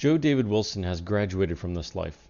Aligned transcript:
Joe 0.00 0.16
David 0.16 0.48
Wilson 0.48 0.82
has 0.84 1.02
graduated 1.02 1.58
from 1.58 1.74
this 1.74 1.94
life. 1.94 2.26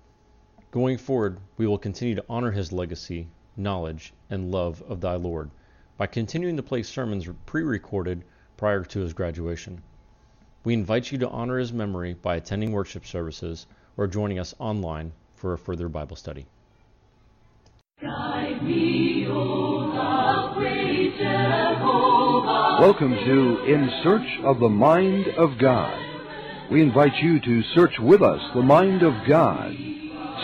Going 0.73 0.99
forward, 0.99 1.39
we 1.57 1.69
will 1.69 1.79
continue 1.79 2.17
to 2.17 2.25
honor 2.29 2.51
his 2.51 2.73
legacy, 2.73 3.29
knowledge, 3.57 4.13
and 4.29 4.51
love 4.51 4.83
of 4.89 5.01
thy 5.01 5.15
Lord 5.15 5.53
by 5.97 6.09
continuing 6.09 6.57
to 6.57 6.65
play 6.65 6.83
sermons 6.83 7.29
pre 7.47 7.63
recorded 7.63 8.25
prior 8.57 8.83
to 8.83 8.99
his 8.99 9.13
graduation. 9.13 9.83
We 10.65 10.75
invite 10.75 11.13
you 11.13 11.19
to 11.19 11.29
honor 11.29 11.59
his 11.59 11.73
memory 11.73 12.15
by 12.15 12.35
attending 12.35 12.73
worship 12.73 13.07
services 13.07 13.69
or 13.97 14.09
joining 14.09 14.41
us 14.41 14.53
online 14.59 15.13
for 15.37 15.53
a 15.53 15.59
further 15.59 15.89
Bible 15.89 16.17
study. 16.17 16.47
Welcome 22.81 23.15
to 23.15 23.65
In 23.65 23.89
Search 24.03 24.41
of 24.43 24.59
the 24.59 24.69
Mind 24.69 25.29
of 25.39 25.57
God. 25.57 26.10
We 26.71 26.83
invite 26.83 27.17
you 27.17 27.41
to 27.41 27.63
search 27.75 27.99
with 27.99 28.23
us 28.23 28.41
the 28.55 28.63
mind 28.63 29.03
of 29.03 29.13
God. 29.27 29.75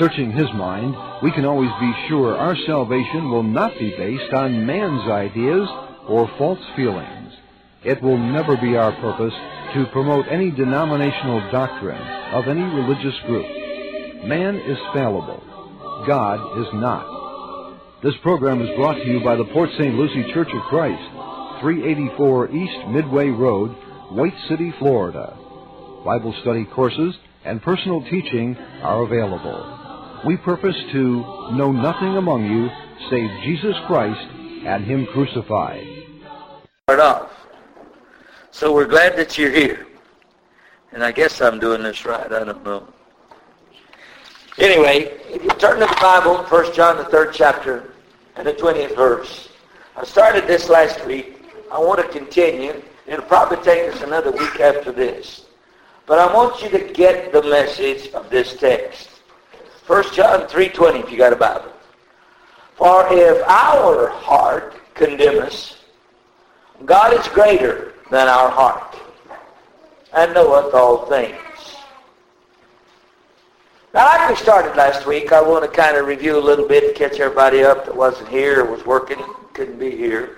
Searching 0.01 0.33
His 0.33 0.53
mind, 0.55 0.97
we 1.23 1.31
can 1.31 1.45
always 1.45 1.71
be 1.79 1.95
sure 2.09 2.37
our 2.37 2.57
salvation 2.67 3.31
will 3.31 3.45
not 3.45 3.79
be 3.79 3.91
based 3.97 4.35
on 4.35 4.67
man's 4.67 5.09
ideas 5.09 5.69
or 6.09 6.29
false 6.37 6.59
feelings. 6.75 7.33
It 7.85 8.03
will 8.03 8.19
never 8.19 8.57
be 8.57 8.77
our 8.77 8.91
purpose 9.01 9.35
to 9.75 9.87
promote 9.93 10.27
any 10.29 10.51
denominational 10.51 11.49
doctrine 11.53 12.03
of 12.35 12.49
any 12.49 12.65
religious 12.75 13.19
group. 13.27 13.47
Man 14.27 14.57
is 14.57 14.79
fallible. 14.93 15.45
God 16.09 16.59
is 16.59 16.67
not. 16.75 18.03
This 18.03 18.17
program 18.25 18.63
is 18.63 18.77
brought 18.77 18.97
to 18.97 19.07
you 19.07 19.23
by 19.23 19.37
the 19.37 19.45
Port 19.45 19.71
St. 19.79 19.95
Lucie 19.95 20.33
Church 20.35 20.51
of 20.53 20.63
Christ, 20.63 21.09
384 21.61 22.51
East 22.51 22.89
Midway 22.89 23.29
Road, 23.29 23.71
White 24.11 24.37
City, 24.49 24.73
Florida. 24.81 25.46
Bible 26.07 26.35
study 26.41 26.65
courses 26.65 27.15
and 27.45 27.61
personal 27.61 28.01
teaching 28.09 28.57
are 28.83 29.03
available 29.03 29.77
we 30.27 30.37
purpose 30.37 30.77
to 30.93 31.53
know 31.53 31.71
nothing 31.71 32.17
among 32.17 32.47
you 32.47 32.69
save 33.11 33.31
Jesus 33.45 33.77
Christ 33.87 34.21
and 34.65 34.85
Him 34.85 35.07
crucified. 35.07 35.87
Off. 36.89 37.31
So 38.51 38.73
we're 38.75 38.87
glad 38.87 39.17
that 39.17 39.39
you're 39.39 39.53
here. 39.53 39.87
And 40.93 41.05
I 41.05 41.13
guess 41.13 41.41
I'm 41.41 41.61
doing 41.61 41.83
this 41.83 42.05
right. 42.05 42.33
I 42.33 42.45
don't 42.45 42.65
know. 42.65 42.89
Anyway, 44.59 45.13
if 45.29 45.43
you 45.43 45.51
turn 45.51 45.81
to 45.81 45.87
the 45.87 45.99
Bible, 46.01 46.39
1 46.39 46.75
John, 46.75 46.97
the 46.97 47.05
third 47.05 47.35
chapter, 47.35 47.93
and 48.37 48.47
the 48.47 48.55
20th 48.55 48.97
verse. 48.97 49.49
I 49.97 50.05
started 50.05 50.47
this 50.47 50.69
last 50.69 51.05
week. 51.07 51.43
I 51.71 51.79
want 51.79 52.01
to 52.01 52.19
continue. 52.19 52.83
It'll 53.07 53.25
probably 53.27 53.59
take 53.59 53.93
us 53.93 54.03
another 54.03 54.31
week 54.31 54.59
after 54.61 54.93
this. 54.93 55.46
But 56.07 56.21
I 56.21 56.33
want 56.33 56.63
you 56.63 56.71
to 56.71 56.93
get 56.93 57.33
the 57.33 57.43
message 57.43 58.13
of 58.13 58.31
this 58.31 58.57
text. 58.57 59.09
1 59.87 60.15
John 60.15 60.43
3.20 60.43 61.05
if 61.05 61.11
you 61.11 61.19
got 61.19 61.33
a 61.33 61.37
Bible. 61.37 61.73
For 62.77 63.07
if 63.11 63.43
our 63.49 64.09
heart 64.09 64.75
condemn 64.95 65.43
us, 65.43 65.79
God 66.85 67.19
is 67.19 67.27
greater 67.29 67.95
than 68.11 68.29
our 68.29 68.51
heart 68.51 68.97
and 70.13 70.33
knoweth 70.35 70.75
all 70.75 71.07
things. 71.07 71.37
Now, 73.95 74.05
like 74.07 74.29
we 74.29 74.37
started 74.37 74.77
last 74.77 75.07
week, 75.07 75.33
I 75.33 75.41
want 75.41 75.65
to 75.65 75.71
kind 75.75 75.97
of 75.97 76.07
review 76.07 76.39
a 76.39 76.41
little 76.41 76.69
bit 76.69 76.95
catch 76.95 77.19
everybody 77.19 77.65
up 77.65 77.87
that 77.87 77.97
wasn't 77.97 78.29
here 78.29 78.65
was 78.65 78.85
working, 78.85 79.19
couldn't 79.55 79.79
be 79.79 79.91
here. 79.91 80.37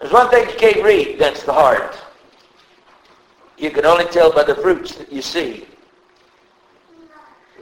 There's 0.00 0.12
one 0.12 0.30
thing 0.30 0.48
you 0.48 0.56
can't 0.56 0.82
read, 0.82 1.18
that's 1.18 1.42
the 1.42 1.52
heart. 1.52 2.00
You 3.56 3.70
can 3.70 3.86
only 3.86 4.04
tell 4.06 4.32
by 4.32 4.44
the 4.44 4.54
fruits 4.54 4.96
that 4.96 5.12
you 5.12 5.22
see. 5.22 5.66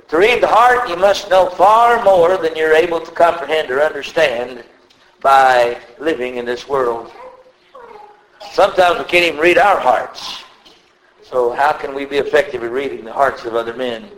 To 0.09 0.19
read 0.19 0.43
the 0.43 0.47
heart, 0.47 0.89
you 0.89 0.97
must 0.97 1.31
know 1.31 1.48
far 1.51 2.03
more 2.05 2.37
than 2.37 2.55
you're 2.55 2.75
able 2.75 3.01
to 3.01 3.11
comprehend 3.13 3.70
or 3.70 3.83
understand 3.83 4.64
by 5.20 5.81
living 5.98 6.36
in 6.36 6.45
this 6.45 6.69
world. 6.69 7.11
Sometimes 8.52 8.98
we 8.98 9.05
can't 9.05 9.25
even 9.25 9.41
read 9.41 9.57
our 9.57 9.81
hearts. 9.81 10.42
So 11.23 11.52
how 11.52 11.73
can 11.73 11.95
we 11.95 12.05
be 12.05 12.19
effective 12.19 12.63
at 12.63 12.70
reading 12.70 13.05
the 13.05 13.13
hearts 13.13 13.45
of 13.47 13.55
other 13.55 13.73
men? 13.73 14.11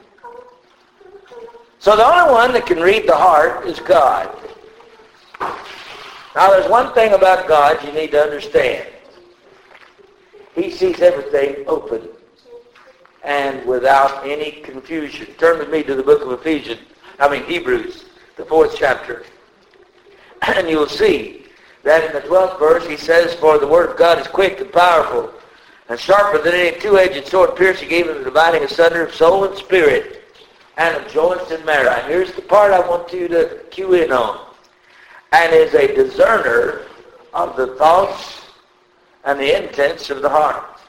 So 1.79 1.97
the 1.97 2.05
only 2.05 2.33
one 2.33 2.53
that 2.55 2.67
can 2.67 2.81
read 2.81 3.07
the 3.07 3.15
heart 3.15 3.67
is 3.67 3.79
God. 3.79 4.35
Now 6.35 6.51
there's 6.51 6.69
one 6.69 6.93
thing 6.95 7.13
about 7.13 7.47
God 7.47 7.85
you 7.85 7.93
need 7.93 8.11
to 8.13 8.21
understand. 8.21 8.89
He 10.55 10.71
sees 10.71 11.01
everything 11.01 11.65
open 11.67 12.09
and 13.25 13.67
without 13.67 14.27
any 14.27 14.53
confusion. 14.53 15.27
Turn 15.39 15.59
with 15.59 15.71
me 15.71 15.83
to 15.83 15.95
the 15.95 16.03
book 16.03 16.23
of 16.23 16.33
Ephesians, 16.33 16.81
I 17.19 17.29
mean 17.29 17.45
Hebrews, 17.45 18.05
the 18.37 18.45
fourth 18.45 18.77
chapter. 18.77 19.25
And 20.47 20.69
you'll 20.69 20.89
see 20.89 21.47
that 21.85 22.05
in 22.05 22.13
the 22.13 22.21
12th 22.29 22.59
verse 22.59 22.87
he 22.87 22.99
says, 22.99 23.35
For 23.37 23.59
the 23.59 23.67
word 23.67 23.91
of 23.91 23.97
God 23.97 24.19
is 24.19 24.27
quick 24.27 24.61
and 24.61 24.71
powerful, 24.71 25.33
and 25.89 25.99
sharper 25.99 26.39
than 26.39 26.55
any 26.55 26.79
two-edged 26.79 27.27
sword, 27.29 27.57
piercing 27.57 27.91
even 27.91 28.19
the 28.19 28.25
dividing 28.25 28.63
asunder 28.63 29.07
of 29.07 29.15
soul 29.15 29.45
and 29.45 29.57
spirit, 29.57 30.23
and 30.77 30.97
of 30.97 31.11
joints 31.11 31.51
and 31.51 31.65
marrow. 31.65 31.91
And 31.91 32.11
here's 32.11 32.33
the 32.33 32.43
part 32.43 32.73
I 32.73 32.81
want 32.87 33.11
you 33.13 33.27
to 33.29 33.61
cue 33.71 33.95
in 33.95 34.13
on. 34.13 34.49
And 35.33 35.55
is 35.55 35.73
a 35.73 35.95
discerner 35.95 36.83
of 37.33 37.57
the 37.57 37.75
thoughts 37.77 38.44
and 39.25 39.39
the 39.39 39.65
intents 39.65 40.11
of 40.11 40.23
the 40.23 40.29
heart. 40.29 40.81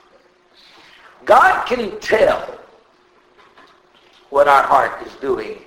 God 1.26 1.66
can 1.66 2.00
tell 2.00 2.60
what 4.30 4.48
our 4.48 4.64
heart 4.64 5.06
is 5.08 5.14
doing. 5.16 5.60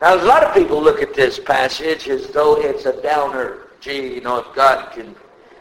Now, 0.00 0.16
a 0.16 0.24
lot 0.24 0.42
of 0.42 0.54
people 0.54 0.82
look 0.82 1.00
at 1.00 1.14
this 1.14 1.38
passage 1.38 2.08
as 2.08 2.28
though 2.28 2.60
it's 2.60 2.86
a 2.86 3.00
downer. 3.02 3.68
Gee, 3.80 4.14
you 4.14 4.20
know, 4.20 4.38
if 4.38 4.54
God 4.54 4.92
can 4.92 5.14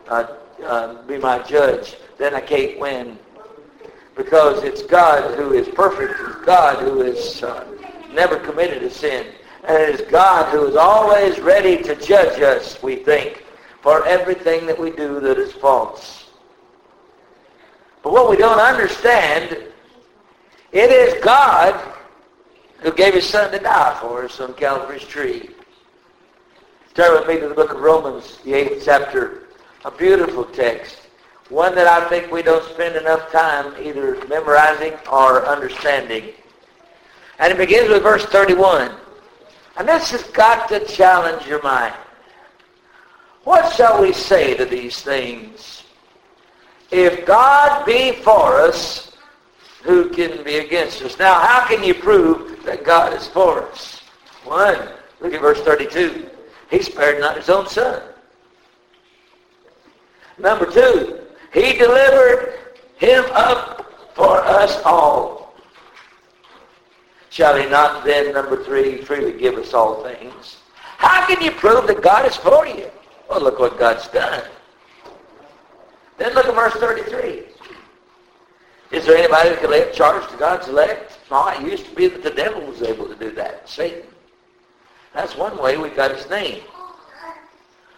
uh, 0.08 0.28
uh, 0.66 1.02
be 1.04 1.18
my 1.18 1.40
judge, 1.40 1.96
then 2.18 2.34
I 2.34 2.42
can't 2.42 2.80
win. 2.80 3.20
Because 4.16 4.64
it's 4.64 4.84
God 4.84 5.38
who 5.38 5.54
is 5.54 5.68
perfect. 5.70 6.14
It's 6.20 6.46
God 6.46 6.84
who 6.84 7.02
has 7.02 7.44
uh, 7.44 7.66
never 8.12 8.38
committed 8.38 8.84
a 8.84 8.90
sin. 8.90 9.28
And 9.64 9.78
it 9.78 10.00
is 10.00 10.12
God 10.12 10.52
who 10.52 10.68
is 10.68 10.76
always 10.76 11.40
ready 11.40 11.82
to 11.84 11.96
judge 11.96 12.42
us, 12.42 12.82
we 12.84 12.98
think, 12.98 13.43
for 13.84 14.06
everything 14.08 14.66
that 14.66 14.80
we 14.80 14.92
do 14.92 15.20
that 15.20 15.38
is 15.38 15.52
false. 15.52 16.30
But 18.02 18.14
what 18.14 18.30
we 18.30 18.38
don't 18.38 18.60
understand, 18.60 19.52
it 20.72 20.90
is 20.90 21.22
God 21.22 21.76
who 22.80 22.94
gave 22.94 23.14
his 23.14 23.28
son 23.28 23.52
to 23.52 23.60
die 23.60 23.98
for 24.00 24.24
us 24.24 24.40
on 24.40 24.54
Calvary's 24.54 25.04
tree. 25.04 25.50
Turn 26.94 27.12
with 27.14 27.28
me 27.28 27.42
to 27.42 27.50
the 27.50 27.54
book 27.54 27.74
of 27.74 27.82
Romans, 27.82 28.38
the 28.46 28.54
8th 28.54 28.86
chapter. 28.86 29.44
A 29.84 29.92
beautiful 29.92 30.46
text. 30.46 31.00
One 31.50 31.76
that 31.76 31.88
I 31.88 32.08
think 32.08 32.32
we 32.32 32.42
don't 32.42 32.64
spend 32.74 32.96
enough 32.96 33.34
time 33.34 33.74
either 33.86 34.26
memorizing 34.28 34.94
or 35.12 35.46
understanding. 35.46 36.30
And 37.40 37.52
it 37.52 37.58
begins 37.58 37.90
with 37.90 38.02
verse 38.02 38.26
31. 38.28 38.96
And 39.76 39.90
this 39.90 40.12
has 40.12 40.24
got 40.24 40.70
to 40.70 40.86
challenge 40.86 41.46
your 41.46 41.62
mind. 41.64 41.94
What 43.44 43.74
shall 43.74 44.02
we 44.02 44.14
say 44.14 44.56
to 44.56 44.66
these 44.66 45.02
things? 45.02 45.84
If 46.92 47.26
God 47.26 47.86
be 47.86 48.14
for 48.14 48.62
us, 48.62 49.12
who 49.84 50.10
can 50.10 50.44
be 50.44 50.60
against 50.60 51.02
us? 51.02 51.20
Now, 51.20 51.40
how 51.40 51.68
can 51.68 51.84
you 51.84 51.94
prove 51.94 52.64
that 52.64 52.86
God 52.86 53.14
is 53.14 53.28
for 53.28 53.64
us? 53.64 54.02
One, 54.46 54.90
look 55.20 55.34
at 55.34 55.42
verse 55.42 55.60
32. 55.62 56.30
He 56.70 56.82
spared 56.82 57.20
not 57.20 57.38
his 57.38 57.50
own 57.50 57.68
son. 57.68 58.02
Number 60.38 60.66
two, 60.72 61.20
he 61.54 61.74
delivered 61.74 62.60
him 62.96 63.26
up 63.34 63.92
for 64.16 64.40
us 64.40 64.82
all. 64.86 65.54
Shall 67.30 67.58
he 67.58 67.68
not 67.68 68.06
then, 68.06 68.34
number 68.34 68.64
three, 68.64 69.02
freely 69.02 69.38
give 69.38 69.56
us 69.56 69.74
all 69.74 70.04
things? 70.04 70.58
How 70.98 71.26
can 71.26 71.42
you 71.42 71.52
prove 71.52 71.88
that 71.88 72.02
God 72.02 72.26
is 72.26 72.36
for 72.36 72.66
you? 72.66 72.90
Well, 73.30 73.42
look 73.42 73.60
what 73.60 73.78
God's 73.78 74.08
done. 74.10 74.44
Then 76.18 76.34
look 76.34 76.46
at 76.46 76.56
verse 76.56 76.74
33. 76.74 77.44
Is 78.92 79.06
there 79.06 79.18
anybody 79.18 79.50
that 79.50 79.60
can 79.60 79.72
lay 79.72 79.82
a 79.82 79.92
charge 79.92 80.30
to 80.30 80.38
God's 80.38 80.68
elect? 80.68 81.18
No, 81.32 81.48
it 81.48 81.62
used 81.62 81.86
to 81.86 81.96
be 81.96 82.08
that 82.08 82.22
the 82.22 82.30
devil 82.30 82.62
was 82.62 82.84
able 82.84 83.08
to 83.08 83.16
do 83.16 83.32
that, 83.32 83.68
Satan. 83.68 84.04
That's 85.14 85.36
one 85.36 85.62
way 85.62 85.78
we 85.78 85.90
got 85.90 86.16
his 86.16 86.30
name. 86.30 86.62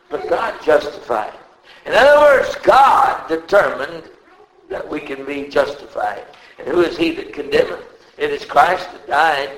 But 0.10 0.30
God 0.30 0.62
justified. 0.63 1.33
In 1.86 1.94
other 1.94 2.19
words, 2.21 2.56
God 2.63 3.28
determined 3.28 4.10
that 4.69 4.88
we 4.88 5.00
can 5.00 5.25
be 5.25 5.48
justified. 5.48 6.25
And 6.57 6.68
who 6.68 6.81
is 6.81 6.98
he 6.98 7.12
that 7.12 7.33
condemneth? 7.33 7.83
It 8.18 8.31
is 8.31 8.45
Christ 8.45 8.89
that 8.92 9.07
died. 9.07 9.57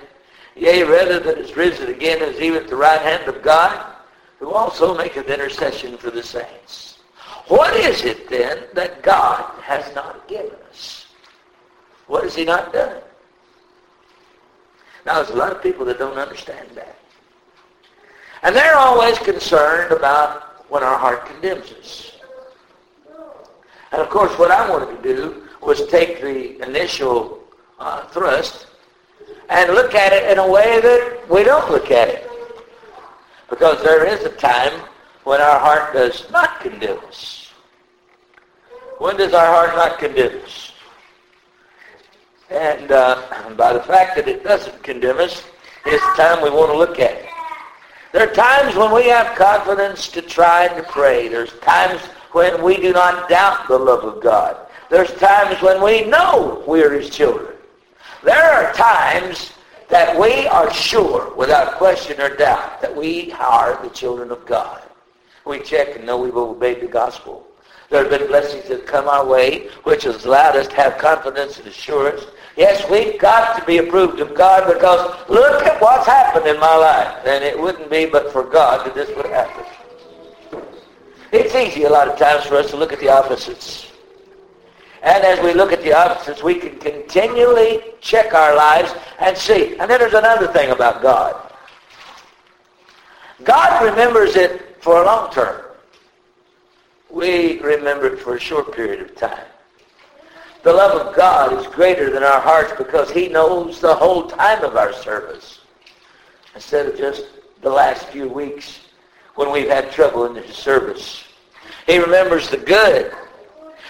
Yea, 0.55 0.83
rather 0.83 1.19
that 1.19 1.37
is 1.37 1.55
risen 1.55 1.89
again, 1.89 2.21
is 2.21 2.41
even 2.41 2.63
at 2.63 2.69
the 2.69 2.75
right 2.75 3.01
hand 3.01 3.27
of 3.27 3.43
God, 3.43 3.96
who 4.39 4.51
also 4.51 4.95
maketh 4.95 5.27
intercession 5.27 5.97
for 5.97 6.11
the 6.11 6.23
saints. 6.23 6.99
What 7.47 7.75
is 7.75 8.03
it 8.03 8.29
then 8.29 8.65
that 8.73 9.01
God 9.01 9.51
has 9.61 9.93
not 9.95 10.27
given 10.27 10.57
us? 10.69 11.07
What 12.07 12.23
has 12.23 12.35
he 12.35 12.45
not 12.45 12.73
done? 12.73 13.01
Now, 15.05 15.15
there's 15.15 15.29
a 15.29 15.35
lot 15.35 15.53
of 15.53 15.63
people 15.63 15.85
that 15.85 15.97
don't 15.99 16.17
understand 16.17 16.69
that. 16.75 16.97
And 18.43 18.55
they're 18.55 18.75
always 18.75 19.17
concerned 19.19 19.91
about 19.91 20.69
when 20.69 20.83
our 20.83 20.97
heart 20.97 21.25
condemns 21.25 21.71
us. 21.71 22.11
And 23.91 24.01
of 24.01 24.09
course, 24.09 24.37
what 24.37 24.51
I 24.51 24.69
wanted 24.69 25.01
to 25.01 25.15
do 25.15 25.47
was 25.61 25.87
take 25.87 26.21
the 26.21 26.61
initial 26.61 27.39
uh, 27.79 28.05
thrust 28.07 28.67
and 29.49 29.73
look 29.73 29.95
at 29.95 30.11
it 30.11 30.29
in 30.29 30.39
a 30.39 30.47
way 30.47 30.81
that 30.81 31.29
we 31.29 31.43
don't 31.43 31.71
look 31.71 31.89
at 31.89 32.09
it. 32.09 32.26
Because 33.49 33.81
there 33.83 34.05
is 34.05 34.23
a 34.25 34.29
time 34.29 34.73
when 35.23 35.41
our 35.41 35.59
heart 35.59 35.93
does 35.93 36.29
not 36.31 36.59
condemn 36.59 36.99
us. 37.05 37.51
When 38.99 39.17
does 39.17 39.33
our 39.33 39.45
heart 39.45 39.75
not 39.75 39.99
condemn 39.99 40.41
us? 40.43 40.73
And 42.49 42.91
uh, 42.91 43.53
by 43.57 43.73
the 43.73 43.83
fact 43.83 44.15
that 44.15 44.27
it 44.27 44.43
doesn't 44.43 44.81
condemn 44.83 45.17
us, 45.17 45.43
it's 45.85 46.03
the 46.05 46.23
time 46.23 46.41
we 46.41 46.49
want 46.49 46.71
to 46.71 46.77
look 46.77 46.99
at 46.99 47.11
it. 47.11 47.29
There 48.13 48.29
are 48.29 48.33
times 48.33 48.75
when 48.75 48.93
we 48.93 49.07
have 49.09 49.37
confidence 49.37 50.07
to 50.09 50.21
try 50.21 50.65
and 50.65 50.77
to 50.77 50.91
pray. 50.91 51.27
There's 51.27 51.53
times 51.59 52.01
when 52.31 52.63
we 52.63 52.77
do 52.77 52.93
not 52.93 53.29
doubt 53.29 53.67
the 53.67 53.77
love 53.77 54.03
of 54.03 54.23
God. 54.23 54.57
There's 54.89 55.13
times 55.15 55.61
when 55.61 55.83
we 55.83 56.05
know 56.05 56.63
we 56.67 56.81
are 56.83 56.91
his 56.91 57.09
children. 57.09 57.53
There 58.23 58.43
are 58.43 58.73
times 58.73 59.51
that 59.89 60.19
we 60.19 60.47
are 60.47 60.71
sure, 60.73 61.33
without 61.35 61.75
question 61.75 62.19
or 62.19 62.35
doubt, 62.35 62.81
that 62.81 62.95
we 62.95 63.31
are 63.33 63.81
the 63.81 63.89
children 63.89 64.31
of 64.31 64.45
God. 64.45 64.81
We 65.45 65.59
check 65.59 65.95
and 65.95 66.05
know 66.05 66.17
we've 66.17 66.35
obeyed 66.35 66.81
the 66.81 66.87
gospel. 66.87 67.47
There 67.89 68.01
have 68.01 68.11
been 68.11 68.27
blessings 68.27 68.67
that 68.67 68.85
come 68.85 69.07
our 69.07 69.25
way, 69.25 69.69
which 69.83 70.03
has 70.03 70.25
allowed 70.25 70.57
us 70.57 70.67
to 70.67 70.75
have 70.75 70.97
confidence 70.97 71.57
and 71.57 71.67
assurance. 71.67 72.25
Yes, 72.57 72.89
we've 72.89 73.17
got 73.17 73.57
to 73.57 73.65
be 73.65 73.77
approved 73.77 74.19
of 74.19 74.35
God 74.35 74.71
because 74.71 75.15
look 75.29 75.63
at 75.63 75.81
what's 75.81 76.05
happened 76.05 76.47
in 76.47 76.59
my 76.59 76.75
life. 76.75 77.25
And 77.25 77.43
it 77.45 77.57
wouldn't 77.57 77.89
be 77.89 78.05
but 78.05 78.33
for 78.33 78.43
God 78.43 78.85
that 78.85 78.93
this 78.93 79.15
would 79.15 79.27
happen. 79.27 79.63
It's 81.31 81.55
easy 81.55 81.83
a 81.83 81.89
lot 81.89 82.09
of 82.09 82.19
times 82.19 82.45
for 82.45 82.55
us 82.55 82.69
to 82.71 82.77
look 82.77 82.91
at 82.91 82.99
the 82.99 83.09
opposites. 83.09 83.91
And 85.07 85.23
as 85.23 85.39
we 85.39 85.53
look 85.53 85.71
at 85.71 85.81
the 85.83 85.93
opposites, 85.93 86.43
we 86.43 86.55
can 86.55 86.77
continually 86.79 87.81
check 88.01 88.33
our 88.33 88.53
lives 88.53 88.93
and 89.19 89.37
see. 89.37 89.77
And 89.77 89.89
then 89.89 89.99
there's 89.99 90.13
another 90.13 90.47
thing 90.51 90.71
about 90.71 91.01
God. 91.01 91.53
God 93.45 93.85
remembers 93.85 94.35
it 94.35 94.83
for 94.83 95.01
a 95.01 95.05
long 95.05 95.31
term. 95.31 95.61
We 97.09 97.57
remember 97.61 98.07
it 98.07 98.19
for 98.19 98.35
a 98.35 98.39
short 98.39 98.75
period 98.75 98.99
of 98.99 99.15
time. 99.15 99.45
The 100.63 100.73
love 100.73 101.07
of 101.07 101.15
God 101.15 101.53
is 101.53 101.67
greater 101.67 102.11
than 102.11 102.23
our 102.23 102.41
hearts 102.41 102.73
because 102.77 103.09
he 103.09 103.29
knows 103.29 103.79
the 103.79 103.95
whole 103.95 104.27
time 104.27 104.61
of 104.61 104.75
our 104.75 104.91
service 104.91 105.61
instead 106.53 106.85
of 106.85 106.97
just 106.97 107.27
the 107.61 107.69
last 107.69 108.07
few 108.07 108.27
weeks 108.27 108.81
when 109.35 109.53
we've 109.53 109.69
had 109.69 109.89
trouble 109.89 110.25
in 110.25 110.35
his 110.35 110.53
service. 110.53 111.23
He 111.85 111.97
remembers 111.97 112.49
the 112.49 112.57
good 112.57 113.13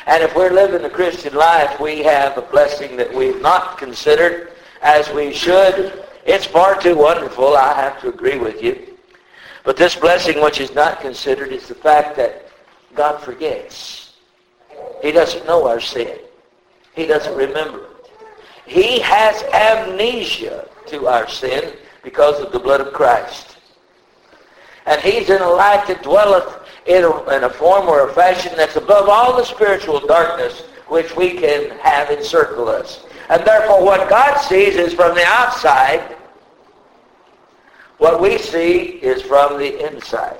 and 0.07 0.23
if 0.23 0.33
we're 0.35 0.53
living 0.53 0.81
the 0.81 0.89
Christian 0.89 1.35
life, 1.35 1.81
we 1.81 2.01
have 2.03 2.37
a 2.37 2.41
blessing 2.41 2.95
that 2.95 3.13
we've 3.13 3.41
not 3.41 3.77
considered 3.77 4.53
as 4.81 5.11
we 5.11 5.33
should. 5.33 6.05
It's 6.25 6.45
far 6.45 6.79
too 6.79 6.95
wonderful, 6.95 7.57
I 7.57 7.73
have 7.73 7.99
to 8.01 8.09
agree 8.09 8.37
with 8.37 8.63
you. 8.63 8.97
But 9.65 9.75
this 9.75 9.97
blessing 9.97 10.41
which 10.41 10.61
is 10.61 10.73
not 10.73 11.01
considered 11.01 11.51
is 11.51 11.67
the 11.67 11.75
fact 11.75 12.15
that 12.15 12.49
God 12.95 13.21
forgets. 13.21 14.13
He 15.01 15.11
doesn't 15.11 15.45
know 15.45 15.67
our 15.67 15.81
sin. 15.81 16.19
He 16.95 17.05
doesn't 17.05 17.35
remember 17.35 17.83
it. 17.83 18.09
He 18.65 18.99
has 19.01 19.43
amnesia 19.53 20.69
to 20.87 21.07
our 21.07 21.27
sin 21.27 21.73
because 22.01 22.39
of 22.39 22.53
the 22.53 22.59
blood 22.59 22.79
of 22.79 22.93
Christ. 22.93 23.57
And 24.85 25.01
he's 25.01 25.29
in 25.29 25.41
a 25.41 25.49
light 25.49 25.85
that 25.87 26.01
dwelleth 26.01 26.56
in 26.87 27.03
a, 27.03 27.29
in 27.35 27.43
a 27.43 27.49
form 27.49 27.87
or 27.87 28.09
a 28.09 28.13
fashion 28.13 28.53
that's 28.55 28.75
above 28.75 29.09
all 29.09 29.35
the 29.35 29.43
spiritual 29.43 29.99
darkness 29.99 30.61
which 30.87 31.15
we 31.15 31.31
can 31.33 31.77
have 31.79 32.09
encircle 32.09 32.69
us. 32.69 33.05
And 33.29 33.45
therefore 33.45 33.83
what 33.83 34.09
God 34.09 34.37
sees 34.37 34.75
is 34.75 34.93
from 34.93 35.15
the 35.15 35.25
outside. 35.25 36.15
What 37.97 38.21
we 38.21 38.37
see 38.37 38.99
is 39.01 39.21
from 39.21 39.57
the 39.57 39.85
inside. 39.85 40.37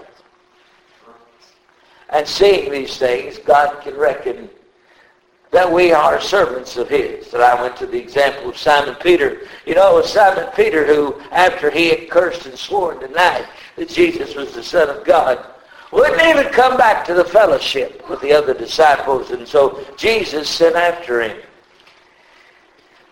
And 2.09 2.25
seeing 2.25 2.71
these 2.71 2.97
things, 2.97 3.39
God 3.39 3.81
can 3.81 3.95
reckon 3.97 4.49
that 5.51 5.69
we 5.69 5.91
are 5.91 6.21
servants 6.21 6.77
of 6.77 6.87
his. 6.87 7.29
That 7.31 7.41
I 7.41 7.61
went 7.61 7.75
to 7.77 7.85
the 7.85 7.97
example 7.97 8.49
of 8.49 8.57
Simon 8.57 8.95
Peter. 8.95 9.41
You 9.65 9.75
know, 9.75 9.97
it 9.97 10.01
was 10.01 10.13
Simon 10.13 10.49
Peter 10.55 10.85
who, 10.85 11.19
after 11.31 11.69
he 11.69 11.89
had 11.89 12.09
cursed 12.09 12.45
and 12.45 12.57
sworn 12.57 12.99
tonight 12.99 13.47
that 13.75 13.89
Jesus 13.89 14.35
was 14.35 14.53
the 14.53 14.63
Son 14.63 14.89
of 14.89 15.03
God, 15.03 15.45
wouldn't 15.91 16.21
even 16.21 16.51
come 16.51 16.77
back 16.77 17.05
to 17.05 17.13
the 17.13 17.23
fellowship 17.23 18.07
with 18.09 18.19
the 18.21 18.33
other 18.33 18.53
disciples. 18.53 19.31
And 19.31 19.47
so 19.47 19.85
Jesus 19.95 20.49
sent 20.49 20.75
after 20.75 21.21
him. 21.21 21.37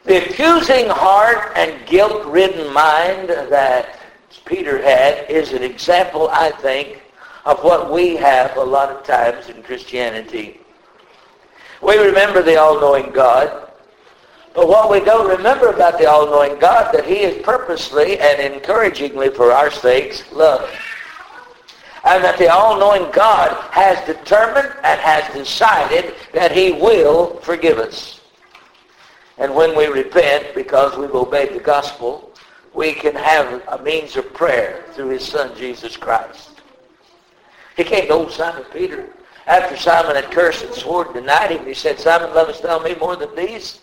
The 0.04 0.25
accusing 0.25 0.88
heart 0.89 1.54
and 1.56 1.86
guilt-ridden 1.88 2.72
mind 2.74 3.30
that 3.30 4.00
Peter 4.45 4.81
had 4.81 5.30
is 5.30 5.54
an 5.54 5.63
example, 5.63 6.30
I 6.31 6.51
think, 6.51 7.01
of 7.45 7.63
what 7.63 7.92
we 7.92 8.16
have 8.18 8.56
a 8.57 8.63
lot 8.63 8.89
of 8.89 9.04
times 9.04 9.50
in 9.50 9.63
Christianity. 9.63 10.60
We 11.81 11.98
remember 11.98 12.44
the 12.44 12.60
all-knowing 12.60 13.12
God, 13.12 13.71
but 14.54 14.68
what 14.68 14.92
we 14.92 15.00
don't 15.00 15.30
remember 15.30 15.69
about 15.69 15.98
the 15.98 16.10
all-knowing 16.10 16.60
God, 16.60 16.94
that 16.94 17.06
he 17.06 17.21
is 17.21 17.44
purposely 17.44 18.19
and 18.19 18.54
encouragingly 18.54 19.30
for 19.30 19.51
our 19.51 19.71
sakes 19.71 20.31
loved 20.31 20.71
and 22.06 22.24
that 22.24 22.38
the 22.38 22.48
all-knowing 22.48 23.12
God 23.12 23.52
has 23.72 24.00
determined 24.06 24.72
and 24.84 25.00
has 25.00 25.34
decided 25.34 26.13
that 26.34 26.52
he 26.52 26.72
will 26.72 27.38
forgive 27.42 27.80
us. 27.80 28.22
And 29.38 29.54
when 29.54 29.75
we 29.75 29.88
repent 29.88 30.54
because 30.54 30.98
we've 30.98 31.16
obeyed 31.16 31.54
the 31.54 31.60
gospel, 31.60 32.31
we 32.75 32.94
can 32.94 33.16
have 33.16 33.63
a 33.69 33.81
means 33.84 34.16
of 34.18 34.34
prayer 34.34 34.86
through 34.94 35.10
his 35.10 35.25
son, 35.25 35.56
Jesus 35.57 35.98
Christ. 35.98 36.62
He 37.75 37.84
came 37.84 38.07
to 38.07 38.13
old 38.13 38.31
Simon 38.31 38.66
Peter. 38.72 39.10
After 39.48 39.75
Simon 39.75 40.16
had 40.16 40.31
cursed 40.31 40.63
and 40.63 40.74
sworn 40.74 41.07
and 41.07 41.16
denied 41.16 41.52
him, 41.52 41.66
he 41.66 41.74
said, 41.74 42.00
Simon, 42.00 42.34
lovest 42.34 42.63
thou 42.63 42.80
me 42.80 42.96
more 42.96 43.16
than 43.16 43.36
these? 43.36 43.81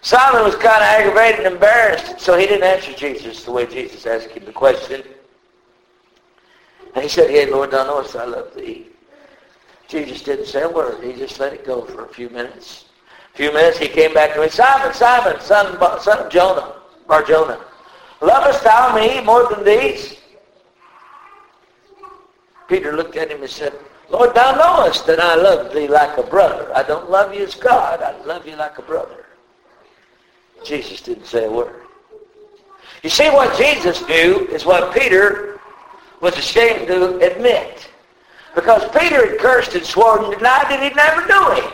Simon 0.00 0.44
was 0.44 0.54
kind 0.54 0.66
of 0.76 0.82
aggravated 0.82 1.46
and 1.46 1.54
embarrassed, 1.54 2.20
so 2.20 2.36
he 2.36 2.46
didn't 2.46 2.64
answer 2.64 2.92
Jesus 2.92 3.44
the 3.44 3.52
way 3.52 3.66
Jesus 3.66 4.06
asked 4.06 4.30
him 4.30 4.44
the 4.44 4.52
question. 4.52 5.02
He 7.00 7.08
said, 7.08 7.30
Hey, 7.30 7.46
Lord, 7.46 7.70
thou 7.70 7.84
knowest 7.84 8.16
I 8.16 8.24
love 8.24 8.54
thee. 8.54 8.86
Jesus 9.88 10.22
didn't 10.22 10.46
say 10.46 10.62
a 10.62 10.68
word. 10.68 11.02
He 11.04 11.12
just 11.12 11.38
let 11.38 11.52
it 11.52 11.64
go 11.64 11.84
for 11.84 12.04
a 12.04 12.08
few 12.08 12.28
minutes. 12.30 12.86
A 13.34 13.36
few 13.36 13.52
minutes, 13.52 13.78
he 13.78 13.88
came 13.88 14.14
back 14.14 14.34
to 14.34 14.40
me, 14.40 14.48
Simon, 14.48 14.94
Simon, 14.94 15.40
son, 15.40 15.78
son 16.00 16.18
of 16.18 16.32
Jonah, 16.32 16.76
Bar 17.06 17.22
Jonah, 17.22 17.60
lovest 18.20 18.64
thou 18.64 18.94
me 18.94 19.20
more 19.20 19.48
than 19.48 19.62
these? 19.64 20.16
Peter 22.66 22.96
looked 22.96 23.16
at 23.16 23.30
him 23.30 23.42
and 23.42 23.50
said, 23.50 23.72
Lord, 24.08 24.34
thou 24.34 24.56
knowest 24.56 25.06
that 25.06 25.20
I 25.20 25.34
love 25.34 25.72
thee 25.72 25.86
like 25.88 26.16
a 26.18 26.22
brother. 26.22 26.74
I 26.74 26.82
don't 26.82 27.10
love 27.10 27.34
you 27.34 27.44
as 27.44 27.54
God. 27.54 28.02
I 28.02 28.20
love 28.24 28.46
you 28.46 28.56
like 28.56 28.78
a 28.78 28.82
brother. 28.82 29.26
Jesus 30.64 31.00
didn't 31.00 31.26
say 31.26 31.44
a 31.44 31.50
word. 31.50 31.82
You 33.02 33.10
see, 33.10 33.28
what 33.30 33.56
Jesus 33.56 34.06
knew 34.08 34.46
is 34.48 34.64
what 34.64 34.94
Peter 34.94 35.55
was 36.20 36.36
ashamed 36.36 36.88
to 36.88 37.18
admit. 37.18 37.90
Because 38.54 38.88
Peter 38.98 39.30
had 39.30 39.38
cursed 39.38 39.74
and 39.74 39.84
sworn 39.84 40.24
and 40.24 40.34
denied 40.34 40.66
that 40.70 40.82
he'd 40.82 40.96
never 40.96 41.26
knew 41.26 41.62
him, 41.62 41.72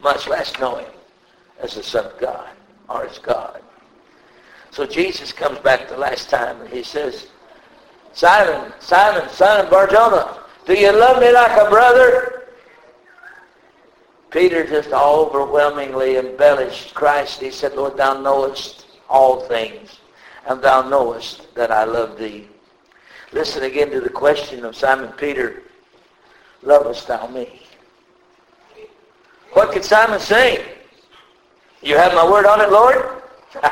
much 0.00 0.26
less 0.26 0.58
know 0.58 0.76
him 0.76 0.90
as 1.60 1.74
the 1.74 1.82
Son 1.82 2.06
of 2.06 2.18
God 2.18 2.48
or 2.88 3.04
as 3.04 3.18
God. 3.18 3.62
So 4.70 4.86
Jesus 4.86 5.32
comes 5.32 5.58
back 5.60 5.88
the 5.88 5.96
last 5.96 6.28
time 6.30 6.60
and 6.60 6.70
he 6.70 6.82
says, 6.82 7.28
Simon, 8.12 8.72
Simon, 8.80 9.28
son 9.28 9.64
of 9.64 9.70
Barjona, 9.70 10.40
do 10.66 10.74
you 10.74 10.92
love 10.92 11.20
me 11.20 11.32
like 11.32 11.56
a 11.56 11.70
brother? 11.70 12.38
Peter 14.30 14.66
just 14.66 14.90
overwhelmingly 14.90 16.16
embellished 16.16 16.94
Christ. 16.94 17.40
He 17.40 17.50
said, 17.50 17.74
Lord, 17.74 17.96
thou 17.96 18.20
knowest 18.20 18.86
all 19.08 19.40
things, 19.42 20.00
and 20.46 20.60
thou 20.60 20.86
knowest 20.86 21.54
that 21.54 21.70
I 21.70 21.84
love 21.84 22.18
thee. 22.18 22.48
Listen 23.32 23.64
again 23.64 23.90
to 23.90 24.00
the 24.00 24.08
question 24.08 24.64
of 24.64 24.74
Simon 24.74 25.12
Peter, 25.12 25.62
lovest 26.62 27.06
thou 27.08 27.26
me? 27.28 27.62
What 29.52 29.72
could 29.72 29.84
Simon 29.84 30.20
say? 30.20 30.64
You 31.82 31.96
have 31.96 32.14
my 32.14 32.28
word 32.28 32.46
on 32.46 32.60
it, 32.60 32.70
Lord? 32.70 33.22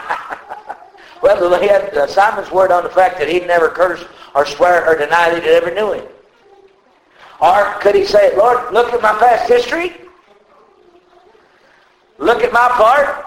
well, 1.22 1.60
he 1.60 1.68
had 1.68 1.96
uh, 1.96 2.06
Simon's 2.06 2.50
word 2.50 2.70
on 2.70 2.84
the 2.84 2.90
fact 2.90 3.18
that 3.18 3.28
he'd 3.28 3.46
never 3.46 3.68
cursed 3.68 4.06
or 4.34 4.44
swear 4.44 4.86
or 4.86 4.96
deny 4.96 5.30
that 5.30 5.42
he 5.42 5.48
ever 5.50 5.74
knew 5.74 5.92
him. 5.92 6.06
Or 7.40 7.74
could 7.80 7.94
he 7.94 8.04
say, 8.04 8.36
Lord, 8.36 8.72
look 8.72 8.92
at 8.92 9.02
my 9.02 9.18
past 9.18 9.48
history? 9.48 9.92
look 12.18 12.42
at 12.42 12.52
my 12.52 12.68
part. 12.68 13.24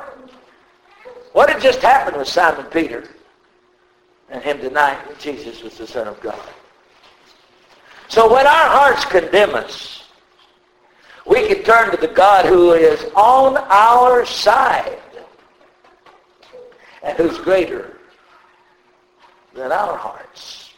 What 1.33 1.50
had 1.50 1.62
just 1.62 1.81
happened 1.81 2.17
with 2.17 2.27
Simon 2.27 2.65
Peter 2.65 3.07
and 4.29 4.43
him 4.43 4.59
denying 4.59 4.98
that 5.07 5.19
Jesus 5.19 5.62
was 5.63 5.77
the 5.77 5.88
Son 5.88 6.07
of 6.07 6.19
God? 6.21 6.50
So 8.07 8.31
when 8.31 8.48
our 8.48 8.69
hearts 8.69 9.05
condemn 9.05 9.55
us, 9.55 10.07
we 11.25 11.48
can 11.48 11.63
turn 11.63 11.91
to 11.91 11.98
the 11.98 12.07
God 12.07 12.45
who 12.45 12.74
is 12.74 13.05
on 13.15 13.57
our 13.57 14.25
side 14.25 15.00
and 17.03 17.17
who's 17.17 17.38
greater 17.38 17.98
than 19.53 19.71
our 19.71 19.95
hearts. 19.95 20.74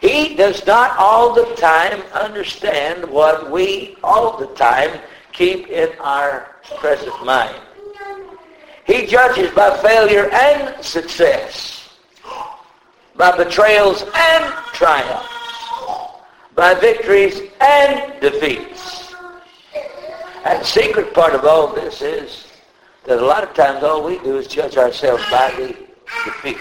He 0.00 0.34
does 0.34 0.66
not 0.66 0.96
all 0.98 1.32
the 1.34 1.54
time 1.56 2.02
understand 2.12 3.08
what 3.08 3.50
we 3.50 3.96
all 4.02 4.36
the 4.36 4.48
time 4.54 5.00
keep 5.32 5.68
in 5.68 5.90
our 5.98 6.56
present 6.78 7.24
mind. 7.24 7.60
He 8.86 9.06
judges 9.06 9.50
by 9.52 9.76
failure 9.78 10.28
and 10.30 10.84
success, 10.84 11.73
by 13.16 13.36
betrayals 13.36 14.02
and 14.14 14.54
triumphs, 14.72 15.28
by 16.54 16.74
victories 16.74 17.40
and 17.60 18.20
defeats. 18.20 19.14
And 20.44 20.60
the 20.60 20.64
secret 20.64 21.14
part 21.14 21.34
of 21.34 21.44
all 21.44 21.74
this 21.74 22.02
is 22.02 22.46
that 23.04 23.18
a 23.18 23.24
lot 23.24 23.44
of 23.44 23.54
times 23.54 23.82
all 23.82 24.04
we 24.04 24.18
do 24.18 24.38
is 24.38 24.46
judge 24.46 24.76
ourselves 24.76 25.22
by 25.30 25.50
the 25.56 25.68
defeat. 26.24 26.58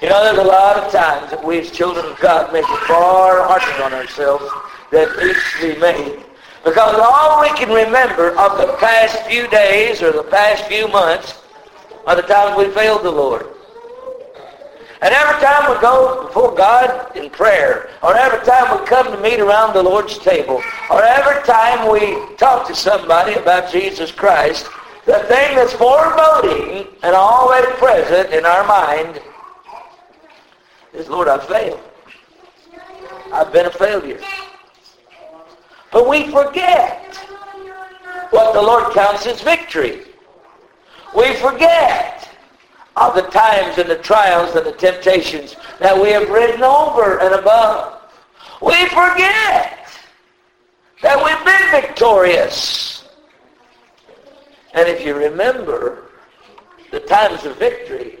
You 0.00 0.08
know, 0.08 0.22
there's 0.22 0.38
a 0.38 0.44
lot 0.44 0.76
of 0.76 0.92
times 0.92 1.30
that 1.30 1.44
we 1.44 1.58
as 1.58 1.70
children 1.70 2.06
of 2.06 2.18
God 2.20 2.52
make 2.52 2.64
it 2.64 2.80
far 2.86 3.42
harder 3.46 3.82
on 3.82 3.92
ourselves 3.92 4.44
than 4.90 5.08
needs 5.18 5.38
to 5.60 5.74
be 5.74 5.80
made 5.80 6.24
because 6.64 7.00
all 7.00 7.40
we 7.40 7.48
can 7.56 7.68
remember 7.68 8.30
of 8.38 8.58
the 8.58 8.74
past 8.78 9.26
few 9.26 9.48
days 9.48 10.02
or 10.02 10.12
the 10.12 10.24
past 10.24 10.64
few 10.66 10.88
months 10.88 11.40
are 12.06 12.16
the 12.16 12.22
times 12.22 12.56
we 12.56 12.72
failed 12.72 13.02
the 13.02 13.10
Lord. 13.10 13.46
And 15.00 15.14
every 15.14 15.40
time 15.40 15.72
we 15.72 15.80
go 15.80 16.26
before 16.26 16.54
God 16.56 17.16
in 17.16 17.30
prayer, 17.30 17.90
or 18.02 18.16
every 18.16 18.44
time 18.44 18.80
we 18.80 18.84
come 18.86 19.06
to 19.12 19.20
meet 19.22 19.38
around 19.38 19.72
the 19.72 19.82
Lord's 19.82 20.18
table, 20.18 20.60
or 20.90 21.02
every 21.02 21.40
time 21.44 21.90
we 21.90 22.34
talk 22.36 22.66
to 22.66 22.74
somebody 22.74 23.34
about 23.34 23.70
Jesus 23.70 24.10
Christ, 24.10 24.68
the 25.06 25.20
thing 25.20 25.54
that's 25.54 25.72
foreboding 25.72 26.88
and 27.02 27.14
already 27.14 27.72
present 27.74 28.32
in 28.32 28.44
our 28.44 28.66
mind 28.66 29.20
is, 30.92 31.08
Lord, 31.08 31.28
I've 31.28 31.46
failed. 31.46 31.80
I've 33.32 33.52
been 33.52 33.66
a 33.66 33.70
failure. 33.70 34.20
But 35.92 36.08
we 36.08 36.30
forget 36.30 37.16
what 38.30 38.52
the 38.52 38.60
Lord 38.60 38.92
counts 38.94 39.26
as 39.26 39.40
victory. 39.42 40.02
We 41.16 41.34
forget 41.36 42.28
of 43.00 43.14
the 43.14 43.22
times 43.30 43.78
and 43.78 43.88
the 43.88 43.98
trials 43.98 44.54
and 44.56 44.66
the 44.66 44.72
temptations 44.72 45.56
that 45.78 46.00
we 46.00 46.10
have 46.10 46.28
ridden 46.28 46.62
over 46.62 47.18
and 47.20 47.34
above. 47.34 48.00
We 48.60 48.88
forget 48.88 49.88
that 51.02 51.22
we've 51.24 51.44
been 51.44 51.82
victorious. 51.82 53.08
And 54.74 54.88
if 54.88 55.04
you 55.04 55.14
remember 55.14 56.10
the 56.90 57.00
times 57.00 57.44
of 57.44 57.56
victory, 57.58 58.18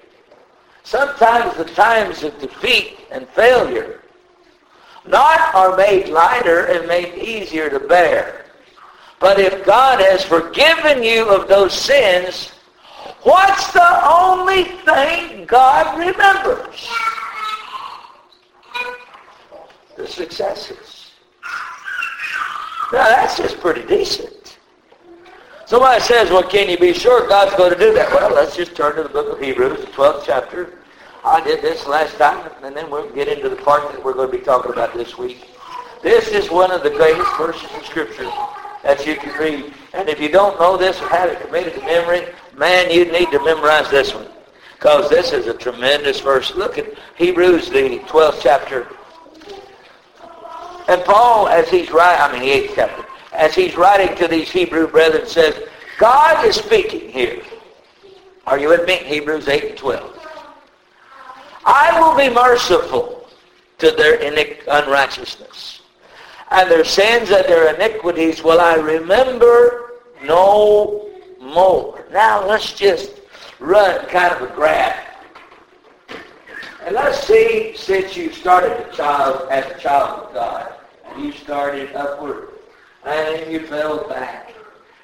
sometimes 0.84 1.56
the 1.56 1.64
times 1.64 2.22
of 2.22 2.38
defeat 2.38 2.98
and 3.10 3.28
failure 3.30 4.00
not 5.06 5.54
are 5.54 5.76
made 5.76 6.08
lighter 6.08 6.66
and 6.66 6.86
made 6.86 7.14
easier 7.14 7.70
to 7.70 7.80
bear. 7.80 8.44
But 9.20 9.40
if 9.40 9.64
God 9.64 10.00
has 10.00 10.24
forgiven 10.24 11.02
you 11.02 11.28
of 11.28 11.48
those 11.48 11.72
sins, 11.72 12.52
what's 13.28 13.72
the 13.72 14.08
only 14.08 14.64
thing 14.88 15.44
God 15.44 15.98
remembers? 15.98 16.88
The 19.96 20.06
successes. 20.06 21.10
Now 22.90 23.08
that's 23.08 23.36
just 23.36 23.60
pretty 23.60 23.86
decent. 23.86 24.58
Somebody 25.66 26.00
says, 26.00 26.30
well, 26.30 26.42
can 26.42 26.70
you 26.70 26.78
be 26.78 26.94
sure 26.94 27.28
God's 27.28 27.54
going 27.56 27.74
to 27.74 27.78
do 27.78 27.92
that? 27.92 28.10
Well, 28.10 28.34
let's 28.34 28.56
just 28.56 28.74
turn 28.74 28.96
to 28.96 29.02
the 29.02 29.10
book 29.10 29.30
of 29.30 29.38
Hebrews, 29.38 29.80
the 29.80 29.86
12th 29.88 30.22
chapter. 30.24 30.78
I 31.22 31.44
did 31.44 31.60
this 31.60 31.86
last 31.86 32.16
time, 32.16 32.50
and 32.62 32.74
then 32.74 32.90
we'll 32.90 33.10
get 33.10 33.28
into 33.28 33.50
the 33.50 33.56
part 33.56 33.92
that 33.92 34.02
we're 34.02 34.14
going 34.14 34.30
to 34.30 34.38
be 34.38 34.42
talking 34.42 34.72
about 34.72 34.94
this 34.94 35.18
week. 35.18 35.46
This 36.02 36.28
is 36.28 36.50
one 36.50 36.70
of 36.70 36.82
the 36.82 36.88
greatest 36.88 37.30
verses 37.36 37.68
in 37.76 37.84
Scripture 37.84 38.30
that 38.82 39.04
you 39.06 39.16
can 39.16 39.38
read. 39.38 39.74
And 39.92 40.08
if 40.08 40.18
you 40.18 40.30
don't 40.30 40.58
know 40.58 40.78
this 40.78 40.98
or 41.02 41.08
have 41.08 41.28
it 41.28 41.40
committed 41.42 41.74
to 41.74 41.80
memory, 41.80 42.28
man, 42.58 42.90
you 42.90 43.10
need 43.10 43.30
to 43.30 43.42
memorize 43.44 43.90
this 43.90 44.14
one. 44.14 44.26
Because 44.74 45.10
this 45.10 45.32
is 45.32 45.46
a 45.46 45.54
tremendous 45.54 46.20
verse. 46.20 46.54
Look 46.54 46.78
at 46.78 46.86
Hebrews, 47.16 47.68
the 47.70 47.98
12th 48.00 48.40
chapter. 48.40 48.86
And 50.88 51.04
Paul, 51.04 51.48
as 51.48 51.68
he's 51.68 51.90
writing, 51.90 52.22
I 52.22 52.32
mean 52.32 52.42
the 52.42 52.68
8th 52.68 52.74
chapter, 52.74 53.04
as 53.32 53.54
he's 53.54 53.76
writing 53.76 54.16
to 54.16 54.28
these 54.28 54.50
Hebrew 54.50 54.86
brethren, 54.86 55.26
says, 55.26 55.54
God 55.98 56.44
is 56.46 56.56
speaking 56.56 57.08
here. 57.08 57.42
Are 58.46 58.58
you 58.58 58.68
with 58.68 58.86
me? 58.86 58.96
Hebrews 58.98 59.48
8 59.48 59.64
and 59.64 59.76
12. 59.76 60.14
I 61.66 62.00
will 62.00 62.16
be 62.16 62.32
merciful 62.32 63.28
to 63.78 63.90
their 63.90 64.14
unrighteousness. 64.68 65.82
And 66.50 66.70
their 66.70 66.84
sins 66.84 67.30
and 67.30 67.44
their 67.44 67.74
iniquities 67.74 68.42
will 68.42 68.60
I 68.60 68.76
remember 68.76 69.90
no 70.24 71.07
more. 71.40 72.04
Now 72.10 72.46
let's 72.46 72.72
just 72.72 73.20
run 73.58 74.06
kind 74.06 74.32
of 74.34 74.50
a 74.50 74.54
graph. 74.54 75.04
And 76.84 76.94
let's 76.94 77.26
see, 77.26 77.74
since 77.76 78.16
you 78.16 78.32
started 78.32 78.72
a 78.72 78.92
child 78.92 79.48
as 79.50 79.70
a 79.70 79.78
child 79.78 80.28
of 80.28 80.34
God, 80.34 80.72
you 81.18 81.32
started 81.32 81.94
upward, 81.94 82.50
and 83.04 83.12
then 83.12 83.50
you 83.50 83.66
fell 83.66 84.08
back, 84.08 84.54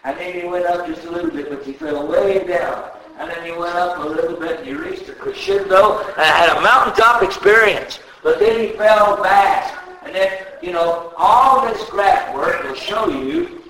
and 0.05 0.17
then 0.19 0.39
you 0.39 0.49
went 0.49 0.67
up 0.67 0.87
just 0.87 1.05
a 1.05 1.11
little 1.11 1.31
bit, 1.31 1.51
but 1.51 1.67
you 1.67 1.75
fell 1.75 2.07
way 2.07 2.47
down 2.47 2.91
and 3.19 3.31
then 3.31 3.47
you 3.47 3.59
went 3.59 3.77
up 3.77 4.05
a 4.05 4.09
little 4.09 4.39
bit 4.39 4.61
and 4.61 4.67
you 4.67 4.83
reached 4.83 5.09
a 5.09 5.13
crescendo 5.13 5.99
and 6.01 6.17
had 6.17 6.57
a 6.57 6.61
mountaintop 6.61 7.23
experience. 7.23 8.01
But 8.23 8.41
then 8.41 8.61
he 8.61 8.77
fell 8.77 9.23
back. 9.23 9.73
And 10.05 10.15
then, 10.15 10.45
you 10.63 10.73
know, 10.73 11.13
all 11.17 11.67
this 11.67 11.83
graph 11.91 12.35
work 12.35 12.63
will 12.65 12.75
show 12.75 13.09
you 13.09 13.63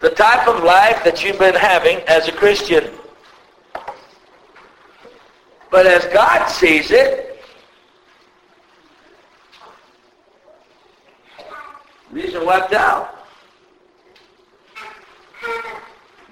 the 0.00 0.10
type 0.10 0.48
of 0.48 0.62
life 0.64 1.02
that 1.04 1.22
you've 1.24 1.38
been 1.38 1.54
having 1.54 1.98
as 2.08 2.28
a 2.28 2.32
Christian. 2.32 2.90
But 5.70 5.86
as 5.86 6.04
God 6.06 6.48
sees 6.48 6.90
it, 6.90 7.42
these 12.12 12.34
are 12.34 12.44
wiped 12.44 12.72
out. 12.72 13.16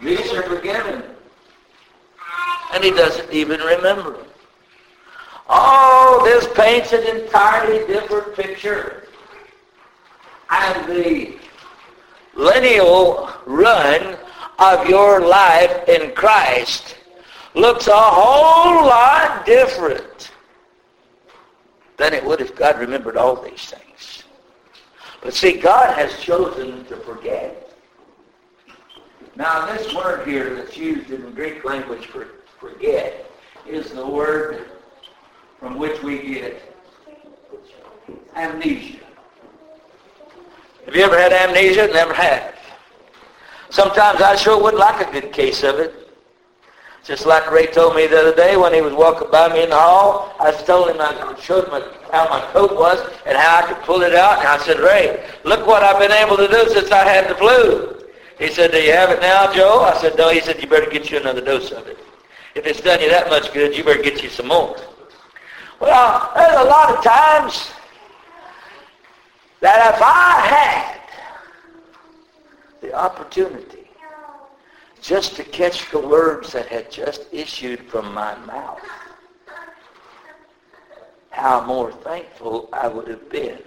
These 0.03 0.33
are 0.33 0.43
forgiven 0.43 1.03
and 2.73 2.85
he 2.85 2.91
doesn't 2.91 3.33
even 3.33 3.61
remember 3.61 4.13
them. 4.13 4.27
Oh, 5.49 6.21
this 6.25 6.47
paints 6.55 6.93
an 6.93 7.05
entirely 7.05 7.87
different 7.87 8.35
picture. 8.35 9.09
And 10.51 10.89
the 10.89 11.38
lineal 12.39 13.31
run 13.47 14.17
of 14.59 14.89
your 14.89 15.21
life 15.21 15.89
in 15.89 16.13
Christ 16.15 16.97
looks 17.55 17.89
a 17.89 17.93
whole 17.93 18.87
lot 18.87 19.45
different 19.45 20.31
than 21.97 22.15
it 22.15 22.25
would 22.25 22.41
if 22.41 22.55
God 22.55 22.79
remembered 22.79 23.17
all 23.17 23.37
these 23.37 23.67
things. 23.67 24.23
But 25.21 25.35
see, 25.35 25.59
God 25.59 25.99
has 25.99 26.17
chosen 26.21 26.85
to 26.85 26.97
forget. 26.99 27.73
Now, 29.35 29.67
this 29.67 29.93
word 29.93 30.27
here 30.27 30.55
that's 30.55 30.77
used 30.77 31.11
in 31.11 31.23
the 31.23 31.31
Greek 31.31 31.65
language 31.65 32.07
for 32.07 32.29
forget 32.59 33.29
is 33.67 33.91
the 33.91 34.07
word 34.07 34.71
from 35.59 35.77
which 35.77 36.01
we 36.03 36.23
get 36.23 36.63
amnesia. 38.37 39.08
Have 40.89 40.97
you 40.97 41.03
ever 41.03 41.19
had 41.19 41.35
amnesia? 41.35 41.87
Never 41.89 42.15
have. 42.15 42.55
Sometimes 43.69 44.23
I 44.23 44.37
sure 44.37 44.59
would 44.63 44.73
like 44.73 45.07
a 45.07 45.13
good 45.13 45.35
case 45.35 45.63
of 45.63 45.79
it. 45.79 45.93
Just 47.05 47.27
like 47.27 47.51
Ray 47.51 47.67
told 47.67 47.95
me 47.95 48.07
the 48.07 48.19
other 48.19 48.35
day 48.35 48.57
when 48.57 48.73
he 48.73 48.81
was 48.81 48.95
walking 48.95 49.31
by 49.31 49.53
me 49.53 49.65
in 49.65 49.69
the 49.69 49.77
hall, 49.77 50.35
I 50.41 50.51
told 50.51 50.89
him, 50.89 50.97
I 50.99 51.37
showed 51.39 51.69
him 51.69 51.83
how 52.11 52.31
my 52.31 52.41
coat 52.53 52.75
was 52.75 53.01
and 53.27 53.37
how 53.37 53.59
I 53.59 53.63
could 53.69 53.83
pull 53.85 54.01
it 54.01 54.15
out. 54.15 54.39
And 54.39 54.49
I 54.49 54.57
said, 54.65 54.81
Ray, 54.81 55.29
look 55.45 55.67
what 55.67 55.83
I've 55.83 55.99
been 55.99 56.11
able 56.11 56.39
to 56.39 56.49
do 56.49 56.67
since 56.71 56.91
I 56.91 57.05
had 57.05 57.29
the 57.29 57.35
flu. 57.35 58.03
He 58.39 58.49
said, 58.49 58.71
do 58.71 58.79
you 58.79 58.93
have 58.93 59.11
it 59.11 59.21
now, 59.21 59.53
Joe? 59.53 59.83
I 59.83 60.01
said, 60.01 60.17
no. 60.17 60.31
He 60.31 60.41
said, 60.41 60.59
you 60.63 60.69
better 60.69 60.91
get 60.91 61.11
you 61.11 61.19
another 61.19 61.43
dose 61.43 61.71
of 61.71 61.87
it. 61.87 61.99
If 62.55 62.65
it's 62.65 62.81
done 62.81 63.03
you 63.03 63.11
that 63.11 63.29
much 63.29 63.53
good, 63.53 63.77
you 63.77 63.85
better 63.85 64.03
get 64.03 64.23
you 64.23 64.31
some 64.31 64.49
more. 64.49 64.75
Well, 65.81 66.33
there's 66.35 66.59
a 66.59 66.65
lot 66.65 66.97
of 66.97 67.05
times 67.05 67.73
that 69.61 69.95
if 69.95 70.03
I 70.03 70.41
had 70.47 71.01
the 72.81 72.95
opportunity 72.95 73.91
just 75.01 75.37
to 75.37 75.45
catch 75.45 75.91
the 75.91 75.99
words 75.99 76.53
that 76.53 76.67
had 76.67 76.91
just 76.91 77.27
issued 77.33 77.81
from 77.83 78.13
my 78.13 78.37
mouth, 78.45 78.81
how 81.31 81.65
more 81.65 81.93
thankful 81.93 82.69
I 82.73 82.89
would 82.89 83.09
have 83.09 83.31
been. 83.31 83.59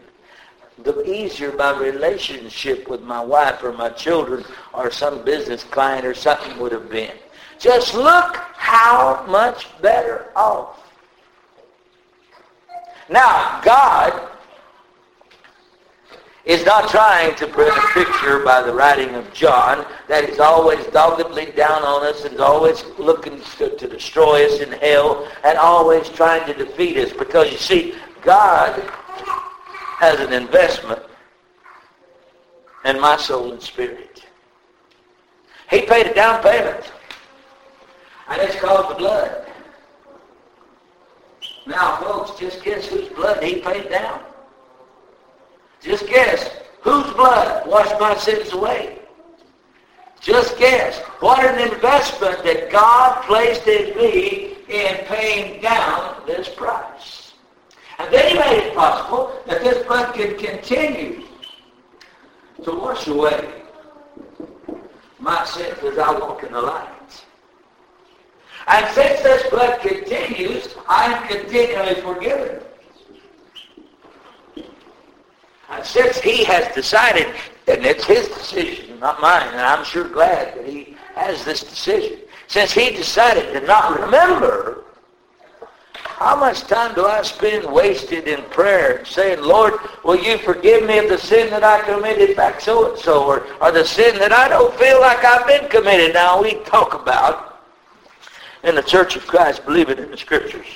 The 0.83 1.09
easier 1.09 1.51
my 1.53 1.77
relationship 1.77 2.89
with 2.89 3.01
my 3.01 3.21
wife 3.21 3.63
or 3.63 3.71
my 3.71 3.89
children 3.89 4.43
or 4.73 4.91
some 4.91 5.23
business 5.23 5.63
client 5.63 6.05
or 6.05 6.13
something 6.13 6.57
would 6.59 6.71
have 6.71 6.89
been. 6.89 7.15
Just 7.59 7.93
look 7.93 8.35
how 8.55 9.23
much 9.27 9.67
better 9.81 10.31
off. 10.35 10.79
Now, 13.09 13.61
God 13.63 14.30
is 16.51 16.65
not 16.65 16.89
trying 16.89 17.33
to 17.35 17.47
print 17.47 17.73
a 17.77 17.87
picture 17.93 18.39
by 18.39 18.61
the 18.61 18.73
writing 18.73 19.15
of 19.15 19.33
John 19.33 19.85
that 20.09 20.25
is 20.25 20.37
always 20.37 20.85
doggedly 20.87 21.45
down 21.55 21.81
on 21.83 22.05
us 22.05 22.25
and 22.25 22.37
always 22.41 22.83
looking 22.97 23.39
to, 23.57 23.73
to 23.77 23.87
destroy 23.87 24.45
us 24.45 24.59
in 24.59 24.69
hell 24.73 25.31
and 25.45 25.57
always 25.57 26.09
trying 26.09 26.45
to 26.47 26.53
defeat 26.53 26.97
us. 26.97 27.13
Because 27.13 27.49
you 27.53 27.57
see, 27.57 27.95
God 28.21 28.81
has 29.99 30.19
an 30.19 30.33
investment 30.33 31.01
in 32.83 32.99
my 32.99 33.15
soul 33.15 33.53
and 33.53 33.61
spirit. 33.61 34.25
He 35.69 35.83
paid 35.83 36.07
a 36.07 36.13
down 36.13 36.43
payment. 36.43 36.91
And 38.27 38.41
it's 38.41 38.57
called 38.57 38.91
the 38.91 38.95
blood. 38.95 39.45
Now, 41.65 41.95
folks, 42.01 42.37
just 42.37 42.61
guess 42.61 42.87
whose 42.87 43.07
blood 43.07 43.41
he 43.41 43.61
paid 43.61 43.89
down. 43.89 44.21
Just 45.81 46.07
guess. 46.07 46.49
Whose 46.81 47.11
blood 47.13 47.67
washed 47.67 47.99
my 47.99 48.15
sins 48.17 48.53
away? 48.53 48.99
Just 50.19 50.57
guess. 50.57 50.99
What 51.19 51.43
an 51.43 51.71
investment 51.71 52.43
that 52.43 52.71
God 52.71 53.23
placed 53.23 53.67
in 53.67 53.97
me 53.97 54.57
in 54.67 54.97
paying 55.05 55.61
down 55.61 56.21
this 56.25 56.47
price. 56.49 57.33
And 57.99 58.13
then 58.13 58.29
he 58.29 58.39
made 58.39 58.67
it 58.67 58.75
possible 58.75 59.39
that 59.47 59.63
this 59.63 59.85
blood 59.85 60.13
could 60.13 60.37
continue 60.37 61.23
to 62.63 62.71
wash 62.71 63.07
away 63.07 63.63
my 65.19 65.43
sins 65.45 65.77
as 65.83 65.97
I 65.97 66.11
walk 66.17 66.43
in 66.43 66.51
the 66.51 66.61
light. 66.61 67.25
And 68.67 68.93
since 68.93 69.21
this 69.21 69.49
blood 69.49 69.81
continues, 69.81 70.75
I 70.87 71.13
am 71.13 71.27
continually 71.27 72.01
forgiven. 72.01 72.61
And 75.71 75.85
since 75.85 76.19
he 76.19 76.43
has 76.43 76.73
decided, 76.75 77.27
and 77.67 77.85
it's 77.85 78.05
his 78.05 78.27
decision, 78.27 78.99
not 78.99 79.21
mine, 79.21 79.47
and 79.47 79.61
I'm 79.61 79.85
sure 79.85 80.07
glad 80.07 80.57
that 80.57 80.67
he 80.67 80.95
has 81.15 81.43
this 81.45 81.61
decision. 81.61 82.19
Since 82.47 82.73
he 82.73 82.91
decided 82.91 83.53
to 83.53 83.65
not 83.65 83.99
remember, 83.99 84.83
how 85.93 86.35
much 86.35 86.61
time 86.63 86.93
do 86.93 87.05
I 87.05 87.23
spend 87.23 87.65
wasted 87.65 88.27
in 88.27 88.43
prayer 88.49 89.03
saying, 89.05 89.41
Lord, 89.41 89.73
will 90.03 90.21
you 90.21 90.37
forgive 90.37 90.85
me 90.85 90.99
of 90.99 91.09
the 91.09 91.17
sin 91.17 91.49
that 91.49 91.63
I 91.63 91.81
committed 91.81 92.35
back 92.35 92.61
so-and-so, 92.61 93.25
or, 93.25 93.47
or 93.61 93.71
the 93.71 93.85
sin 93.85 94.19
that 94.19 94.31
I 94.31 94.49
don't 94.49 94.73
feel 94.75 94.99
like 94.99 95.23
I've 95.23 95.47
been 95.47 95.69
committed? 95.69 96.13
Now, 96.13 96.41
we 96.41 96.55
talk 96.65 96.93
about 96.93 97.61
in 98.63 98.75
the 98.75 98.83
Church 98.83 99.15
of 99.15 99.25
Christ, 99.25 99.65
believe 99.65 99.89
it 99.89 99.99
in 99.99 100.11
the 100.11 100.17
Scriptures. 100.17 100.67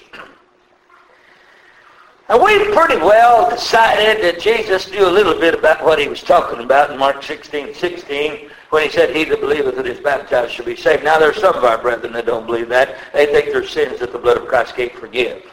And 2.28 2.42
we 2.42 2.74
pretty 2.74 2.98
well 2.98 3.50
decided 3.52 4.24
that 4.24 4.42
Jesus 4.42 4.90
knew 4.90 5.08
a 5.08 5.12
little 5.12 5.40
bit 5.40 5.54
about 5.54 5.86
what 5.86 6.00
he 6.00 6.08
was 6.08 6.24
talking 6.24 6.60
about 6.64 6.90
in 6.90 6.98
Mark 6.98 7.22
16, 7.22 7.76
16, 7.76 8.50
when 8.72 8.84
he 8.84 8.90
said, 8.90 9.16
He 9.16 9.26
that 9.26 9.40
believeth 9.40 9.78
is 9.86 10.00
baptized 10.00 10.54
shall 10.54 10.66
be 10.66 10.76
saved. 10.76 11.04
Now, 11.04 11.20
there 11.20 11.30
are 11.30 11.34
some 11.34 11.56
of 11.56 11.64
our 11.64 11.78
brethren 11.78 12.14
that 12.14 12.26
don't 12.26 12.48
believe 12.48 12.68
that. 12.70 12.98
They 13.14 13.28
think 13.28 13.52
their 13.52 13.66
sins 13.66 14.00
that 14.00 14.12
the 14.12 14.18
blood 14.18 14.38
of 14.38 14.48
Christ 14.48 14.76
can't 14.76 14.92
forgive. 14.94 15.44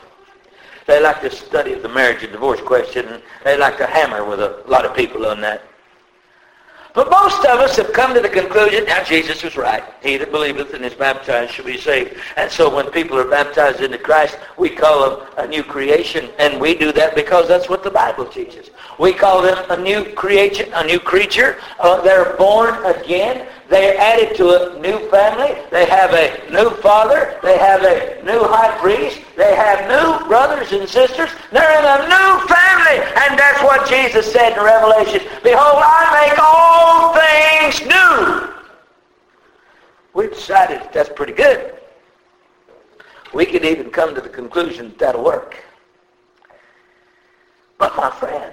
They 0.87 1.01
like 1.01 1.21
to 1.21 1.31
study 1.31 1.75
the 1.75 1.91
marriage 1.91 2.23
and 2.23 2.33
divorce 2.33 2.61
question, 2.61 3.23
they 3.45 3.59
like 3.59 3.77
to 3.77 3.87
hammer 3.87 4.25
with 4.25 4.41
a 4.41 4.65
lot 4.67 4.87
of 4.87 4.97
people 4.97 5.27
on 5.27 5.41
that. 5.43 5.63
But 6.95 7.11
most 7.11 7.39
of 7.47 7.59
us 7.61 7.77
have 7.77 7.93
come 7.95 8.13
to 8.15 8.21
the 8.21 8.29
conclusion, 8.29 8.85
now 8.85 9.03
Jesus 9.03 9.43
was 9.43 9.57
right. 9.57 9.83
He 10.03 10.19
that 10.19 10.31
believeth 10.31 10.75
and 10.75 10.85
is 10.85 10.93
baptized 10.93 11.53
shall 11.53 11.65
be 11.65 11.79
saved. 11.79 12.17
And 12.37 12.51
so 12.51 12.75
when 12.75 12.91
people 12.91 13.19
are 13.19 13.29
baptized 13.29 13.81
into 13.81 13.97
Christ, 13.97 14.39
we 14.59 14.69
call 14.69 15.17
them 15.17 15.29
a 15.39 15.47
new 15.47 15.63
creation. 15.63 16.31
And 16.39 16.61
we 16.61 16.75
do 16.75 16.93
that 16.93 17.15
because 17.15 17.49
that's 17.49 17.69
what 17.69 17.83
the 17.83 17.91
Bible 17.91 18.27
teaches. 18.27 18.71
We 18.99 19.15
call 19.15 19.41
them 19.41 19.59
a 19.71 19.83
new 19.83 20.05
creation, 20.13 20.71
a 20.75 20.85
new 20.85 21.01
creature. 21.01 21.59
Uh, 21.79 22.03
they're 22.03 22.37
born 22.37 22.85
again. 22.85 23.49
They 23.73 23.97
are 23.97 23.99
added 23.99 24.37
to 24.37 24.49
a 24.51 24.79
new 24.81 24.99
family. 25.09 25.57
They 25.71 25.87
have 25.87 26.13
a 26.13 26.51
new 26.53 26.69
father. 26.83 27.39
They 27.43 27.57
have 27.57 27.83
a 27.83 28.23
new 28.23 28.45
high 28.45 28.77
priest. 28.77 29.23
They 29.35 29.55
have 29.57 29.89
new 29.89 30.29
brothers 30.29 30.73
and 30.73 30.87
sisters. 30.87 31.31
They're 31.51 31.79
in 31.79 31.85
a 31.87 32.07
new 32.07 32.47
family. 32.49 32.99
And 33.23 33.39
that's 33.39 33.63
what 33.63 33.89
Jesus 33.89 34.31
said 34.31 34.59
in 34.59 34.63
Revelation. 34.63 35.27
Behold, 35.43 35.83
I 35.83 36.29
make 36.29 36.39
all 36.39 37.15
things 37.17 37.81
new. 37.89 38.53
We 40.13 40.29
decided 40.29 40.83
that's 40.93 41.09
pretty 41.09 41.33
good. 41.33 41.73
We 43.33 43.47
could 43.47 43.65
even 43.65 43.91
come 43.91 44.15
to 44.15 44.21
the 44.21 44.29
conclusion 44.29 44.91
that 44.91 44.99
that'll 44.99 45.25
work. 45.25 45.57
But 47.79 47.97
my 47.97 48.11
friend, 48.11 48.53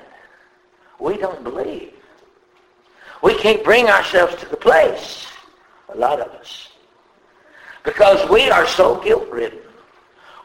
we 0.98 1.18
don't 1.18 1.44
believe. 1.44 1.99
We 3.22 3.36
can't 3.38 3.64
bring 3.64 3.88
ourselves 3.88 4.36
to 4.38 4.46
the 4.48 4.58
place, 4.58 5.28
a 5.94 5.98
lot 5.98 6.20
of 6.20 6.28
us, 6.32 6.70
because 7.84 8.30
we 8.30 8.50
are 8.50 8.66
so 8.66 9.02
guilt-ridden. 9.02 9.60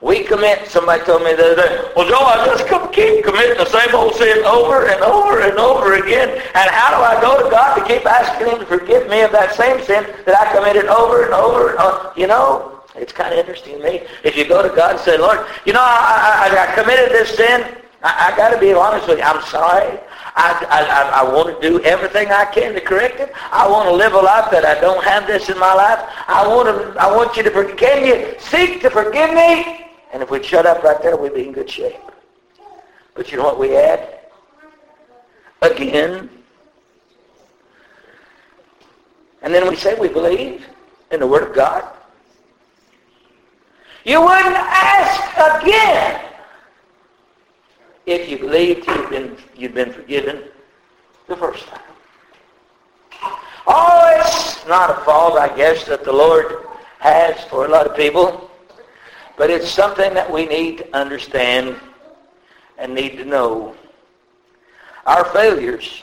We 0.02 0.22
commit, 0.22 0.68
somebody 0.68 1.02
told 1.04 1.22
me 1.22 1.32
the 1.34 1.52
other 1.52 1.56
day, 1.56 1.92
well, 1.96 2.06
Joe, 2.06 2.18
I 2.18 2.44
just 2.44 2.66
keep 2.92 3.24
committing 3.24 3.56
the 3.56 3.64
same 3.64 3.94
old 3.94 4.14
sin 4.16 4.44
over 4.44 4.86
and 4.86 5.00
over 5.02 5.40
and 5.40 5.56
over 5.56 5.94
again. 5.94 6.28
And 6.28 6.70
how 6.70 6.90
do 6.90 7.02
I 7.02 7.18
go 7.22 7.42
to 7.42 7.48
God 7.50 7.76
to 7.76 7.84
keep 7.86 8.04
asking 8.04 8.48
him 8.48 8.58
to 8.58 8.66
forgive 8.66 9.08
me 9.08 9.22
of 9.22 9.32
that 9.32 9.54
same 9.54 9.82
sin 9.82 10.04
that 10.26 10.36
I 10.36 10.54
committed 10.54 10.86
over 10.86 11.24
and 11.24 11.32
over 11.32 11.70
and 11.70 11.78
over? 11.78 12.12
You 12.18 12.26
know, 12.26 12.82
it's 12.94 13.12
kind 13.14 13.32
of 13.32 13.38
interesting 13.38 13.78
to 13.78 13.84
me. 13.84 14.02
If 14.24 14.36
you 14.36 14.46
go 14.46 14.62
to 14.62 14.74
God 14.74 14.96
and 14.96 15.00
say, 15.00 15.16
Lord, 15.16 15.46
you 15.64 15.72
know, 15.72 15.80
I, 15.80 16.50
I, 16.52 16.68
I 16.68 16.74
committed 16.74 17.10
this 17.10 17.34
sin. 17.34 17.64
I, 18.02 18.30
I 18.30 18.36
got 18.36 18.50
to 18.50 18.58
be 18.60 18.74
honest 18.74 19.08
with 19.08 19.18
you. 19.18 19.24
I'm 19.24 19.42
sorry. 19.44 19.98
I, 20.36 20.66
I, 20.68 21.20
I 21.20 21.32
want 21.32 21.60
to 21.60 21.68
do 21.68 21.80
everything 21.84 22.32
I 22.32 22.44
can 22.44 22.74
to 22.74 22.80
correct 22.80 23.20
it. 23.20 23.32
I 23.52 23.68
want 23.68 23.88
to 23.88 23.94
live 23.94 24.14
a 24.14 24.18
life 24.18 24.50
that 24.50 24.64
I 24.64 24.80
don't 24.80 25.02
have 25.04 25.28
this 25.28 25.48
in 25.48 25.58
my 25.58 25.72
life. 25.72 26.00
I 26.26 26.46
want 26.46 26.66
to. 26.68 27.00
I 27.00 27.14
want 27.14 27.36
you 27.36 27.44
to 27.44 27.50
forgive. 27.50 27.76
Can 27.76 28.04
you 28.04 28.34
seek 28.40 28.80
to 28.82 28.90
forgive 28.90 29.32
me? 29.32 29.86
And 30.12 30.22
if 30.22 30.30
we'd 30.30 30.44
shut 30.44 30.66
up 30.66 30.82
right 30.82 31.00
there, 31.00 31.16
we'd 31.16 31.34
be 31.34 31.46
in 31.46 31.52
good 31.52 31.70
shape. 31.70 31.94
But 33.14 33.30
you 33.30 33.38
know 33.38 33.44
what 33.44 33.60
we 33.60 33.76
add? 33.76 34.20
Again. 35.62 36.28
And 39.42 39.54
then 39.54 39.68
we 39.68 39.76
say 39.76 39.94
we 39.94 40.08
believe 40.08 40.66
in 41.12 41.20
the 41.20 41.26
Word 41.26 41.44
of 41.44 41.54
God. 41.54 41.84
You 44.04 44.20
wouldn't 44.20 44.56
ask 44.56 45.62
again 45.62 46.33
if 48.06 48.28
you 48.28 48.38
believed 48.38 48.86
you'd 48.86 49.10
been, 49.10 49.36
you'd 49.56 49.74
been 49.74 49.92
forgiven 49.92 50.44
the 51.28 51.36
first 51.36 51.66
time. 51.66 51.80
Oh, 53.66 54.12
it's 54.16 54.66
not 54.66 54.90
a 54.90 55.04
fault, 55.04 55.38
I 55.38 55.54
guess, 55.56 55.84
that 55.86 56.04
the 56.04 56.12
Lord 56.12 56.66
has 56.98 57.42
for 57.44 57.64
a 57.64 57.68
lot 57.68 57.86
of 57.86 57.96
people. 57.96 58.50
But 59.36 59.50
it's 59.50 59.68
something 59.68 60.14
that 60.14 60.30
we 60.30 60.46
need 60.46 60.78
to 60.78 60.96
understand 60.96 61.76
and 62.78 62.94
need 62.94 63.16
to 63.16 63.24
know. 63.24 63.74
Our 65.06 65.24
failures, 65.26 66.02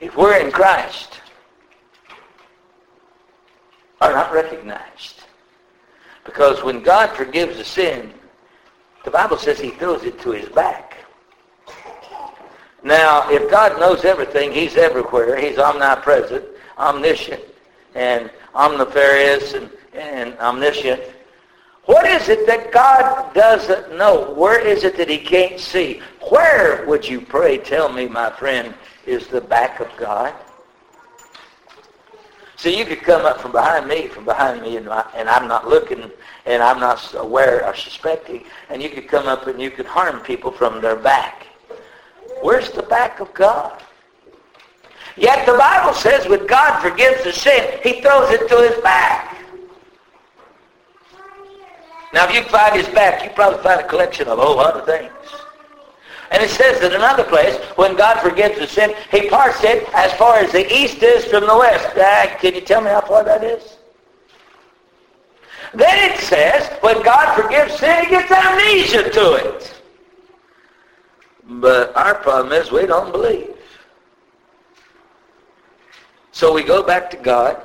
if 0.00 0.16
we're 0.16 0.38
in 0.38 0.50
Christ, 0.50 1.20
are 4.00 4.12
not 4.12 4.32
recognized. 4.32 5.24
Because 6.24 6.62
when 6.62 6.82
God 6.82 7.10
forgives 7.16 7.58
a 7.58 7.64
sin, 7.64 8.12
the 9.04 9.10
Bible 9.10 9.38
says 9.38 9.58
he 9.58 9.70
throws 9.70 10.04
it 10.04 10.20
to 10.20 10.32
his 10.32 10.48
back. 10.48 10.96
Now, 12.82 13.28
if 13.30 13.50
God 13.50 13.78
knows 13.78 14.04
everything, 14.04 14.52
he's 14.52 14.76
everywhere. 14.76 15.36
He's 15.36 15.58
omnipresent, 15.58 16.44
omniscient, 16.78 17.42
and 17.94 18.30
omnifarious, 18.54 19.54
and, 19.54 19.70
and 19.92 20.38
omniscient. 20.38 21.02
What 21.84 22.06
is 22.06 22.28
it 22.28 22.46
that 22.46 22.72
God 22.72 23.34
doesn't 23.34 23.96
know? 23.96 24.32
Where 24.32 24.60
is 24.60 24.84
it 24.84 24.96
that 24.96 25.08
he 25.08 25.18
can't 25.18 25.58
see? 25.58 26.00
Where, 26.30 26.86
would 26.86 27.06
you 27.06 27.20
pray, 27.20 27.58
tell 27.58 27.92
me, 27.92 28.06
my 28.06 28.30
friend, 28.30 28.74
is 29.06 29.26
the 29.26 29.40
back 29.40 29.80
of 29.80 29.88
God? 29.96 30.34
See, 32.60 32.76
you 32.76 32.84
could 32.84 33.00
come 33.00 33.24
up 33.24 33.40
from 33.40 33.52
behind 33.52 33.88
me, 33.88 34.08
from 34.08 34.26
behind 34.26 34.60
me, 34.60 34.76
and, 34.76 34.86
I, 34.86 35.10
and 35.16 35.30
I'm 35.30 35.48
not 35.48 35.66
looking, 35.66 36.10
and 36.44 36.62
I'm 36.62 36.78
not 36.78 37.14
aware 37.14 37.64
or 37.64 37.74
suspecting, 37.74 38.44
and 38.68 38.82
you 38.82 38.90
could 38.90 39.08
come 39.08 39.26
up 39.26 39.46
and 39.46 39.58
you 39.58 39.70
could 39.70 39.86
harm 39.86 40.20
people 40.20 40.52
from 40.52 40.82
their 40.82 40.96
back. 40.96 41.46
Where's 42.42 42.70
the 42.70 42.82
back 42.82 43.18
of 43.18 43.32
God? 43.32 43.82
Yet 45.16 45.46
the 45.46 45.54
Bible 45.56 45.94
says 45.94 46.28
when 46.28 46.46
God 46.46 46.82
forgives 46.82 47.24
the 47.24 47.32
sin, 47.32 47.80
he 47.82 48.02
throws 48.02 48.30
it 48.30 48.46
to 48.50 48.56
his 48.56 48.78
back. 48.82 49.38
Now, 52.12 52.28
if 52.28 52.34
you 52.34 52.42
find 52.42 52.76
his 52.76 52.88
back, 52.88 53.24
you 53.24 53.30
probably 53.30 53.62
find 53.62 53.80
a 53.80 53.88
collection 53.88 54.28
of 54.28 54.38
a 54.38 54.42
whole 54.42 54.56
lot 54.56 54.74
of 54.74 54.84
things. 54.84 55.10
And 56.30 56.42
it 56.42 56.50
says 56.50 56.82
in 56.82 56.92
another 56.92 57.24
place, 57.24 57.56
when 57.76 57.96
God 57.96 58.20
forgives 58.20 58.58
the 58.58 58.66
sin, 58.66 58.94
he 59.10 59.28
parts 59.28 59.64
it 59.64 59.88
as 59.94 60.12
far 60.14 60.36
as 60.36 60.52
the 60.52 60.72
east 60.72 61.02
is 61.02 61.24
from 61.24 61.46
the 61.46 61.56
west. 61.56 61.96
Uh, 61.96 62.36
can 62.38 62.54
you 62.54 62.60
tell 62.60 62.80
me 62.80 62.90
how 62.90 63.00
far 63.00 63.24
that 63.24 63.42
is? 63.42 63.78
Then 65.74 66.12
it 66.12 66.18
says, 66.20 66.68
when 66.82 67.02
God 67.02 67.40
forgives 67.40 67.78
sin, 67.78 68.04
he 68.04 68.10
gets 68.10 68.30
amnesia 68.30 69.10
to 69.10 69.34
it. 69.34 69.82
But 71.44 71.96
our 71.96 72.14
problem 72.14 72.52
is 72.52 72.70
we 72.70 72.86
don't 72.86 73.10
believe. 73.10 73.56
So 76.30 76.52
we 76.54 76.62
go 76.62 76.82
back 76.82 77.10
to 77.10 77.16
God. 77.16 77.62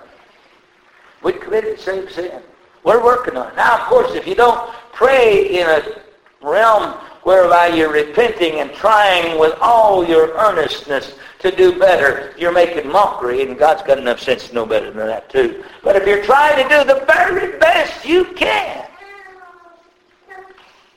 We 1.21 1.33
committed 1.33 1.77
the 1.77 1.81
same 1.81 2.09
sin. 2.09 2.41
We're 2.83 3.03
working 3.03 3.37
on 3.37 3.51
it. 3.51 3.55
Now, 3.55 3.77
of 3.77 3.81
course, 3.81 4.13
if 4.13 4.27
you 4.27 4.35
don't 4.35 4.73
pray 4.91 5.59
in 5.59 5.67
a 5.67 6.01
realm 6.41 6.95
whereby 7.25 7.65
you're 7.67 7.91
repenting 7.91 8.59
and 8.59 8.71
trying 8.71 9.39
with 9.39 9.55
all 9.59 10.07
your 10.07 10.35
earnestness 10.35 11.15
to 11.39 11.49
do 11.49 11.77
better, 11.79 12.35
you're 12.37 12.51
making 12.51 12.87
mockery, 12.87 13.41
and 13.41 13.57
God's 13.57 13.81
got 13.81 13.97
enough 13.97 14.19
sense 14.19 14.47
to 14.47 14.53
know 14.53 14.65
better 14.65 14.91
than 14.91 15.07
that, 15.07 15.27
too. 15.27 15.63
But 15.83 15.95
if 15.95 16.07
you're 16.07 16.23
trying 16.23 16.61
to 16.61 16.69
do 16.69 16.83
the 16.83 17.03
very 17.07 17.57
best 17.57 18.05
you 18.05 18.25
can, 18.35 18.87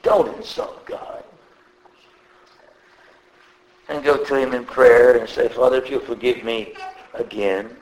don't 0.02 0.36
insult 0.36 0.84
God. 0.84 1.24
And 3.88 4.04
go 4.04 4.22
to 4.22 4.34
him 4.34 4.52
in 4.52 4.66
prayer 4.66 5.16
and 5.16 5.26
say, 5.26 5.48
Father, 5.48 5.78
if 5.78 5.90
you'll 5.90 6.00
forgive 6.00 6.44
me 6.44 6.74
again, 7.14 7.74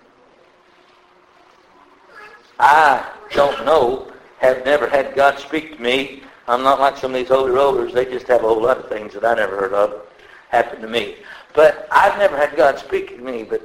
I 2.61 3.11
don't 3.33 3.67
know, 3.67 4.13
have 4.39 4.65
never 4.65 4.89
had 4.89 5.17
God 5.17 5.41
speak 5.41 5.77
to 5.77 5.83
me. 5.83 6.23
I'm 6.49 6.63
not 6.63 6.79
like 6.79 6.97
some 6.97 7.13
of 7.13 7.17
these 7.17 7.29
holy 7.29 7.51
rollers. 7.51 7.93
They 7.93 8.05
just 8.05 8.29
have 8.29 8.45
a 8.45 8.49
whole 8.49 8.63
lot 8.63 8.79
of 8.79 8.89
things 8.89 9.15
that 9.15 9.25
I 9.25 9.35
never 9.35 9.59
heard 9.59 9.73
of 9.73 10.03
happen 10.49 10.81
to 10.81 10.89
me. 10.89 11.17
But 11.55 11.89
I've 11.91 12.19
never 12.19 12.37
had 12.37 12.57
God 12.57 12.79
speak 12.79 13.17
to 13.17 13.23
me. 13.23 13.43
But 13.43 13.63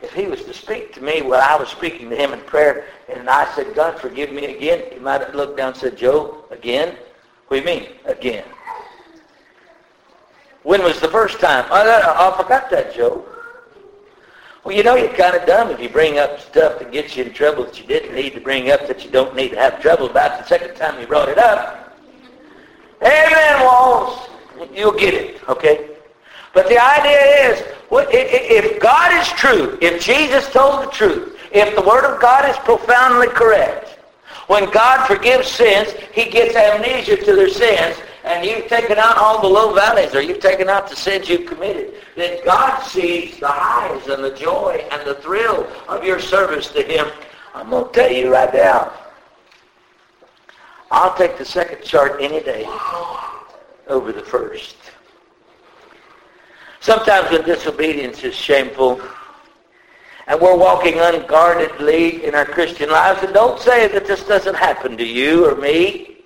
if 0.00 0.12
he 0.12 0.26
was 0.26 0.44
to 0.44 0.54
speak 0.54 0.94
to 0.94 1.02
me 1.02 1.22
while 1.22 1.42
I 1.42 1.56
was 1.56 1.68
speaking 1.68 2.08
to 2.10 2.16
him 2.16 2.32
in 2.32 2.40
prayer, 2.40 2.86
and 3.08 3.28
I 3.28 3.52
said, 3.54 3.74
God, 3.74 4.00
forgive 4.00 4.32
me 4.32 4.56
again, 4.56 4.84
he 4.92 4.98
might 4.98 5.20
have 5.20 5.34
looked 5.34 5.58
down 5.58 5.68
and 5.72 5.76
said, 5.76 5.96
Joe, 5.96 6.44
again? 6.50 6.96
What 7.48 7.62
do 7.62 7.70
you 7.70 7.80
mean, 7.80 7.90
again? 8.06 8.44
When 10.62 10.82
was 10.82 11.00
the 11.00 11.08
first 11.08 11.38
time? 11.38 11.66
Oh, 11.70 11.74
I, 11.74 12.28
I 12.28 12.42
forgot 12.42 12.70
that, 12.70 12.94
Joe. 12.94 13.26
Well, 14.64 14.76
you 14.76 14.84
know 14.84 14.94
you're 14.94 15.12
kind 15.14 15.36
of 15.36 15.44
dumb 15.44 15.70
if 15.70 15.80
you 15.80 15.88
bring 15.88 16.18
up 16.18 16.38
stuff 16.38 16.78
that 16.78 16.92
gets 16.92 17.16
you 17.16 17.24
in 17.24 17.32
trouble 17.32 17.64
that 17.64 17.80
you 17.80 17.86
didn't 17.86 18.14
need 18.14 18.32
to 18.34 18.40
bring 18.40 18.70
up 18.70 18.86
that 18.86 19.04
you 19.04 19.10
don't 19.10 19.34
need 19.34 19.50
to 19.50 19.56
have 19.56 19.82
trouble 19.82 20.08
about 20.08 20.38
the 20.38 20.46
second 20.46 20.76
time 20.76 21.00
you 21.00 21.06
brought 21.06 21.28
it 21.28 21.36
up. 21.36 21.91
Amen, 23.02 23.64
Walls. 23.64 24.28
You'll 24.72 24.92
get 24.92 25.14
it, 25.14 25.48
okay? 25.48 25.90
But 26.54 26.68
the 26.68 26.78
idea 26.82 27.50
is, 27.50 27.62
if 27.90 28.80
God 28.80 29.12
is 29.20 29.28
true, 29.32 29.76
if 29.80 30.02
Jesus 30.02 30.48
told 30.50 30.84
the 30.84 30.90
truth, 30.90 31.36
if 31.50 31.74
the 31.74 31.82
Word 31.82 32.04
of 32.04 32.20
God 32.20 32.48
is 32.48 32.56
profoundly 32.58 33.26
correct, 33.28 33.98
when 34.46 34.70
God 34.70 35.06
forgives 35.06 35.48
sins, 35.48 35.92
He 36.12 36.30
gets 36.30 36.54
amnesia 36.54 37.16
to 37.16 37.34
their 37.34 37.48
sins, 37.48 37.96
and 38.24 38.46
you've 38.46 38.68
taken 38.68 38.98
out 38.98 39.16
all 39.18 39.40
the 39.40 39.48
low 39.48 39.74
valleys, 39.74 40.14
or 40.14 40.22
you've 40.22 40.40
taken 40.40 40.68
out 40.68 40.88
the 40.88 40.96
sins 40.96 41.28
you've 41.28 41.46
committed, 41.46 41.94
then 42.14 42.38
God 42.44 42.80
sees 42.82 43.40
the 43.40 43.48
highs 43.48 44.06
and 44.06 44.22
the 44.22 44.34
joy 44.34 44.86
and 44.92 45.06
the 45.06 45.14
thrill 45.14 45.66
of 45.88 46.04
your 46.04 46.20
service 46.20 46.68
to 46.68 46.82
Him. 46.82 47.06
I'm 47.54 47.70
going 47.70 47.86
to 47.86 47.92
tell 47.92 48.12
you 48.12 48.32
right 48.32 48.52
now, 48.52 48.92
I'll 50.92 51.14
take 51.14 51.38
the 51.38 51.44
second 51.44 51.82
chart 51.82 52.20
any 52.20 52.40
day 52.40 52.66
over 53.88 54.12
the 54.12 54.22
first. 54.22 54.76
Sometimes 56.80 57.30
when 57.30 57.42
disobedience 57.44 58.22
is 58.24 58.34
shameful, 58.34 59.00
and 60.26 60.38
we're 60.38 60.56
walking 60.56 60.98
unguardedly 60.98 62.26
in 62.26 62.34
our 62.34 62.44
Christian 62.44 62.90
lives, 62.90 63.22
and 63.22 63.32
don't 63.32 63.58
say 63.58 63.88
that 63.88 64.06
this 64.06 64.22
doesn't 64.24 64.54
happen 64.54 64.98
to 64.98 65.04
you 65.04 65.48
or 65.48 65.54
me. 65.54 66.18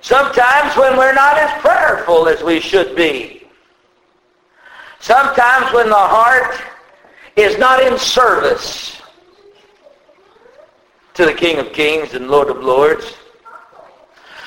Sometimes 0.00 0.74
when 0.78 0.96
we're 0.96 1.12
not 1.12 1.36
as 1.36 1.60
prayerful 1.60 2.28
as 2.28 2.42
we 2.42 2.60
should 2.60 2.96
be. 2.96 3.46
Sometimes 5.00 5.70
when 5.74 5.90
the 5.90 5.94
heart 5.94 6.58
is 7.36 7.58
not 7.58 7.82
in 7.82 7.98
service 7.98 9.02
to 11.12 11.26
the 11.26 11.34
King 11.34 11.58
of 11.58 11.74
Kings 11.74 12.14
and 12.14 12.28
Lord 12.28 12.48
of 12.48 12.62
Lords. 12.62 13.16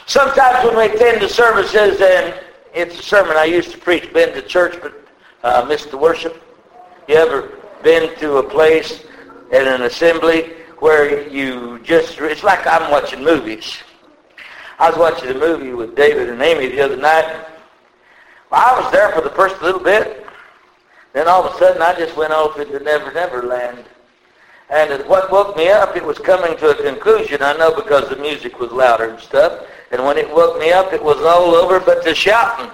Sometimes 0.09 0.65
when 0.65 0.75
we 0.75 0.95
attend 0.95 1.21
the 1.21 1.29
services, 1.29 2.01
and 2.01 2.33
it's 2.73 2.99
a 2.99 3.03
sermon 3.03 3.37
I 3.37 3.43
used 3.43 3.71
to 3.73 3.77
preach, 3.77 4.11
been 4.11 4.33
to 4.33 4.41
church 4.41 4.75
but 4.81 5.07
uh, 5.43 5.63
missed 5.65 5.91
the 5.91 5.97
worship. 5.99 6.41
You 7.07 7.13
ever 7.13 7.59
been 7.83 8.17
to 8.17 8.37
a 8.37 8.43
place 8.43 9.05
in 9.51 9.67
an 9.67 9.83
assembly 9.83 10.53
where 10.79 11.29
you 11.29 11.77
just, 11.83 12.19
it's 12.21 12.43
like 12.43 12.65
I'm 12.65 12.89
watching 12.89 13.23
movies. 13.23 13.77
I 14.79 14.89
was 14.89 14.97
watching 14.97 15.29
a 15.29 15.35
movie 15.35 15.73
with 15.73 15.95
David 15.95 16.27
and 16.29 16.41
Amy 16.41 16.69
the 16.69 16.81
other 16.81 16.97
night. 16.97 17.45
Well, 18.49 18.61
I 18.65 18.81
was 18.81 18.91
there 18.91 19.11
for 19.11 19.21
the 19.21 19.35
first 19.35 19.61
little 19.61 19.79
bit. 19.79 20.25
Then 21.13 21.27
all 21.27 21.45
of 21.45 21.53
a 21.53 21.57
sudden, 21.59 21.83
I 21.83 21.93
just 21.93 22.17
went 22.17 22.33
off 22.33 22.57
into 22.57 22.79
Never 22.79 23.13
Never 23.13 23.43
Land. 23.43 23.85
And 24.71 25.07
what 25.07 25.31
woke 25.31 25.55
me 25.55 25.69
up, 25.69 25.95
it 25.95 26.03
was 26.03 26.17
coming 26.17 26.57
to 26.57 26.69
a 26.71 26.83
conclusion. 26.83 27.43
I 27.43 27.55
know 27.57 27.75
because 27.75 28.09
the 28.09 28.15
music 28.15 28.59
was 28.59 28.71
louder 28.71 29.11
and 29.11 29.19
stuff. 29.19 29.67
And 29.91 30.03
when 30.05 30.17
it 30.17 30.29
woke 30.29 30.59
me 30.59 30.71
up, 30.71 30.93
it 30.93 31.03
was 31.03 31.17
all 31.21 31.55
over 31.55 31.79
but 31.79 32.03
the 32.03 32.13
shouting. 32.13 32.71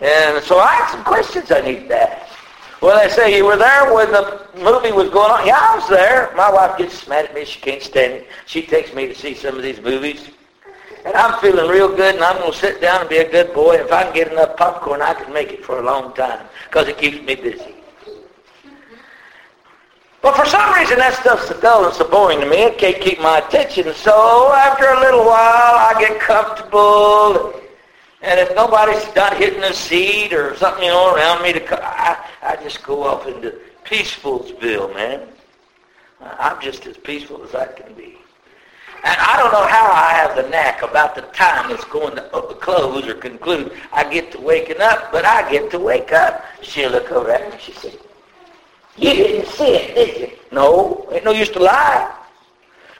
And 0.00 0.42
so 0.42 0.58
I 0.58 0.72
had 0.72 0.90
some 0.92 1.04
questions 1.04 1.50
I 1.50 1.60
need 1.60 1.88
to 1.88 1.96
ask. 1.96 2.36
Well, 2.80 2.98
they 2.98 3.14
say 3.14 3.36
you 3.36 3.44
were 3.44 3.58
there 3.58 3.92
when 3.92 4.10
the 4.10 4.46
movie 4.56 4.90
was 4.90 5.10
going 5.10 5.30
on. 5.30 5.46
Yeah, 5.46 5.58
I 5.60 5.76
was 5.76 5.88
there. 5.90 6.32
My 6.34 6.50
wife 6.50 6.78
gets 6.78 7.06
mad 7.06 7.26
at 7.26 7.34
me. 7.34 7.44
She 7.44 7.60
can't 7.60 7.82
stand 7.82 8.14
it. 8.14 8.28
She 8.46 8.62
takes 8.62 8.94
me 8.94 9.06
to 9.06 9.14
see 9.14 9.34
some 9.34 9.56
of 9.56 9.62
these 9.62 9.80
movies. 9.82 10.30
And 11.04 11.14
I'm 11.14 11.38
feeling 11.40 11.68
real 11.70 11.94
good, 11.94 12.14
and 12.14 12.24
I'm 12.24 12.38
going 12.38 12.52
to 12.52 12.58
sit 12.58 12.80
down 12.80 13.02
and 13.02 13.10
be 13.10 13.18
a 13.18 13.30
good 13.30 13.52
boy. 13.52 13.76
If 13.76 13.92
I 13.92 14.04
can 14.04 14.14
get 14.14 14.32
enough 14.32 14.56
popcorn, 14.56 15.02
I 15.02 15.12
can 15.12 15.32
make 15.32 15.50
it 15.50 15.64
for 15.64 15.78
a 15.78 15.82
long 15.82 16.14
time 16.14 16.46
because 16.64 16.88
it 16.88 16.96
keeps 16.96 17.20
me 17.22 17.34
busy. 17.34 17.74
But 20.22 20.36
for 20.36 20.44
some 20.44 20.74
reason, 20.74 20.98
that 20.98 21.14
stuff's 21.14 21.48
so 21.48 21.58
dull 21.60 21.86
and 21.86 21.94
so 21.94 22.08
boring 22.08 22.40
to 22.40 22.46
me, 22.46 22.56
it 22.56 22.78
can't 22.78 23.00
keep 23.00 23.20
my 23.20 23.38
attention. 23.38 23.92
So 23.94 24.52
after 24.52 24.86
a 24.86 25.00
little 25.00 25.24
while, 25.24 25.74
I 25.74 25.94
get 25.98 26.20
comfortable. 26.20 27.58
And 28.22 28.38
if 28.38 28.54
nobody's 28.54 29.14
not 29.14 29.38
hitting 29.38 29.62
a 29.62 29.72
seat 29.72 30.34
or 30.34 30.54
something, 30.56 30.84
you 30.84 30.90
know, 30.90 31.14
around 31.14 31.42
me, 31.42 31.54
to, 31.54 31.84
I, 31.84 32.22
I 32.42 32.56
just 32.56 32.82
go 32.82 33.02
off 33.02 33.26
into 33.26 33.58
Peacefulsville, 33.84 34.94
man. 34.94 35.26
I'm 36.20 36.60
just 36.60 36.86
as 36.86 36.98
peaceful 36.98 37.42
as 37.44 37.54
I 37.54 37.66
can 37.66 37.94
be. 37.94 38.18
And 39.02 39.16
I 39.18 39.38
don't 39.38 39.52
know 39.52 39.66
how 39.66 39.90
I 39.90 40.12
have 40.12 40.36
the 40.36 40.50
knack 40.50 40.82
about 40.82 41.14
the 41.14 41.22
time 41.22 41.70
it's 41.70 41.84
going 41.86 42.16
to 42.16 42.34
uh, 42.34 42.42
close 42.54 43.08
or 43.08 43.14
conclude. 43.14 43.72
I 43.90 44.04
get 44.12 44.30
to 44.32 44.40
waking 44.40 44.82
up, 44.82 45.10
but 45.10 45.24
I 45.24 45.50
get 45.50 45.70
to 45.70 45.78
wake 45.78 46.12
up. 46.12 46.44
She'll 46.60 46.90
look 46.90 47.10
over 47.10 47.30
at 47.30 47.50
me. 47.50 47.56
She 47.58 47.72
said, 47.72 47.98
you 49.00 49.14
didn't 49.14 49.48
see 49.48 49.76
it, 49.76 49.94
did 49.94 50.20
you? 50.20 50.36
No, 50.52 51.08
ain't 51.12 51.24
no 51.24 51.32
use 51.32 51.48
to 51.50 51.58
lie. 51.60 52.16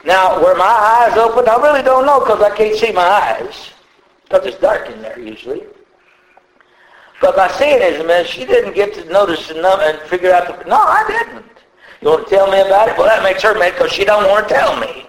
Now, 0.04 0.42
were 0.42 0.54
my 0.54 0.64
eyes 0.64 1.16
open? 1.18 1.48
I 1.48 1.56
really 1.56 1.82
don't 1.82 2.06
know 2.06 2.20
because 2.20 2.42
I 2.42 2.56
can't 2.56 2.76
see 2.76 2.92
my 2.92 3.02
eyes. 3.02 3.70
Because 4.24 4.46
it's 4.46 4.58
dark 4.58 4.88
in 4.88 5.02
there 5.02 5.18
usually. 5.18 5.64
But 7.20 7.36
by 7.36 7.48
seeing 7.48 7.82
it, 7.82 8.06
man, 8.06 8.24
she 8.24 8.46
didn't 8.46 8.74
get 8.74 8.94
to 8.94 9.04
notice 9.04 9.50
and, 9.50 9.58
and 9.58 9.98
figure 10.08 10.32
out 10.32 10.46
the... 10.46 10.68
No, 10.68 10.76
I 10.76 11.04
didn't. 11.06 11.44
You 12.00 12.08
want 12.08 12.28
to 12.28 12.34
tell 12.34 12.50
me 12.50 12.60
about 12.60 12.88
it? 12.88 12.96
Well, 12.96 13.06
that 13.06 13.22
makes 13.22 13.42
her 13.42 13.58
mad 13.58 13.74
because 13.74 13.92
she 13.92 14.06
don't 14.06 14.26
want 14.28 14.48
to 14.48 14.54
tell 14.54 14.80
me. 14.80 15.06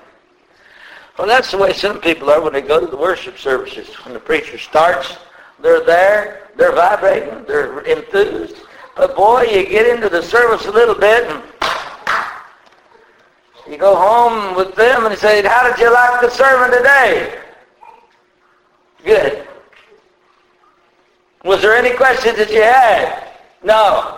Well, 1.18 1.28
that's 1.28 1.52
the 1.52 1.58
way 1.58 1.72
some 1.72 2.02
people 2.02 2.30
are 2.30 2.42
when 2.42 2.52
they 2.52 2.62
go 2.62 2.80
to 2.82 2.88
the 2.88 2.98
worship 2.98 3.38
services. 3.38 3.88
When 4.04 4.14
the 4.14 4.20
preacher 4.20 4.58
starts, 4.58 5.18
they're 5.62 5.86
there, 5.86 6.50
they're 6.58 6.74
vibrating, 6.74 7.46
they're 7.46 7.80
enthused. 7.82 8.58
But 8.96 9.16
boy, 9.16 9.44
you 9.44 9.66
get 9.68 9.88
into 9.88 10.10
the 10.10 10.22
service 10.22 10.66
a 10.66 10.72
little 10.72 10.96
bit 10.96 11.30
and 11.30 11.44
you 13.70 13.78
go 13.78 13.96
home 13.96 14.56
with 14.56 14.76
them 14.76 15.06
and 15.06 15.18
say, 15.18 15.42
how 15.44 15.70
did 15.70 15.80
you 15.80 15.92
like 15.92 16.22
the 16.22 16.30
sermon 16.30 16.78
today? 16.78 17.40
Good. 19.04 19.48
Was 21.44 21.62
there 21.62 21.74
any 21.74 21.96
questions 21.96 22.38
that 22.38 22.52
you 22.52 22.62
had? 22.62 23.30
No. 23.64 24.18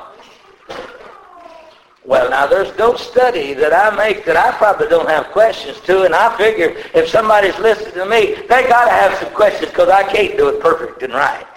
Well, 2.06 2.30
now 2.30 2.48
there's 2.48 2.78
no 2.78 2.96
study 2.96 3.54
that 3.54 3.74
I 3.74 3.96
make 3.96 4.26
that 4.26 4.36
I 4.36 4.52
probably 4.58 4.90
don't 4.90 5.08
have 5.08 5.28
questions 5.28 5.80
to, 5.82 6.04
and 6.04 6.14
I 6.14 6.36
figure 6.38 6.76
if 6.94 7.08
somebody's 7.08 7.58
listening 7.60 7.94
to 7.94 8.06
me, 8.06 8.36
they 8.50 8.68
got 8.68 8.86
to 8.86 8.92
have 8.92 9.18
some 9.20 9.34
questions 9.34 9.70
because 9.70 9.88
I 9.88 10.04
can't 10.12 10.38
do 10.38 10.50
it 10.50 10.60
perfect 10.60 11.02
and 11.04 11.14
right. 11.14 11.53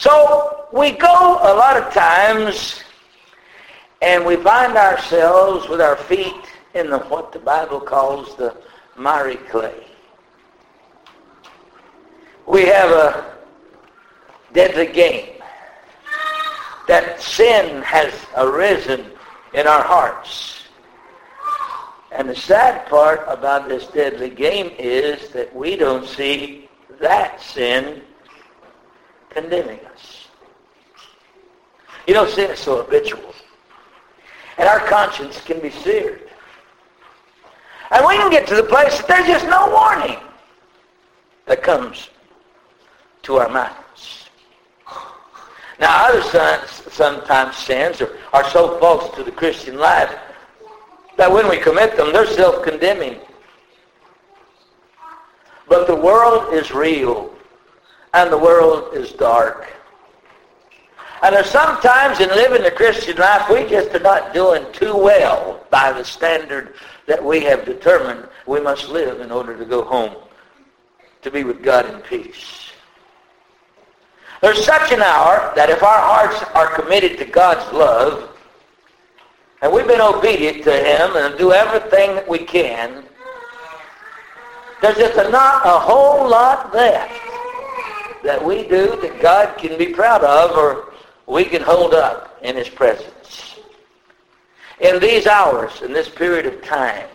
So 0.00 0.66
we 0.72 0.92
go 0.92 1.38
a 1.42 1.52
lot 1.54 1.76
of 1.76 1.92
times 1.92 2.82
And 4.02 4.24
we 4.24 4.36
find 4.36 4.78
ourselves 4.78 5.68
with 5.68 5.80
our 5.82 5.96
feet 5.96 6.46
in 6.72 6.88
the, 6.88 7.00
what 7.00 7.32
the 7.32 7.38
Bible 7.38 7.80
calls 7.80 8.34
the 8.36 8.56
miry 8.96 9.36
clay. 9.36 9.84
We 12.46 12.64
have 12.64 12.90
a 12.90 13.36
deadly 14.54 14.86
game. 14.86 15.42
That 16.88 17.20
sin 17.20 17.82
has 17.82 18.14
arisen 18.38 19.12
in 19.52 19.66
our 19.66 19.82
hearts. 19.82 20.62
And 22.10 22.26
the 22.26 22.34
sad 22.34 22.88
part 22.88 23.22
about 23.28 23.68
this 23.68 23.86
deadly 23.88 24.30
game 24.30 24.72
is 24.78 25.28
that 25.28 25.54
we 25.54 25.76
don't 25.76 26.08
see 26.08 26.70
that 27.02 27.40
sin 27.42 28.02
condemning 29.30 29.80
us. 29.92 30.28
You 32.06 32.14
know, 32.14 32.26
sin 32.26 32.50
is 32.50 32.58
so 32.58 32.82
habitual. 32.82 33.34
And 34.58 34.68
our 34.68 34.80
conscience 34.80 35.40
can 35.40 35.60
be 35.60 35.70
seared. 35.70 36.28
And 37.90 38.06
we 38.06 38.16
can 38.16 38.30
get 38.30 38.46
to 38.48 38.54
the 38.54 38.62
place 38.62 38.98
that 38.98 39.08
there's 39.08 39.26
just 39.26 39.46
no 39.46 39.70
warning 39.70 40.18
that 41.46 41.62
comes 41.62 42.10
to 43.22 43.36
our 43.36 43.48
minds. 43.48 44.28
Now, 45.80 46.08
other 46.08 46.22
sons 46.22 46.92
sometimes 46.92 47.56
sins 47.56 48.00
are, 48.00 48.16
are 48.32 48.48
so 48.50 48.78
false 48.78 49.14
to 49.16 49.24
the 49.24 49.32
Christian 49.32 49.78
life 49.78 50.14
that 51.16 51.30
when 51.30 51.48
we 51.48 51.58
commit 51.58 51.96
them, 51.96 52.12
they're 52.12 52.26
self-condemning. 52.26 53.18
But 55.68 55.86
the 55.86 55.96
world 55.96 56.52
is 56.52 56.70
real, 56.70 57.32
and 58.14 58.32
the 58.32 58.38
world 58.38 58.94
is 58.94 59.12
dark. 59.12 59.72
And 61.22 61.34
there's 61.34 61.50
sometimes 61.50 62.20
in 62.20 62.28
living 62.30 62.62
the 62.62 62.70
Christian 62.70 63.16
life, 63.18 63.48
we 63.50 63.68
just 63.68 63.94
are 63.94 64.00
not 64.00 64.32
doing 64.32 64.64
too 64.72 64.96
well 64.96 65.66
by 65.70 65.92
the 65.92 66.04
standard 66.04 66.74
that 67.06 67.22
we 67.22 67.40
have 67.44 67.64
determined 67.66 68.26
we 68.46 68.60
must 68.60 68.88
live 68.88 69.20
in 69.20 69.30
order 69.30 69.56
to 69.56 69.64
go 69.64 69.84
home 69.84 70.16
to 71.22 71.30
be 71.30 71.44
with 71.44 71.62
God 71.62 71.92
in 71.92 72.00
peace. 72.00 72.70
There's 74.40 74.64
such 74.64 74.92
an 74.92 75.02
hour 75.02 75.52
that 75.54 75.68
if 75.68 75.82
our 75.82 76.00
hearts 76.00 76.42
are 76.54 76.74
committed 76.74 77.18
to 77.18 77.26
God's 77.26 77.70
love, 77.74 78.34
and 79.60 79.70
we've 79.70 79.86
been 79.86 80.00
obedient 80.00 80.64
to 80.64 80.72
Him 80.72 81.16
and 81.16 81.36
do 81.36 81.52
everything 81.52 82.14
that 82.14 82.26
we 82.26 82.38
can, 82.38 83.04
there's 84.80 84.96
just 84.96 85.18
a, 85.18 85.30
not 85.30 85.66
a 85.66 85.78
whole 85.78 86.26
lot 86.26 86.72
left 86.74 87.29
that 88.22 88.44
we 88.44 88.66
do 88.68 89.00
that 89.00 89.20
God 89.20 89.56
can 89.58 89.78
be 89.78 89.86
proud 89.86 90.22
of 90.22 90.56
or 90.56 90.92
we 91.26 91.44
can 91.44 91.62
hold 91.62 91.94
up 91.94 92.38
in 92.42 92.56
His 92.56 92.68
presence. 92.68 93.58
In 94.80 94.98
these 94.98 95.26
hours, 95.26 95.82
in 95.82 95.92
this 95.92 96.08
period 96.08 96.46
of 96.46 96.62
time, 96.62 97.08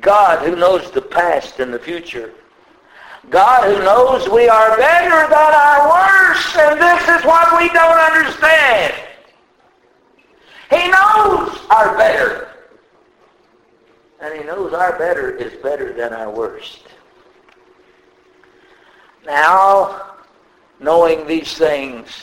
God 0.00 0.44
who 0.46 0.56
knows 0.56 0.90
the 0.90 1.02
past 1.02 1.60
and 1.60 1.72
the 1.72 1.78
future 1.78 2.32
God 3.30 3.64
who 3.64 3.82
knows 3.84 4.28
we 4.28 4.48
are 4.48 4.76
better 4.78 5.28
than 5.28 5.54
our 5.54 5.88
worst, 5.90 6.56
and 6.56 6.80
this 6.80 7.02
is 7.08 7.26
what 7.26 7.60
we 7.60 7.68
don't 7.68 7.98
understand. 7.98 8.94
He 10.70 10.88
knows 10.88 11.58
our 11.70 11.96
better. 11.96 12.48
And 14.20 14.38
he 14.38 14.44
knows 14.46 14.72
our 14.72 14.98
better 14.98 15.30
is 15.30 15.52
better 15.62 15.92
than 15.92 16.12
our 16.12 16.30
worst. 16.30 16.84
Now, 19.24 20.16
knowing 20.80 21.26
these 21.26 21.56
things, 21.56 22.22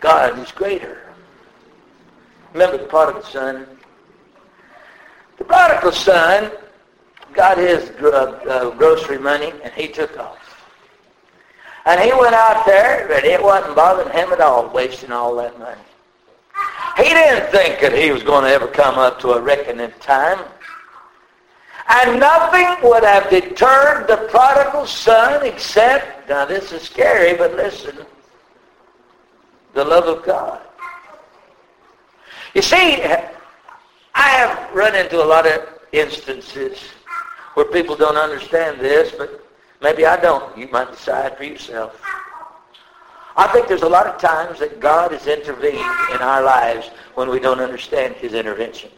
God 0.00 0.38
is 0.38 0.50
greater. 0.50 1.02
Remember 2.52 2.78
the 2.78 2.84
prodigal 2.84 3.22
son? 3.22 3.66
The 5.38 5.44
prodigal 5.44 5.92
son 5.92 6.52
got 7.32 7.58
his 7.58 7.90
uh, 7.90 8.74
grocery 8.76 9.18
money, 9.18 9.52
and 9.62 9.72
he 9.72 9.88
took 9.88 10.18
off. 10.18 10.38
And 11.84 12.00
he 12.00 12.12
went 12.12 12.34
out 12.34 12.64
there, 12.64 13.08
but 13.08 13.24
it 13.24 13.42
wasn't 13.42 13.74
bothering 13.74 14.12
him 14.12 14.32
at 14.32 14.40
all, 14.40 14.68
wasting 14.68 15.10
all 15.10 15.34
that 15.36 15.58
money. 15.58 15.80
He 16.96 17.04
didn't 17.04 17.50
think 17.50 17.80
that 17.80 17.92
he 17.96 18.10
was 18.10 18.22
going 18.22 18.44
to 18.44 18.50
ever 18.50 18.68
come 18.68 18.98
up 18.98 19.18
to 19.20 19.32
a 19.32 19.40
reckoning 19.40 19.92
time. 20.00 20.38
And 21.88 22.20
nothing 22.20 22.88
would 22.88 23.04
have 23.04 23.28
deterred 23.28 24.06
the 24.06 24.28
prodigal 24.30 24.86
son 24.86 25.44
except, 25.44 26.28
now 26.28 26.44
this 26.44 26.72
is 26.72 26.82
scary, 26.82 27.36
but 27.36 27.54
listen, 27.54 27.98
the 29.74 29.84
love 29.84 30.04
of 30.04 30.24
God. 30.24 30.60
You 32.54 32.62
see, 32.62 33.02
I 33.02 34.28
have 34.28 34.74
run 34.74 34.94
into 34.94 35.22
a 35.22 35.24
lot 35.24 35.46
of 35.46 35.68
instances 35.92 36.78
where 37.54 37.66
people 37.66 37.96
don't 37.96 38.16
understand 38.16 38.80
this, 38.80 39.12
but 39.16 39.44
maybe 39.82 40.06
I 40.06 40.16
don't. 40.16 40.56
You 40.56 40.68
might 40.68 40.90
decide 40.90 41.36
for 41.36 41.44
yourself. 41.44 42.00
I 43.36 43.46
think 43.48 43.66
there's 43.66 43.82
a 43.82 43.88
lot 43.88 44.06
of 44.06 44.20
times 44.20 44.58
that 44.58 44.78
God 44.78 45.12
has 45.12 45.26
intervened 45.26 45.78
in 46.12 46.18
our 46.18 46.42
lives 46.42 46.88
when 47.14 47.30
we 47.30 47.40
don't 47.40 47.60
understand 47.60 48.14
his 48.16 48.34
intervention. 48.34 48.90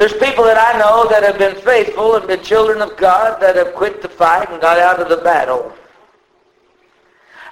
There's 0.00 0.14
people 0.14 0.44
that 0.44 0.56
I 0.56 0.78
know 0.78 1.06
that 1.10 1.22
have 1.22 1.36
been 1.36 1.56
faithful 1.56 2.16
and 2.16 2.26
been 2.26 2.42
children 2.42 2.80
of 2.80 2.96
God 2.96 3.38
that 3.42 3.54
have 3.56 3.74
quit 3.74 4.00
the 4.00 4.08
fight 4.08 4.48
and 4.48 4.58
got 4.58 4.78
out 4.78 4.98
of 4.98 5.10
the 5.10 5.22
battle. 5.22 5.74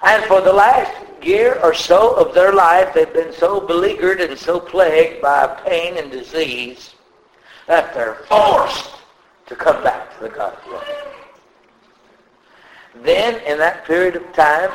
And 0.03 0.25
for 0.25 0.41
the 0.41 0.55
last 0.55 0.97
year 1.23 1.61
or 1.63 1.75
so 1.75 2.15
of 2.15 2.35
their 2.35 2.55
life, 2.55 2.95
they've 2.95 3.13
been 3.13 3.35
so 3.35 3.61
beleaguered 3.61 4.23
and 4.23 4.39
so 4.39 4.59
plagued 4.59 5.21
by 5.21 5.47
pain 5.67 5.99
and 5.99 6.11
disease 6.11 6.95
that 7.67 7.93
they're 7.93 8.15
forced 8.15 8.95
to 9.45 9.55
come 9.55 9.85
back 9.85 10.17
to 10.17 10.25
the 10.25 10.31
gospel. 10.31 10.81
Then, 13.03 13.43
in 13.43 13.59
that 13.59 13.85
period 13.85 14.17
of 14.17 14.33
time, 14.33 14.71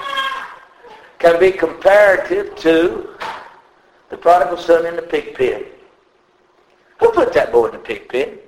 can 1.17 1.39
be 1.39 1.51
comparative 1.51 2.55
to 2.57 3.17
the 4.11 4.17
prodigal 4.17 4.57
son 4.57 4.85
in 4.85 4.95
the 4.95 5.01
pig 5.01 5.33
pen. 5.33 5.72
Who 6.99 7.11
put 7.11 7.33
that 7.33 7.51
boy 7.51 7.67
in 7.67 7.73
the 7.73 7.79
pig 7.79 8.09
pen? 8.09 8.39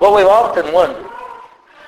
Well, 0.00 0.14
we've 0.14 0.26
often 0.26 0.72
wondered. 0.72 1.10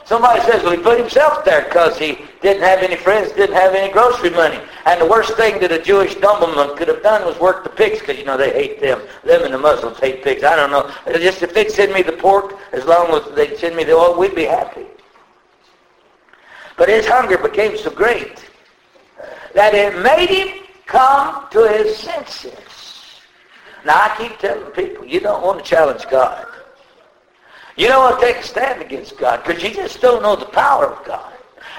Somebody 0.05 0.41
says, 0.41 0.63
well, 0.63 0.73
he 0.73 0.83
put 0.83 0.99
himself 0.99 1.45
there 1.45 1.65
because 1.65 1.99
he 1.99 2.21
didn't 2.41 2.63
have 2.63 2.79
any 2.83 2.97
friends, 2.97 3.31
didn't 3.33 3.57
have 3.57 3.75
any 3.75 3.93
grocery 3.93 4.31
money. 4.31 4.59
And 4.87 4.99
the 4.99 5.07
worst 5.07 5.35
thing 5.35 5.61
that 5.61 5.71
a 5.71 5.83
Jewish 5.83 6.19
nobleman 6.19 6.75
could 6.79 6.89
have 6.89 7.03
done 7.03 7.27
was 7.27 7.39
work 7.39 7.63
the 7.63 7.69
pigs 7.69 7.99
because, 8.01 8.17
you 8.17 8.25
know, 8.25 8.39
they 8.39 8.51
hate 8.51 8.81
them. 8.81 9.03
Them 9.23 9.45
and 9.45 9.53
the 9.53 9.59
Muslims 9.59 9.99
hate 9.99 10.25
pigs. 10.25 10.45
I 10.45 10.57
don't 10.57 10.71
know. 10.71 10.91
Just 11.19 11.43
if 11.43 11.53
they'd 11.53 11.71
send 11.71 11.93
me 11.93 12.01
the 12.01 12.13
pork, 12.13 12.57
as 12.73 12.87
long 12.87 13.11
as 13.11 13.35
they'd 13.35 13.59
send 13.59 13.77
me 13.77 13.85
the 13.85 13.93
oil, 13.93 14.19
we'd 14.19 14.35
be 14.35 14.45
happy. 14.45 14.87
But 16.79 16.89
his 16.89 17.07
hunger 17.07 17.37
became 17.37 17.77
so 17.77 17.91
great 17.91 18.49
that 19.55 19.75
it 19.75 20.03
made 20.03 20.31
him 20.31 20.65
come 20.87 21.49
to 21.51 21.69
his 21.69 21.95
senses. 21.99 22.55
Now, 23.89 24.03
I 24.03 24.15
keep 24.19 24.39
telling 24.39 24.71
people, 24.73 25.07
you 25.07 25.19
don't 25.19 25.43
want 25.43 25.65
to 25.65 25.65
challenge 25.65 26.07
God. 26.11 26.47
You 27.75 27.89
don't 27.89 28.03
want 28.03 28.21
to 28.21 28.27
take 28.27 28.37
a 28.37 28.43
stand 28.43 28.83
against 28.83 29.17
God 29.17 29.43
because 29.43 29.63
you 29.63 29.71
just 29.71 30.03
don't 30.03 30.21
know 30.21 30.37
the 30.37 30.45
power 30.45 30.89
of 30.89 31.07
God. 31.07 31.33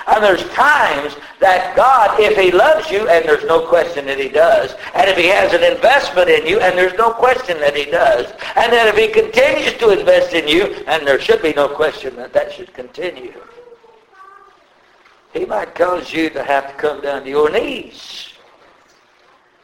And 0.08 0.24
there's 0.24 0.44
times 0.50 1.16
that 1.40 1.76
God, 1.76 2.20
if 2.20 2.36
he 2.36 2.50
loves 2.52 2.90
you, 2.90 3.08
and 3.08 3.24
there's 3.26 3.44
no 3.44 3.68
question 3.68 4.08
that 4.08 4.18
he 4.18 4.28
does, 4.28 4.74
and 4.96 5.08
if 5.08 5.18
he 5.18 5.28
has 5.28 5.54
an 5.54 5.64
investment 5.64 6.32
in 6.32 6.48
you, 6.48 6.60
and 6.60 6.76
there's 6.76 6.98
no 6.98 7.12
question 7.12 7.60
that 7.60 7.76
he 7.76 7.86
does, 7.86 8.26
and 8.56 8.74
that 8.74 8.88
if 8.88 8.98
he 8.98 9.10
continues 9.10 9.78
to 9.78 9.92
invest 9.92 10.34
in 10.34 10.48
you, 10.48 10.64
and 10.88 11.06
there 11.06 11.22
should 11.22 11.44
be 11.44 11.54
no 11.54 11.68
question 11.68 12.16
that 12.16 12.34
that 12.34 12.52
should 12.52 12.74
continue, 12.74 13.40
he 15.32 15.46
might 15.46 15.76
cause 15.76 16.12
you 16.12 16.32
to 16.32 16.44
have 16.44 16.72
to 16.72 16.74
come 16.74 17.02
down 17.02 17.22
to 17.22 17.30
your 17.30 17.52
knees. 17.52 18.29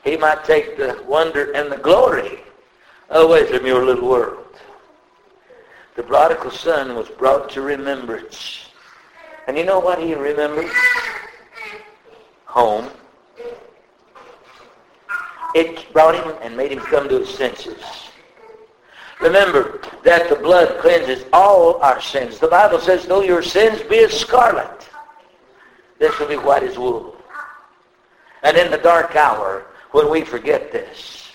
He 0.05 0.15
might 0.15 0.45
take 0.45 0.77
the 0.77 1.03
wonder 1.05 1.51
and 1.51 1.69
the 1.69 1.77
glory 1.77 2.39
away 3.09 3.45
from 3.45 3.65
your 3.65 3.83
little 3.83 4.07
world 4.07 4.45
the 5.95 6.03
prodigal 6.03 6.51
son 6.51 6.95
was 6.95 7.07
brought 7.09 7.49
to 7.51 7.61
remembrance. 7.61 8.69
And 9.47 9.57
you 9.57 9.63
know 9.63 9.79
what 9.79 9.99
he 9.99 10.13
remembered? 10.13 10.69
Home. 12.45 12.89
It 15.53 15.91
brought 15.93 16.15
him 16.15 16.35
and 16.41 16.55
made 16.57 16.73
him 16.73 16.79
come 16.79 17.07
to 17.07 17.19
his 17.19 17.33
senses. 17.33 17.81
Remember 19.21 19.79
that 20.03 20.29
the 20.29 20.35
blood 20.35 20.79
cleanses 20.81 21.23
all 21.31 21.75
our 21.81 22.01
sins. 22.01 22.39
The 22.39 22.49
Bible 22.49 22.79
says, 22.79 23.05
though 23.05 23.21
your 23.21 23.41
sins 23.41 23.81
be 23.83 23.99
as 23.99 24.11
scarlet, 24.11 24.89
this 25.97 26.19
will 26.19 26.27
be 26.27 26.35
white 26.35 26.63
as 26.63 26.77
wool. 26.77 27.15
And 28.43 28.57
in 28.57 28.69
the 28.69 28.77
dark 28.77 29.15
hour, 29.15 29.65
when 29.95 30.10
we 30.10 30.25
forget 30.25 30.73
this, 30.73 31.31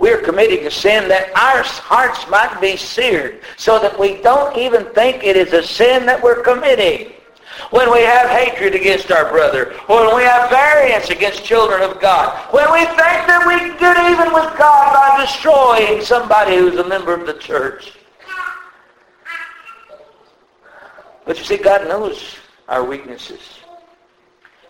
we're 0.00 0.20
committing 0.20 0.66
a 0.66 0.70
sin 0.70 1.08
that 1.08 1.28
our 1.36 1.62
hearts 1.62 2.28
might 2.28 2.60
be 2.60 2.76
seared 2.76 3.40
so 3.56 3.78
that 3.78 3.96
we 3.96 4.20
don't 4.20 4.56
even 4.58 4.84
think 4.86 5.22
it 5.22 5.36
is 5.36 5.52
a 5.52 5.62
sin 5.62 6.04
that 6.06 6.20
we're 6.20 6.42
committing. 6.42 7.12
when 7.70 7.92
we 7.92 8.00
have 8.00 8.28
hatred 8.30 8.74
against 8.74 9.12
our 9.12 9.30
brother, 9.30 9.74
when 9.86 10.16
we 10.16 10.22
have 10.24 10.50
variance 10.50 11.10
against 11.10 11.44
children 11.44 11.82
of 11.88 12.00
God, 12.00 12.34
when 12.52 12.66
we 12.72 12.84
think 12.84 13.20
that 13.30 13.44
we 13.46 13.56
can 13.58 13.78
get 13.78 13.96
even 14.10 14.32
with 14.32 14.58
God 14.58 14.92
by 14.92 15.24
destroying 15.24 16.02
somebody 16.02 16.56
who's 16.56 16.78
a 16.80 16.88
member 16.88 17.14
of 17.14 17.26
the 17.26 17.34
church. 17.34 17.92
But 21.24 21.38
you 21.38 21.44
see, 21.44 21.58
God 21.58 21.86
knows 21.86 22.38
our 22.68 22.82
weaknesses. 22.82 23.60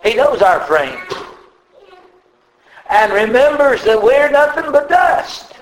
He 0.05 0.12
knows 0.14 0.42
our 0.42 0.61
frame. 0.66 1.00
And 2.92 3.11
remembers 3.11 3.83
that 3.85 4.02
we're 4.02 4.31
nothing 4.31 4.70
but 4.70 4.90
dust. 4.90 5.55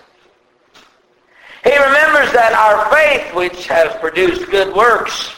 He 1.63 1.71
remembers 1.71 2.33
that 2.33 2.53
our 2.53 2.91
faith, 2.93 3.33
which 3.37 3.69
has 3.69 3.95
produced 4.01 4.51
good 4.51 4.75
works, 4.75 5.37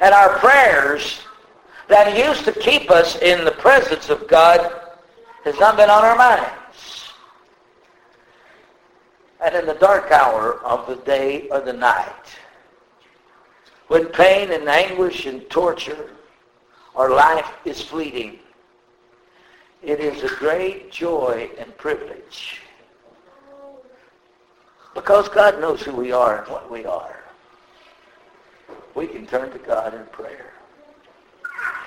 and 0.00 0.14
our 0.14 0.38
prayers 0.38 1.20
that 1.88 2.16
used 2.16 2.46
to 2.46 2.52
keep 2.52 2.90
us 2.90 3.20
in 3.20 3.44
the 3.44 3.50
presence 3.50 4.08
of 4.08 4.26
God 4.28 4.80
has 5.44 5.58
not 5.60 5.76
been 5.76 5.90
on 5.90 6.02
our 6.02 6.16
minds. 6.16 7.12
And 9.44 9.54
in 9.54 9.66
the 9.66 9.74
dark 9.74 10.10
hour 10.10 10.54
of 10.64 10.86
the 10.86 10.96
day 11.04 11.48
or 11.50 11.60
the 11.60 11.74
night, 11.74 12.38
when 13.88 14.06
pain 14.06 14.52
and 14.52 14.66
anguish 14.70 15.26
and 15.26 15.48
torture 15.50 16.12
or 16.94 17.10
life 17.10 17.52
is 17.66 17.82
fleeting, 17.82 18.38
it 19.82 20.00
is 20.00 20.22
a 20.22 20.34
great 20.36 20.90
joy 20.90 21.50
and 21.58 21.76
privilege 21.76 22.62
because 24.94 25.28
God 25.28 25.60
knows 25.60 25.82
who 25.82 25.92
we 25.92 26.12
are 26.12 26.42
and 26.42 26.52
what 26.52 26.70
we 26.70 26.84
are 26.84 27.18
we 28.98 29.06
can 29.06 29.26
turn 29.26 29.50
to 29.52 29.58
God 29.58 29.94
in 29.94 30.04
prayer. 30.06 30.52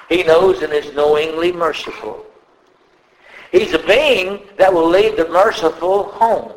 He 0.08 0.24
knows 0.24 0.62
and 0.62 0.72
is 0.72 0.94
knowingly 0.94 1.52
merciful. 1.52 2.26
He's 3.52 3.74
a 3.74 3.86
being 3.86 4.40
that 4.58 4.74
will 4.74 4.88
lead 4.88 5.18
the 5.18 5.28
merciful 5.28 6.04
home. 6.04 6.54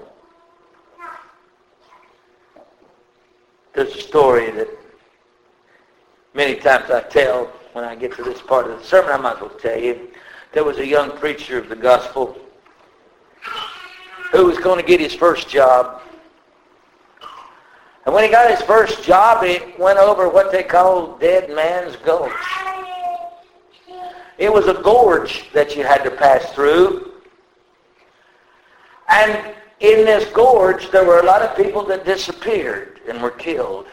There's 3.74 3.96
a 3.96 4.00
story 4.00 4.52
that 4.52 4.68
many 6.34 6.54
times 6.54 6.88
I 6.88 7.00
tell 7.00 7.46
when 7.72 7.84
I 7.84 7.96
get 7.96 8.14
to 8.14 8.22
this 8.22 8.40
part 8.40 8.70
of 8.70 8.78
the 8.78 8.84
sermon. 8.84 9.10
I 9.10 9.16
might 9.16 9.34
as 9.36 9.40
well 9.40 9.50
tell 9.58 9.78
you. 9.78 10.08
There 10.54 10.64
was 10.64 10.78
a 10.78 10.86
young 10.86 11.10
preacher 11.18 11.58
of 11.58 11.68
the 11.68 11.76
gospel 11.76 12.38
who 14.32 14.46
was 14.46 14.58
going 14.58 14.80
to 14.80 14.86
get 14.86 15.00
his 15.00 15.14
first 15.14 15.48
job 15.48 16.00
and 18.04 18.14
when 18.14 18.24
he 18.24 18.30
got 18.30 18.50
his 18.50 18.60
first 18.62 19.02
job, 19.02 19.44
he 19.44 19.58
went 19.78 19.98
over 19.98 20.28
what 20.28 20.52
they 20.52 20.62
call 20.62 21.16
Dead 21.16 21.48
Man's 21.50 21.96
Gulch. 21.96 22.32
It 24.36 24.52
was 24.52 24.66
a 24.66 24.74
gorge 24.74 25.50
that 25.52 25.74
you 25.76 25.84
had 25.84 26.02
to 26.04 26.10
pass 26.10 26.52
through. 26.52 27.12
And 29.08 29.54
in 29.80 30.04
this 30.04 30.30
gorge, 30.32 30.90
there 30.90 31.04
were 31.04 31.20
a 31.20 31.24
lot 31.24 31.42
of 31.42 31.56
people 31.56 31.82
that 31.84 32.04
disappeared 32.04 33.00
and 33.08 33.22
were 33.22 33.30
killed. 33.30 33.86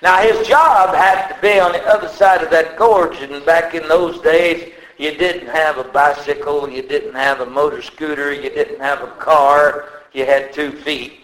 Now, 0.00 0.18
his 0.22 0.46
job 0.46 0.94
had 0.94 1.34
to 1.34 1.40
be 1.40 1.58
on 1.58 1.72
the 1.72 1.84
other 1.88 2.08
side 2.08 2.42
of 2.42 2.50
that 2.50 2.76
gorge, 2.76 3.20
and 3.20 3.44
back 3.44 3.74
in 3.74 3.88
those 3.88 4.20
days, 4.20 4.74
you 4.98 5.16
didn't 5.16 5.48
have 5.48 5.78
a 5.78 5.84
bicycle, 5.84 6.68
you 6.68 6.82
didn't 6.82 7.14
have 7.14 7.40
a 7.40 7.46
motor 7.46 7.80
scooter, 7.80 8.32
you 8.32 8.50
didn't 8.50 8.80
have 8.80 9.02
a 9.02 9.12
car, 9.12 9.88
you 10.12 10.26
had 10.26 10.52
two 10.52 10.72
feet. 10.72 11.20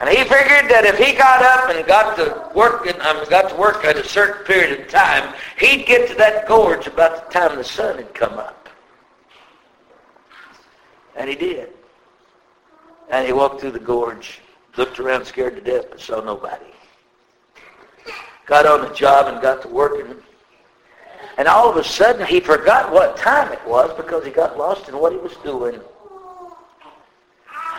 And 0.00 0.08
he 0.08 0.16
figured 0.16 0.70
that 0.70 0.84
if 0.84 0.96
he 0.96 1.12
got 1.12 1.42
up 1.42 1.74
and 1.74 1.86
got 1.86 2.16
to 2.16 2.50
work, 2.54 2.86
and, 2.86 3.00
um, 3.02 3.28
got 3.28 3.50
to 3.50 3.56
work 3.56 3.84
at 3.84 3.96
a 3.96 4.04
certain 4.04 4.44
period 4.44 4.80
of 4.80 4.88
time, 4.88 5.34
he'd 5.58 5.86
get 5.86 6.08
to 6.08 6.14
that 6.14 6.46
gorge 6.46 6.86
about 6.86 7.28
the 7.28 7.38
time 7.38 7.56
the 7.56 7.64
sun 7.64 7.96
had 7.96 8.14
come 8.14 8.34
up. 8.34 8.68
And 11.16 11.28
he 11.28 11.34
did. 11.34 11.70
And 13.10 13.26
he 13.26 13.32
walked 13.32 13.60
through 13.60 13.72
the 13.72 13.80
gorge, 13.80 14.40
looked 14.76 15.00
around 15.00 15.24
scared 15.24 15.56
to 15.56 15.60
death, 15.60 15.86
but 15.90 16.00
saw 16.00 16.20
nobody. 16.20 16.66
Got 18.46 18.66
on 18.66 18.88
the 18.88 18.94
job 18.94 19.26
and 19.26 19.42
got 19.42 19.62
to 19.62 19.68
working. 19.68 20.14
And 21.38 21.46
all 21.46 21.70
of 21.70 21.76
a 21.76 21.84
sudden, 21.84 22.26
he 22.26 22.40
forgot 22.40 22.92
what 22.92 23.16
time 23.16 23.52
it 23.52 23.64
was 23.64 23.96
because 23.96 24.24
he 24.24 24.32
got 24.32 24.58
lost 24.58 24.88
in 24.88 24.98
what 24.98 25.12
he 25.12 25.18
was 25.18 25.36
doing. 25.44 25.80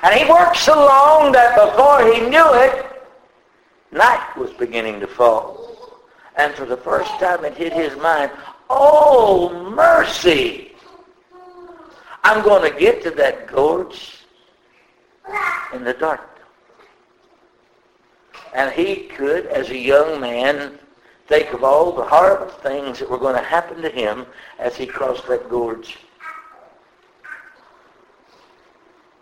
And 0.01 0.17
he 0.17 0.29
worked 0.31 0.55
so 0.55 0.75
long 0.75 1.33
that 1.33 1.55
before 1.55 2.13
he 2.13 2.21
knew 2.21 2.53
it, 2.53 2.85
night 3.91 4.37
was 4.37 4.51
beginning 4.53 5.01
to 5.01 5.07
fall. 5.07 5.99
And 6.37 6.53
for 6.53 6.65
the 6.65 6.77
first 6.77 7.11
time 7.19 7.43
it 7.43 7.53
hit 7.53 7.73
his 7.73 7.97
mind, 7.97 8.31
oh, 8.69 9.71
mercy. 9.75 10.71
I'm 12.23 12.41
going 12.41 12.71
to 12.71 12.79
get 12.79 13.03
to 13.03 13.11
that 13.11 13.47
gorge 13.47 14.19
in 15.73 15.83
the 15.83 15.93
dark. 15.93 16.39
And 18.53 18.71
he 18.71 19.07
could, 19.07 19.47
as 19.47 19.69
a 19.69 19.77
young 19.77 20.21
man, 20.21 20.79
think 21.29 21.53
of 21.53 21.63
all 21.63 21.91
the 21.91 22.03
horrible 22.03 22.47
things 22.47 22.99
that 22.99 23.09
were 23.09 23.19
going 23.19 23.35
to 23.35 23.41
happen 23.41 23.81
to 23.83 23.89
him 23.89 24.25
as 24.57 24.75
he 24.75 24.87
crossed 24.87 25.27
that 25.27 25.47
gorge. 25.47 25.99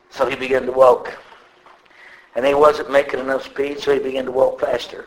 So 0.09 0.25
he 0.27 0.35
began 0.35 0.65
to 0.65 0.71
walk. 0.71 1.15
And 2.35 2.45
he 2.45 2.53
wasn't 2.53 2.89
making 2.89 3.19
enough 3.19 3.43
speed, 3.43 3.79
so 3.79 3.93
he 3.93 3.99
began 3.99 4.23
to 4.25 4.31
walk 4.31 4.61
faster. 4.61 5.05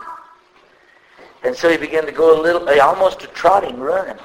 And 1.42 1.56
so 1.56 1.70
he 1.70 1.78
began 1.78 2.04
to 2.04 2.12
go 2.12 2.38
a 2.38 2.40
little, 2.40 2.68
almost 2.80 3.22
a 3.22 3.28
trotting 3.28 3.80
run. 3.80 4.18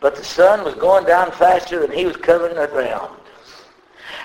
But 0.00 0.14
the 0.14 0.24
sun 0.24 0.64
was 0.64 0.74
going 0.74 1.06
down 1.06 1.32
faster 1.32 1.80
than 1.80 1.96
he 1.96 2.04
was 2.04 2.16
covering 2.16 2.56
the 2.56 2.66
ground. 2.66 3.18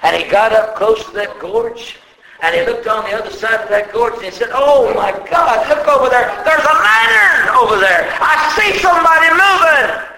And 0.03 0.21
he 0.21 0.29
got 0.29 0.51
up 0.51 0.75
close 0.75 1.03
to 1.05 1.11
that 1.11 1.39
gorge, 1.39 1.97
and 2.41 2.55
he 2.55 2.61
looked 2.65 2.87
on 2.87 3.03
the 3.09 3.17
other 3.17 3.31
side 3.31 3.61
of 3.61 3.69
that 3.69 3.91
gorge, 3.91 4.13
and 4.15 4.25
he 4.25 4.31
said, 4.31 4.49
oh 4.51 4.93
my 4.93 5.11
God, 5.29 5.67
look 5.69 5.87
over 5.87 6.09
there. 6.09 6.27
There's 6.45 6.63
a 6.63 6.73
lantern 6.73 7.55
over 7.55 7.79
there. 7.79 8.07
I 8.21 8.53
see 8.55 8.77
somebody 8.79 9.29
moving. 9.31 10.17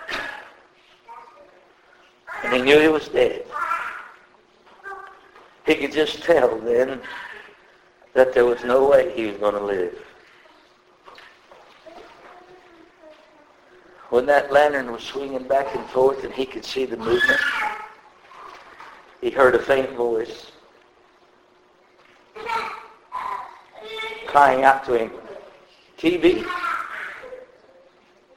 And 2.44 2.54
he 2.54 2.62
knew 2.62 2.80
he 2.80 2.88
was 2.88 3.08
dead. 3.08 3.46
He 5.66 5.76
could 5.76 5.92
just 5.92 6.24
tell 6.24 6.58
then 6.60 7.02
that 8.14 8.34
there 8.34 8.46
was 8.46 8.64
no 8.64 8.90
way 8.90 9.14
he 9.16 9.28
was 9.28 9.38
going 9.38 9.54
to 9.54 9.64
live. 9.64 9.96
When 14.10 14.26
that 14.26 14.52
lantern 14.52 14.92
was 14.92 15.04
swinging 15.04 15.48
back 15.48 15.76
and 15.76 15.88
forth 15.90 16.24
and 16.24 16.34
he 16.34 16.46
could 16.46 16.66
see 16.66 16.86
the 16.86 16.98
movement, 16.98 17.40
he 19.22 19.30
heard 19.30 19.54
a 19.54 19.60
faint 19.60 19.92
voice 19.92 20.49
crying 24.28 24.64
out 24.64 24.84
to 24.86 24.94
him, 24.98 25.12
TB, 25.98 26.46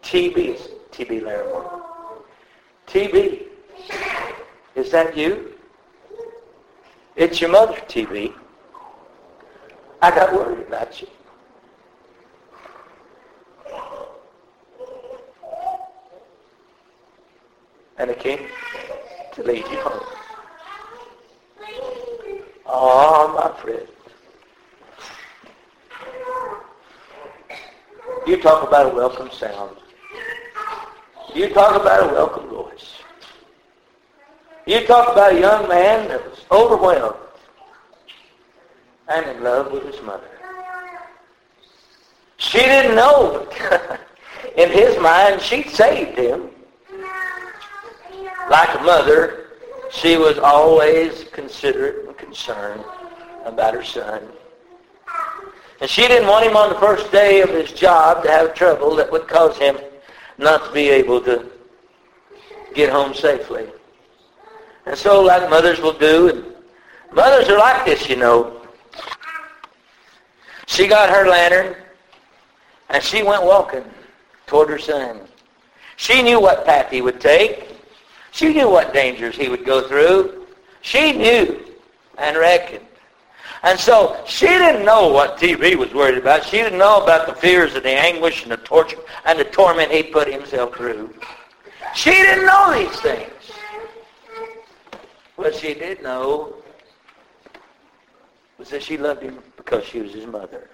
TB, 0.03 0.59
T.B. 0.91 1.21
Larimore. 1.21 1.83
TB, 2.87 3.43
is 4.75 4.91
that 4.91 5.17
you? 5.17 5.55
It's 7.17 7.41
your 7.41 7.51
mother, 7.51 7.75
TB. 7.89 8.35
I 10.03 10.11
got 10.11 10.33
worried 10.35 10.67
about 10.67 11.01
you. 11.01 11.09
And 17.99 18.11
I 18.11 18.15
came 18.15 18.49
to 19.35 19.43
lead 19.43 19.65
you 19.69 19.79
home. 19.79 20.22
Oh, 22.67 23.33
my 23.35 23.61
friend. 23.61 23.89
You 28.27 28.41
talk 28.41 28.67
about 28.67 28.93
a 28.93 28.95
welcome 28.95 29.31
sound. 29.31 29.77
You 31.35 31.49
talk 31.49 31.81
about 31.81 32.11
a 32.11 32.13
welcome 32.13 32.49
voice. 32.49 32.95
You 34.67 34.87
talk 34.87 35.13
about 35.13 35.33
a 35.33 35.41
young 35.41 35.69
man 35.69 36.09
that 36.09 36.25
was 36.29 36.45
overwhelmed 36.53 37.17
and 39.09 39.37
in 39.37 39.43
love 39.43 39.73
with 39.73 39.85
his 39.85 40.01
mother. 40.03 40.29
She 42.37 42.59
didn't 42.59 42.95
know. 42.95 43.49
in 44.57 44.71
his 44.71 44.99
mind, 45.01 45.41
she 45.41 45.65
saved 45.65 46.19
him. 46.19 46.51
Like 48.51 48.79
a 48.79 48.83
mother, 48.83 49.42
she 49.93 50.17
was 50.17 50.39
always 50.39 51.25
considerate 51.33 52.07
and 52.07 52.17
concerned 52.17 52.83
about 53.45 53.75
her 53.75 53.85
son. 53.85 54.23
And 55.81 55.91
she 55.91 56.09
didn't 56.09 56.29
want 56.29 56.47
him 56.47 56.57
on 56.57 56.71
the 56.71 56.79
first 56.79 57.13
day 57.13 57.43
of 57.43 57.51
his 57.51 57.73
job 57.73 58.23
to 58.25 58.31
have 58.31 58.55
trouble 58.55 58.97
that 58.97 59.13
would 59.13 59.29
cause 59.29 59.59
him 59.59 59.77
not 60.39 60.65
to 60.65 60.73
be 60.73 60.89
able 60.89 61.21
to 61.23 61.47
get 62.75 62.91
home 62.91 63.13
safely. 63.15 63.67
And 64.87 64.97
so 64.97 65.23
like 65.23 65.49
mothers 65.51 65.81
will 65.81 65.93
do, 65.93 66.29
and 66.29 66.45
mothers 67.13 67.49
are 67.49 67.59
like 67.59 67.85
this, 67.85 68.09
you 68.09 68.17
know. 68.17 68.63
She 70.67 70.89
got 70.89 71.11
her 71.11 71.29
lantern, 71.29 71.77
And 72.89 73.03
she 73.03 73.23
went 73.23 73.43
walking 73.43 73.85
toward 74.47 74.71
her 74.71 74.79
son. 74.79 75.21
She 75.97 76.23
knew 76.23 76.41
what 76.41 76.65
path 76.65 76.91
he 76.91 77.03
would 77.03 77.21
take. 77.21 77.72
She 78.33 78.53
knew 78.53 78.69
what 78.69 78.93
dangers 78.93 79.37
he 79.37 79.49
would 79.49 79.65
go 79.65 79.87
through. 79.87 80.47
She 80.81 81.13
knew 81.13 81.65
and 82.19 82.37
reckoned. 82.37 82.87
And 83.63 83.79
so 83.79 84.21
she 84.27 84.47
didn't 84.47 84.85
know 84.85 85.09
what 85.09 85.39
TB 85.39 85.77
was 85.77 85.95
worried 85.95 86.19
about. 86.19 86.45
She 86.45 86.57
didn't 86.57 86.79
know 86.79 87.01
about 87.03 87.29
the 87.29 87.35
fears 87.35 87.75
and 87.75 87.85
the 87.85 87.91
anguish 87.91 88.43
and 88.43 88.51
the 88.51 88.57
torture 88.57 88.99
and 89.25 89.39
the 89.39 89.45
torment 89.45 89.93
he 89.93 90.03
put 90.03 90.27
himself 90.27 90.75
through. 90.75 91.15
She 91.95 92.11
didn't 92.11 92.47
know 92.47 92.73
these 92.73 93.01
things. 93.01 93.53
What 95.37 95.55
she 95.55 95.75
did 95.75 96.03
know 96.03 96.55
was 98.59 98.71
that 98.71 98.83
she 98.83 98.97
loved 98.97 99.23
him 99.23 99.39
because 99.57 99.85
she 99.85 100.01
was 100.01 100.13
his 100.13 100.27
mother. 100.27 100.71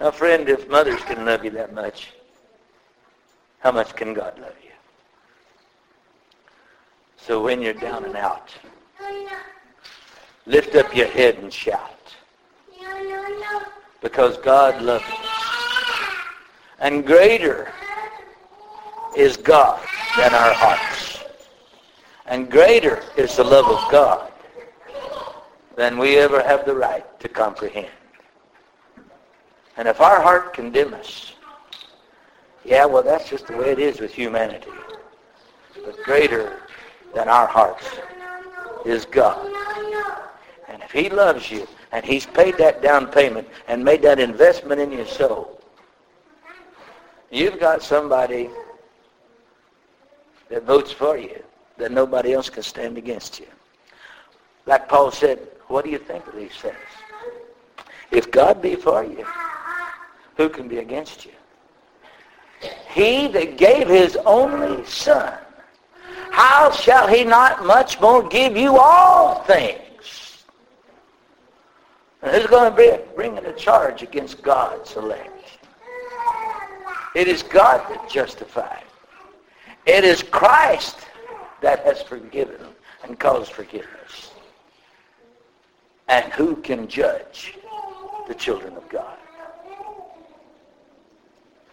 Now, 0.00 0.10
friend, 0.10 0.48
if 0.48 0.68
mothers 0.68 1.00
can 1.02 1.24
love 1.24 1.44
you 1.44 1.50
that 1.50 1.74
much, 1.74 2.12
how 3.60 3.72
much 3.72 3.94
can 3.94 4.14
God 4.14 4.38
love 4.38 4.54
you? 4.62 4.67
So 7.28 7.42
when 7.42 7.60
you're 7.60 7.74
down 7.74 8.06
and 8.06 8.16
out, 8.16 8.54
lift 10.46 10.74
up 10.76 10.96
your 10.96 11.08
head 11.08 11.34
and 11.34 11.52
shout. 11.52 12.14
Because 14.00 14.38
God 14.38 14.80
loves 14.80 15.04
us. 15.04 15.28
And 16.80 17.06
greater 17.06 17.70
is 19.14 19.36
God 19.36 19.78
than 20.16 20.32
our 20.32 20.54
hearts. 20.54 21.22
And 22.24 22.50
greater 22.50 23.02
is 23.18 23.36
the 23.36 23.44
love 23.44 23.66
of 23.66 23.92
God 23.92 24.32
than 25.76 25.98
we 25.98 26.16
ever 26.16 26.42
have 26.42 26.64
the 26.64 26.74
right 26.74 27.04
to 27.20 27.28
comprehend. 27.28 27.90
And 29.76 29.86
if 29.86 30.00
our 30.00 30.22
heart 30.22 30.54
condemn 30.54 30.94
us, 30.94 31.34
yeah, 32.64 32.86
well, 32.86 33.02
that's 33.02 33.28
just 33.28 33.48
the 33.48 33.56
way 33.58 33.68
it 33.72 33.78
is 33.78 34.00
with 34.00 34.14
humanity. 34.14 34.70
But 35.84 36.02
greater 36.04 36.62
than 37.14 37.28
our 37.28 37.46
hearts 37.46 37.86
is 38.84 39.04
God. 39.04 39.50
And 40.68 40.82
if 40.82 40.90
he 40.90 41.08
loves 41.10 41.50
you, 41.50 41.66
and 41.92 42.04
he's 42.04 42.26
paid 42.26 42.56
that 42.58 42.82
down 42.82 43.06
payment 43.06 43.48
and 43.66 43.82
made 43.84 44.02
that 44.02 44.18
investment 44.18 44.80
in 44.80 44.92
your 44.92 45.06
soul, 45.06 45.60
you've 47.30 47.58
got 47.58 47.82
somebody 47.82 48.50
that 50.50 50.64
votes 50.64 50.92
for 50.92 51.16
you 51.16 51.42
that 51.78 51.92
nobody 51.92 52.32
else 52.32 52.50
can 52.50 52.62
stand 52.62 52.98
against 52.98 53.40
you. 53.40 53.46
Like 54.66 54.88
Paul 54.88 55.10
said, 55.10 55.38
what 55.68 55.84
do 55.84 55.90
you 55.90 55.98
think 55.98 56.26
of 56.26 56.34
these 56.34 56.52
things? 56.52 56.76
If 58.10 58.30
God 58.30 58.60
be 58.60 58.74
for 58.74 59.04
you, 59.04 59.24
who 60.36 60.48
can 60.48 60.68
be 60.68 60.78
against 60.78 61.24
you? 61.24 61.32
He 62.90 63.28
that 63.28 63.56
gave 63.56 63.88
his 63.88 64.16
only 64.26 64.84
son, 64.84 65.38
how 66.30 66.70
shall 66.70 67.06
he 67.06 67.24
not 67.24 67.64
much 67.64 68.00
more 68.00 68.26
give 68.26 68.56
you 68.56 68.78
all 68.78 69.42
things? 69.42 70.44
And 72.22 72.34
who's 72.34 72.46
going 72.46 72.70
to 72.70 72.76
be 72.76 72.98
bringing 73.14 73.44
a 73.44 73.52
charge 73.52 74.02
against 74.02 74.42
God's 74.42 74.96
elect? 74.96 75.58
It 77.14 77.28
is 77.28 77.42
God 77.42 77.88
that 77.90 78.08
justifies. 78.08 78.82
It 79.86 80.04
is 80.04 80.22
Christ 80.22 80.98
that 81.62 81.80
has 81.84 82.02
forgiven 82.02 82.60
and 83.02 83.18
caused 83.18 83.52
forgiveness. 83.52 84.32
And 86.08 86.32
who 86.32 86.56
can 86.56 86.88
judge 86.88 87.54
the 88.26 88.34
children 88.34 88.76
of 88.76 88.88
God? 88.88 89.16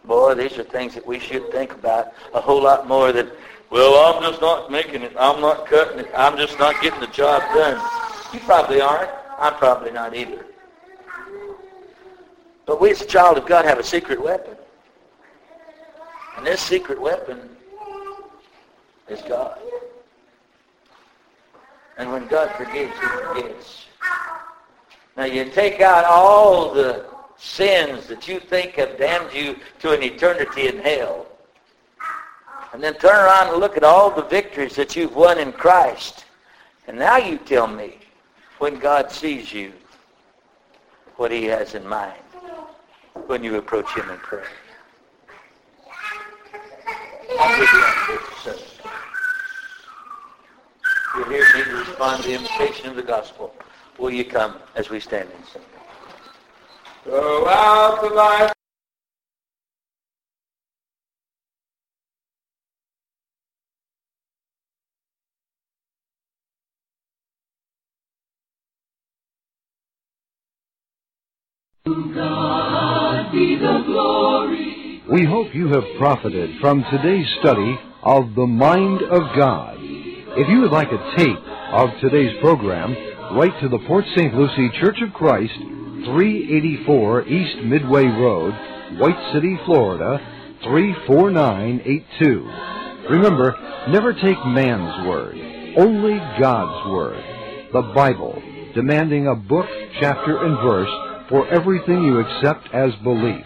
Boy, 0.05 0.35
these 0.35 0.57
are 0.57 0.63
things 0.63 0.93
that 0.93 1.05
we 1.05 1.19
should 1.19 1.51
think 1.51 1.73
about 1.73 2.13
a 2.33 2.39
whole 2.39 2.61
lot 2.61 2.87
more 2.87 3.11
than, 3.11 3.31
well, 3.75 4.15
I'm 4.15 4.23
just 4.23 4.39
not 4.39 4.71
making 4.71 5.01
it. 5.01 5.11
I'm 5.19 5.41
not 5.41 5.65
cutting 5.65 5.99
it. 5.99 6.09
I'm 6.15 6.37
just 6.37 6.57
not 6.57 6.81
getting 6.81 7.01
the 7.01 7.07
job 7.07 7.41
done. 7.53 7.77
You 8.33 8.39
probably 8.39 8.79
aren't. 8.79 9.11
I'm 9.37 9.55
probably 9.55 9.91
not 9.91 10.15
either. 10.15 10.45
But 12.65 12.79
we 12.79 12.91
as 12.91 13.01
a 13.01 13.05
child 13.05 13.37
of 13.37 13.45
God 13.45 13.65
have 13.65 13.77
a 13.77 13.83
secret 13.83 14.23
weapon. 14.23 14.55
And 16.37 16.47
this 16.47 16.61
secret 16.61 17.01
weapon 17.01 17.49
is 19.09 19.21
God. 19.23 19.59
And 21.97 22.09
when 22.13 22.27
God 22.27 22.51
forgives, 22.51 22.93
he 22.97 23.07
forgives. 23.07 23.87
Now 25.17 25.25
you 25.25 25.49
take 25.49 25.81
out 25.81 26.05
all 26.05 26.73
the 26.73 27.07
sins 27.35 28.07
that 28.07 28.25
you 28.25 28.39
think 28.39 28.75
have 28.75 28.97
damned 28.97 29.33
you 29.33 29.57
to 29.79 29.91
an 29.91 30.01
eternity 30.01 30.69
in 30.69 30.77
hell. 30.77 31.27
And 32.75 32.83
then 32.83 32.95
turn 32.95 33.15
around 33.15 33.53
and 33.53 33.61
look 33.61 33.77
at 33.77 33.85
all 33.85 34.11
the 34.11 34.23
victories 34.23 34.75
that 34.75 34.97
you've 34.97 35.15
won 35.15 35.39
in 35.39 35.53
Christ. 35.53 36.25
And 36.87 36.99
now 36.99 37.15
you 37.15 37.37
tell 37.37 37.67
me, 37.67 37.99
when 38.57 38.79
God 38.79 39.09
sees 39.09 39.53
you, 39.53 39.71
what 41.15 41.31
he 41.31 41.45
has 41.45 41.73
in 41.73 41.87
mind 41.87 42.19
when 43.27 43.45
you 43.45 43.55
approach 43.55 43.89
him 43.95 44.09
in 44.09 44.17
prayer. 44.17 44.43
You 51.15 51.23
hear 51.23 51.65
me 51.65 51.79
respond 51.79 52.23
to 52.23 52.27
the 52.27 52.35
invitation 52.35 52.89
of 52.89 52.97
the 52.97 53.03
gospel. 53.03 53.55
Will 53.97 54.11
you 54.11 54.25
come 54.25 54.57
as 54.75 54.89
we 54.89 54.99
stand 54.99 55.29
and 55.33 55.45
sing? 55.45 55.61
Go 57.05 57.45
out 73.35 73.85
the 73.85 73.91
light. 73.91 75.11
We 75.11 75.25
hope 75.25 75.53
you 75.53 75.67
have 75.67 75.83
profited 75.99 76.57
from 76.61 76.85
today's 76.89 77.27
study 77.41 77.77
of 78.01 78.33
the 78.33 78.47
Mind 78.47 79.01
of 79.01 79.35
God. 79.37 79.75
If 79.81 80.47
you 80.47 80.61
would 80.61 80.71
like 80.71 80.87
a 80.87 81.15
tape 81.17 81.43
of 81.73 81.89
today's 81.99 82.39
program, 82.39 82.95
write 83.35 83.59
to 83.61 83.67
the 83.67 83.79
Port 83.87 84.05
St. 84.15 84.33
Lucie 84.33 84.69
Church 84.79 85.01
of 85.05 85.13
Christ, 85.13 85.51
384 85.57 87.27
East 87.27 87.57
Midway 87.65 88.05
Road, 88.05 88.53
White 88.99 89.33
City, 89.33 89.59
Florida, 89.65 90.17
34982. 90.63 92.49
Remember, 93.09 93.53
never 93.89 94.13
take 94.13 94.45
man's 94.45 95.07
word, 95.07 95.35
only 95.77 96.17
God's 96.39 96.89
word, 96.89 97.21
the 97.73 97.81
Bible, 97.93 98.41
demanding 98.73 99.27
a 99.27 99.35
book, 99.35 99.67
chapter, 99.99 100.45
and 100.45 100.55
verse 100.63 101.14
for 101.29 101.47
everything 101.47 102.03
you 102.03 102.19
accept 102.19 102.67
as 102.73 102.93
belief. 103.03 103.45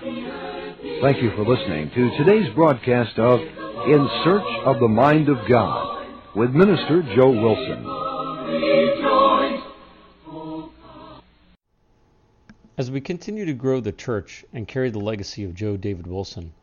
Thank 1.01 1.21
you 1.23 1.32
for 1.36 1.45
listening 1.45 1.89
to 1.91 2.17
today's 2.17 2.53
broadcast 2.53 3.17
of 3.17 3.39
In 3.39 4.09
Search 4.23 4.65
of 4.65 4.80
the 4.80 4.88
Mind 4.88 5.30
of 5.30 5.38
God 5.47 6.07
with 6.36 6.51
Minister 6.51 7.01
Joe 7.15 7.32
Wilson. 7.32 7.86
As 12.77 12.91
we 12.91 13.01
continue 13.01 13.45
to 13.45 13.53
grow 13.53 13.80
the 13.80 13.91
church 13.91 14.45
and 14.53 14.67
carry 14.67 14.89
the 14.89 14.99
legacy 14.99 15.43
of 15.43 15.53
Joe 15.53 15.77
David 15.77 16.07
Wilson, 16.07 16.53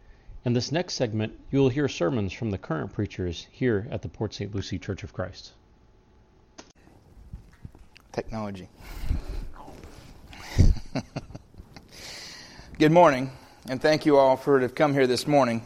in 0.45 0.53
this 0.53 0.71
next 0.71 0.95
segment, 0.95 1.35
you 1.51 1.59
will 1.59 1.69
hear 1.69 1.89
sermons 1.89 2.33
from 2.33 2.51
the 2.51 2.59
current 2.59 2.93
preachers 2.93 3.47
here 3.51 3.87
at 3.91 4.03
the 4.03 4.09
Port 4.09 4.33
St. 4.33 4.55
Lucie 4.55 4.79
Church 4.79 5.03
of 5.03 5.13
Christ. 5.13 5.53
Technology. 8.13 8.69
Good 12.79 12.93
morning, 12.93 13.31
and 13.69 13.81
thank 13.81 14.07
you 14.07 14.17
all 14.17 14.37
for 14.37 14.61
to 14.61 14.69
come 14.69 14.93
here 14.93 15.07
this 15.07 15.27
morning. 15.27 15.63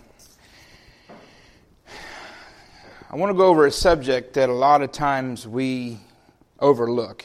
I 3.11 3.17
want 3.17 3.31
to 3.31 3.35
go 3.35 3.47
over 3.47 3.67
a 3.67 3.73
subject 3.73 4.35
that 4.35 4.49
a 4.49 4.55
lot 4.55 4.83
of 4.83 4.93
times 4.93 5.47
we 5.47 5.99
overlook. 6.59 7.25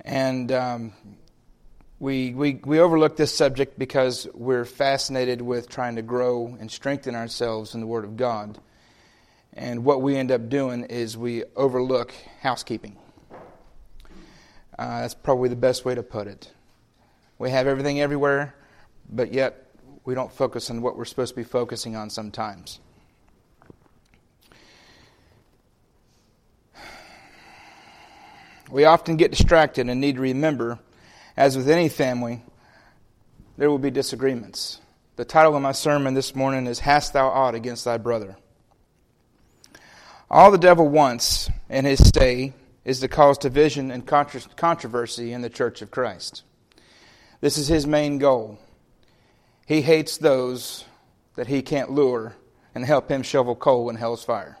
And 0.00 0.50
um, 0.50 0.92
we, 1.98 2.34
we, 2.34 2.60
we 2.64 2.80
overlook 2.80 3.16
this 3.16 3.34
subject 3.34 3.78
because 3.78 4.26
we're 4.34 4.64
fascinated 4.64 5.42
with 5.42 5.68
trying 5.68 5.96
to 5.96 6.02
grow 6.02 6.56
and 6.58 6.70
strengthen 6.70 7.14
ourselves 7.14 7.74
in 7.74 7.80
the 7.80 7.86
Word 7.86 8.04
of 8.04 8.16
God. 8.16 8.58
And 9.52 9.84
what 9.84 10.00
we 10.00 10.16
end 10.16 10.32
up 10.32 10.48
doing 10.48 10.84
is 10.84 11.16
we 11.16 11.44
overlook 11.54 12.14
housekeeping. 12.40 12.96
Uh, 14.78 15.02
that's 15.02 15.14
probably 15.14 15.48
the 15.48 15.56
best 15.56 15.84
way 15.84 15.94
to 15.94 16.02
put 16.02 16.26
it. 16.26 16.50
We 17.42 17.50
have 17.50 17.66
everything 17.66 18.00
everywhere, 18.00 18.54
but 19.10 19.32
yet 19.32 19.66
we 20.04 20.14
don't 20.14 20.30
focus 20.30 20.70
on 20.70 20.80
what 20.80 20.96
we're 20.96 21.04
supposed 21.04 21.32
to 21.32 21.36
be 21.36 21.42
focusing 21.42 21.96
on 21.96 22.08
sometimes. 22.08 22.78
We 28.70 28.84
often 28.84 29.16
get 29.16 29.32
distracted 29.32 29.88
and 29.88 30.00
need 30.00 30.14
to 30.14 30.20
remember, 30.20 30.78
as 31.36 31.56
with 31.56 31.68
any 31.68 31.88
family, 31.88 32.42
there 33.56 33.68
will 33.68 33.80
be 33.80 33.90
disagreements. 33.90 34.78
The 35.16 35.24
title 35.24 35.56
of 35.56 35.62
my 35.62 35.72
sermon 35.72 36.14
this 36.14 36.36
morning 36.36 36.68
is 36.68 36.78
Hast 36.78 37.12
Thou 37.12 37.26
Aught 37.26 37.56
Against 37.56 37.84
Thy 37.84 37.98
Brother? 37.98 38.36
All 40.30 40.52
the 40.52 40.58
devil 40.58 40.88
wants 40.88 41.50
in 41.68 41.86
his 41.86 42.06
stay 42.06 42.52
is 42.84 43.00
to 43.00 43.08
cause 43.08 43.36
division 43.36 43.90
and 43.90 44.06
controversy 44.06 45.32
in 45.32 45.42
the 45.42 45.50
church 45.50 45.82
of 45.82 45.90
Christ. 45.90 46.44
This 47.42 47.58
is 47.58 47.66
his 47.66 47.88
main 47.88 48.18
goal. 48.18 48.56
He 49.66 49.82
hates 49.82 50.16
those 50.16 50.84
that 51.34 51.48
he 51.48 51.60
can't 51.60 51.90
lure 51.90 52.36
and 52.72 52.84
help 52.84 53.10
him 53.10 53.24
shovel 53.24 53.56
coal 53.56 53.90
in 53.90 53.96
hell's 53.96 54.24
fire. 54.24 54.56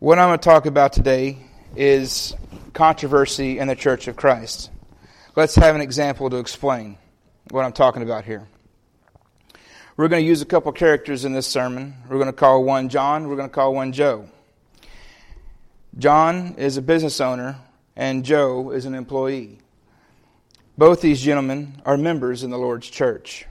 What 0.00 0.18
I'm 0.18 0.28
going 0.28 0.38
to 0.38 0.44
talk 0.44 0.66
about 0.66 0.92
today 0.92 1.38
is 1.74 2.34
controversy 2.74 3.58
in 3.58 3.68
the 3.68 3.74
church 3.74 4.06
of 4.06 4.16
Christ. 4.16 4.70
Let's 5.34 5.54
have 5.54 5.74
an 5.74 5.80
example 5.80 6.28
to 6.28 6.36
explain 6.36 6.98
what 7.50 7.64
I'm 7.64 7.72
talking 7.72 8.02
about 8.02 8.26
here. 8.26 8.46
We're 9.96 10.08
going 10.08 10.22
to 10.22 10.28
use 10.28 10.42
a 10.42 10.46
couple 10.46 10.70
characters 10.72 11.24
in 11.24 11.32
this 11.32 11.46
sermon. 11.46 11.94
We're 12.06 12.18
going 12.18 12.26
to 12.26 12.34
call 12.34 12.62
one 12.62 12.90
John, 12.90 13.28
we're 13.28 13.36
going 13.36 13.48
to 13.48 13.54
call 13.54 13.74
one 13.74 13.92
Joe. 13.92 14.28
John 15.96 16.56
is 16.58 16.76
a 16.76 16.82
business 16.82 17.18
owner, 17.18 17.56
and 17.96 18.24
Joe 18.24 18.70
is 18.70 18.84
an 18.84 18.94
employee. 18.94 19.58
Both 20.76 21.00
these 21.00 21.22
gentlemen 21.22 21.80
are 21.86 21.96
members 21.96 22.42
in 22.42 22.50
the 22.50 22.58
Lord's 22.58 22.90
church. 22.90 23.46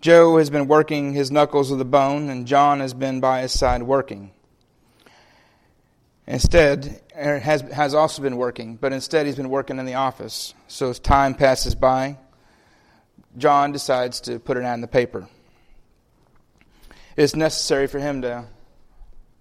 Joe 0.00 0.38
has 0.38 0.50
been 0.50 0.66
working 0.66 1.12
his 1.12 1.30
knuckles 1.30 1.68
to 1.68 1.76
the 1.76 1.84
bone, 1.84 2.28
and 2.28 2.46
John 2.46 2.80
has 2.80 2.94
been 2.94 3.20
by 3.20 3.42
his 3.42 3.52
side 3.52 3.82
working. 3.82 4.32
Instead, 6.26 7.00
er, 7.16 7.38
has, 7.38 7.60
has 7.60 7.94
also 7.94 8.22
been 8.22 8.36
working, 8.36 8.76
but 8.76 8.92
instead 8.92 9.26
he's 9.26 9.36
been 9.36 9.50
working 9.50 9.78
in 9.78 9.86
the 9.86 9.94
office. 9.94 10.54
So 10.66 10.90
as 10.90 10.98
time 10.98 11.34
passes 11.34 11.74
by, 11.74 12.16
John 13.36 13.72
decides 13.72 14.20
to 14.22 14.38
put 14.38 14.56
it 14.56 14.64
out 14.64 14.74
in 14.74 14.80
the 14.80 14.88
paper. 14.88 15.28
It's 17.16 17.36
necessary 17.36 17.86
for 17.86 17.98
him 17.98 18.22
to 18.22 18.46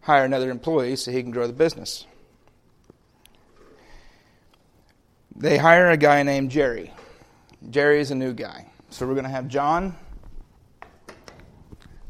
hire 0.02 0.26
another 0.26 0.50
employee 0.50 0.96
so 0.96 1.12
he 1.12 1.22
can 1.22 1.32
grow 1.32 1.48
the 1.48 1.54
business. 1.54 2.06
They 5.42 5.58
hire 5.58 5.90
a 5.90 5.98
guy 5.98 6.22
named 6.22 6.52
Jerry. 6.52 6.94
Jerry 7.68 8.00
is 8.00 8.12
a 8.12 8.16
new 8.16 8.32
guy. 8.32 8.68
So 8.92 9.08
we're 9.08 9.16
going 9.16 9.24
to 9.26 9.32
have 9.32 9.48
John. 9.48 9.96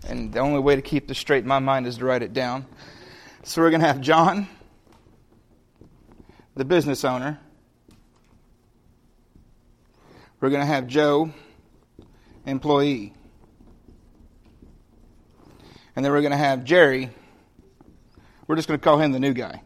And 0.06 0.34
the 0.34 0.40
only 0.40 0.60
way 0.60 0.76
to 0.76 0.82
keep 0.82 1.08
this 1.08 1.18
straight 1.18 1.44
in 1.44 1.48
my 1.48 1.60
mind 1.60 1.88
is 1.88 2.00
to 2.00 2.06
write 2.06 2.24
it 2.24 2.34
down. 2.34 2.66
So 3.44 3.62
we're 3.62 3.70
going 3.70 3.80
to 3.80 3.88
have 3.88 4.02
John, 4.02 4.50
the 6.56 6.66
business 6.66 7.06
owner. 7.06 7.40
We're 10.42 10.50
going 10.50 10.60
to 10.60 10.68
have 10.68 10.88
Joe, 10.88 11.32
employee. 12.46 13.14
And 15.96 16.04
then 16.04 16.12
we're 16.12 16.20
going 16.20 16.32
to 16.32 16.38
have 16.38 16.66
Jerry. 16.66 17.12
We're 18.46 18.58
just 18.58 18.68
going 18.68 18.78
to 18.78 18.84
call 18.84 18.98
him 18.98 19.14
the 19.14 19.22
new 19.22 19.34
guy. 19.34 19.62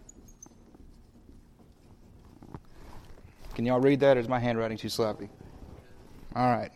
Can 3.55 3.65
y'all 3.65 3.79
read 3.79 4.01
that, 4.01 4.17
or 4.17 4.19
is 4.19 4.27
my 4.27 4.39
handwriting 4.39 4.77
too 4.77 4.89
sloppy? 4.89 5.29
All 6.35 6.51
right. 6.51 6.71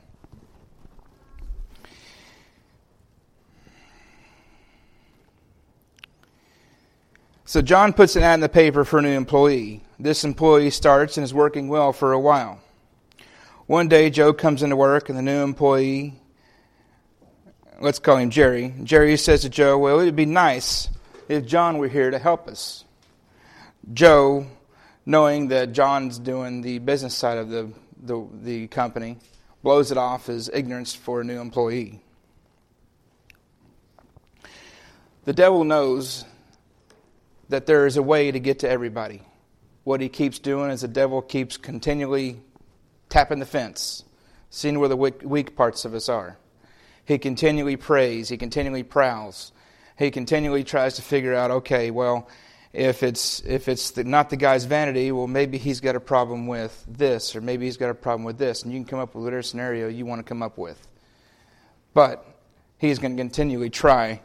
So 7.43 7.61
John 7.61 7.91
puts 7.91 8.15
an 8.15 8.23
ad 8.23 8.35
in 8.35 8.39
the 8.39 8.47
paper 8.47 8.85
for 8.85 8.99
a 8.99 9.01
new 9.01 9.09
employee. 9.09 9.83
This 9.99 10.23
employee 10.23 10.69
starts 10.69 11.17
and 11.17 11.23
is 11.23 11.33
working 11.33 11.67
well 11.67 11.91
for 11.91 12.13
a 12.13 12.19
while. 12.19 12.61
One 13.65 13.89
day, 13.89 14.09
Joe 14.09 14.31
comes 14.33 14.63
into 14.63 14.75
work, 14.77 15.09
and 15.09 15.17
the 15.17 15.21
new 15.21 15.43
employee, 15.43 16.13
let's 17.81 17.99
call 17.99 18.17
him 18.17 18.29
Jerry, 18.29 18.73
Jerry 18.83 19.17
says 19.17 19.41
to 19.41 19.49
Joe, 19.49 19.77
Well, 19.77 19.99
it 19.99 20.05
would 20.05 20.15
be 20.15 20.25
nice 20.25 20.89
if 21.27 21.45
John 21.45 21.77
were 21.77 21.89
here 21.89 22.09
to 22.09 22.19
help 22.19 22.47
us. 22.47 22.85
Joe, 23.93 24.47
knowing 25.09 25.47
that 25.47 25.71
John's 25.73 26.19
doing 26.19 26.61
the 26.61 26.77
business 26.77 27.15
side 27.15 27.39
of 27.39 27.49
the, 27.49 27.73
the, 27.99 28.27
the 28.43 28.67
company, 28.67 29.17
blows 29.63 29.89
it 29.89 29.97
off 29.97 30.29
as 30.29 30.51
ignorance 30.53 30.93
for 30.93 31.21
a 31.21 31.23
new 31.23 31.41
employee. 31.41 31.99
The 35.25 35.33
devil 35.33 35.63
knows 35.63 36.25
that 37.49 37.65
there 37.65 37.87
is 37.87 37.97
a 37.97 38.03
way 38.03 38.29
to 38.29 38.39
get 38.39 38.59
to 38.59 38.69
everybody. 38.69 39.23
What 39.83 39.99
he 39.99 40.09
keeps 40.09 40.37
doing 40.37 40.69
is 40.69 40.81
the 40.81 40.87
devil 40.87 41.23
keeps 41.23 41.57
continually 41.57 42.39
tapping 43.09 43.39
the 43.39 43.47
fence, 43.47 44.03
seeing 44.51 44.77
where 44.77 44.89
the 44.89 44.95
weak, 44.95 45.21
weak 45.23 45.55
parts 45.55 45.85
of 45.85 45.95
us 45.95 46.07
are. 46.07 46.37
He 47.03 47.17
continually 47.17 47.77
preys, 47.77 48.29
he 48.29 48.37
continually 48.37 48.83
prowls. 48.83 49.53
He 49.97 50.11
continually 50.11 50.63
tries 50.63 50.97
to 50.97 51.01
figure 51.01 51.33
out, 51.33 51.49
okay, 51.49 51.89
well, 51.89 52.29
if 52.73 53.03
it's 53.03 53.41
if 53.41 53.67
it's 53.67 53.91
the, 53.91 54.03
not 54.03 54.29
the 54.29 54.37
guy's 54.37 54.65
vanity, 54.65 55.11
well, 55.11 55.27
maybe 55.27 55.57
he's 55.57 55.79
got 55.79 55.95
a 55.95 55.99
problem 55.99 56.47
with 56.47 56.85
this, 56.87 57.35
or 57.35 57.41
maybe 57.41 57.65
he's 57.65 57.77
got 57.77 57.89
a 57.89 57.95
problem 57.95 58.23
with 58.23 58.37
this, 58.37 58.63
and 58.63 58.71
you 58.71 58.79
can 58.79 58.85
come 58.85 58.99
up 58.99 59.15
with 59.15 59.23
whatever 59.23 59.41
scenario 59.41 59.87
you 59.87 60.05
want 60.05 60.19
to 60.19 60.23
come 60.23 60.43
up 60.43 60.57
with. 60.57 60.87
But 61.93 62.25
he's 62.77 62.99
going 62.99 63.15
to 63.17 63.21
continually 63.21 63.69
try 63.69 64.21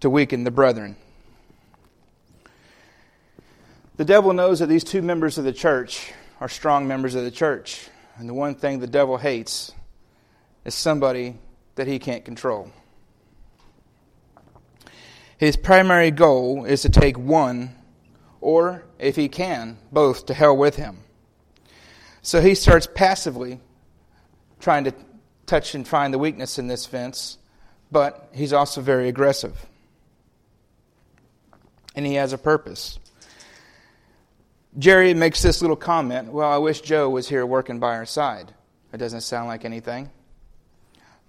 to 0.00 0.10
weaken 0.10 0.44
the 0.44 0.50
brethren. 0.50 0.96
The 3.96 4.04
devil 4.04 4.32
knows 4.32 4.58
that 4.58 4.66
these 4.66 4.84
two 4.84 5.00
members 5.00 5.38
of 5.38 5.44
the 5.44 5.52
church 5.52 6.12
are 6.40 6.48
strong 6.48 6.86
members 6.86 7.14
of 7.14 7.24
the 7.24 7.30
church. 7.30 7.88
And 8.18 8.28
the 8.28 8.34
one 8.34 8.54
thing 8.54 8.78
the 8.78 8.86
devil 8.86 9.16
hates 9.16 9.72
is 10.64 10.74
somebody 10.74 11.38
that 11.76 11.86
he 11.86 11.98
can't 11.98 12.24
control. 12.24 12.70
His 15.38 15.56
primary 15.56 16.10
goal 16.10 16.64
is 16.64 16.82
to 16.82 16.88
take 16.88 17.18
one, 17.18 17.74
or 18.40 18.84
if 18.98 19.16
he 19.16 19.28
can, 19.28 19.76
both 19.92 20.26
to 20.26 20.34
hell 20.34 20.56
with 20.56 20.76
him. 20.76 20.98
So 22.22 22.40
he 22.40 22.54
starts 22.54 22.88
passively 22.92 23.60
trying 24.60 24.84
to 24.84 24.94
touch 25.44 25.74
and 25.74 25.86
find 25.86 26.12
the 26.12 26.18
weakness 26.18 26.58
in 26.58 26.68
this 26.68 26.86
fence, 26.86 27.38
but 27.92 28.30
he's 28.32 28.52
also 28.52 28.80
very 28.80 29.08
aggressive. 29.08 29.66
And 31.94 32.06
he 32.06 32.14
has 32.14 32.32
a 32.32 32.38
purpose. 32.38 32.98
Jerry 34.78 35.14
makes 35.14 35.40
this 35.40 35.62
little 35.62 35.76
comment 35.76 36.32
Well, 36.32 36.50
I 36.50 36.58
wish 36.58 36.80
Joe 36.80 37.08
was 37.08 37.28
here 37.28 37.46
working 37.46 37.78
by 37.78 37.94
our 37.96 38.06
side. 38.06 38.52
It 38.92 38.98
doesn't 38.98 39.22
sound 39.22 39.48
like 39.48 39.64
anything. 39.64 40.10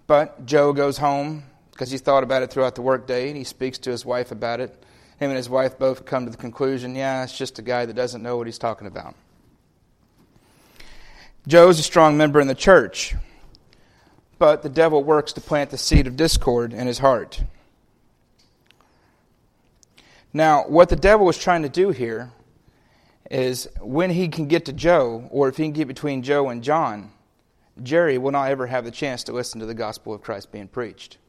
But 0.07 0.45
Joe 0.45 0.73
goes 0.73 0.97
home 0.97 1.43
because 1.77 1.91
he's 1.91 2.01
thought 2.01 2.23
about 2.23 2.41
it 2.41 2.49
throughout 2.49 2.73
the 2.73 2.81
workday 2.81 3.27
and 3.27 3.37
he 3.37 3.43
speaks 3.43 3.77
to 3.77 3.91
his 3.91 4.03
wife 4.03 4.31
about 4.31 4.59
it. 4.59 4.71
Him 5.19 5.29
and 5.29 5.37
his 5.37 5.47
wife 5.47 5.77
both 5.77 6.05
come 6.05 6.25
to 6.25 6.31
the 6.31 6.37
conclusion 6.37 6.95
yeah, 6.95 7.23
it's 7.23 7.37
just 7.37 7.59
a 7.59 7.61
guy 7.61 7.85
that 7.85 7.93
doesn't 7.93 8.23
know 8.23 8.35
what 8.35 8.47
he's 8.47 8.57
talking 8.57 8.87
about. 8.87 9.13
Joe 11.47 11.69
is 11.69 11.77
a 11.77 11.83
strong 11.83 12.17
member 12.17 12.41
in 12.41 12.47
the 12.47 12.55
church, 12.55 13.13
but 14.39 14.63
the 14.63 14.69
devil 14.69 15.03
works 15.03 15.33
to 15.33 15.41
plant 15.41 15.69
the 15.69 15.77
seed 15.77 16.07
of 16.07 16.17
discord 16.17 16.73
in 16.73 16.87
his 16.87 16.97
heart. 16.97 17.43
Now, 20.33 20.63
what 20.67 20.89
the 20.89 20.95
devil 20.95 21.27
was 21.27 21.37
trying 21.37 21.61
to 21.61 21.69
do 21.69 21.91
here 21.91 22.31
is 23.29 23.69
when 23.81 24.09
he 24.09 24.29
can 24.29 24.47
get 24.47 24.65
to 24.65 24.73
Joe, 24.73 25.27
or 25.29 25.47
if 25.47 25.57
he 25.57 25.65
can 25.65 25.73
get 25.73 25.87
between 25.87 26.23
Joe 26.23 26.49
and 26.49 26.63
John, 26.63 27.11
Jerry 27.83 28.17
will 28.17 28.31
not 28.31 28.49
ever 28.49 28.65
have 28.65 28.83
the 28.83 28.91
chance 28.91 29.23
to 29.25 29.31
listen 29.31 29.59
to 29.59 29.67
the 29.67 29.75
gospel 29.75 30.15
of 30.15 30.23
Christ 30.23 30.51
being 30.51 30.67
preached. 30.67 31.19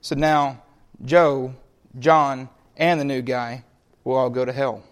So 0.00 0.14
now, 0.14 0.62
Joe, 1.04 1.54
John, 1.98 2.48
and 2.76 2.98
the 2.98 3.04
new 3.04 3.22
guy 3.22 3.64
will 4.04 4.16
all 4.16 4.30
go 4.30 4.44
to 4.44 4.52
hell 4.52 4.82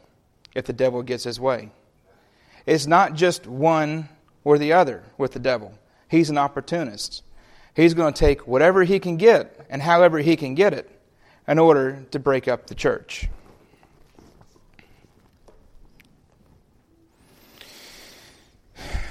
if 0.54 0.66
the 0.66 0.72
devil 0.72 1.02
gets 1.02 1.24
his 1.24 1.40
way. 1.40 1.70
It's 2.66 2.86
not 2.86 3.14
just 3.14 3.46
one 3.46 4.08
or 4.44 4.58
the 4.58 4.72
other 4.72 5.02
with 5.16 5.32
the 5.32 5.38
devil, 5.38 5.72
he's 6.08 6.30
an 6.30 6.38
opportunist. 6.38 7.22
He's 7.74 7.94
going 7.94 8.12
to 8.12 8.18
take 8.18 8.46
whatever 8.46 8.82
he 8.84 8.98
can 8.98 9.16
get 9.16 9.66
and 9.70 9.80
however 9.80 10.18
he 10.18 10.36
can 10.36 10.54
get 10.54 10.74
it 10.74 10.90
in 11.46 11.58
order 11.58 12.04
to 12.10 12.18
break 12.18 12.48
up 12.48 12.66
the 12.66 12.74
church. 12.74 13.28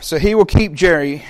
So 0.02 0.20
he 0.20 0.36
will 0.36 0.46
keep 0.46 0.74
Jerry, 0.74 1.26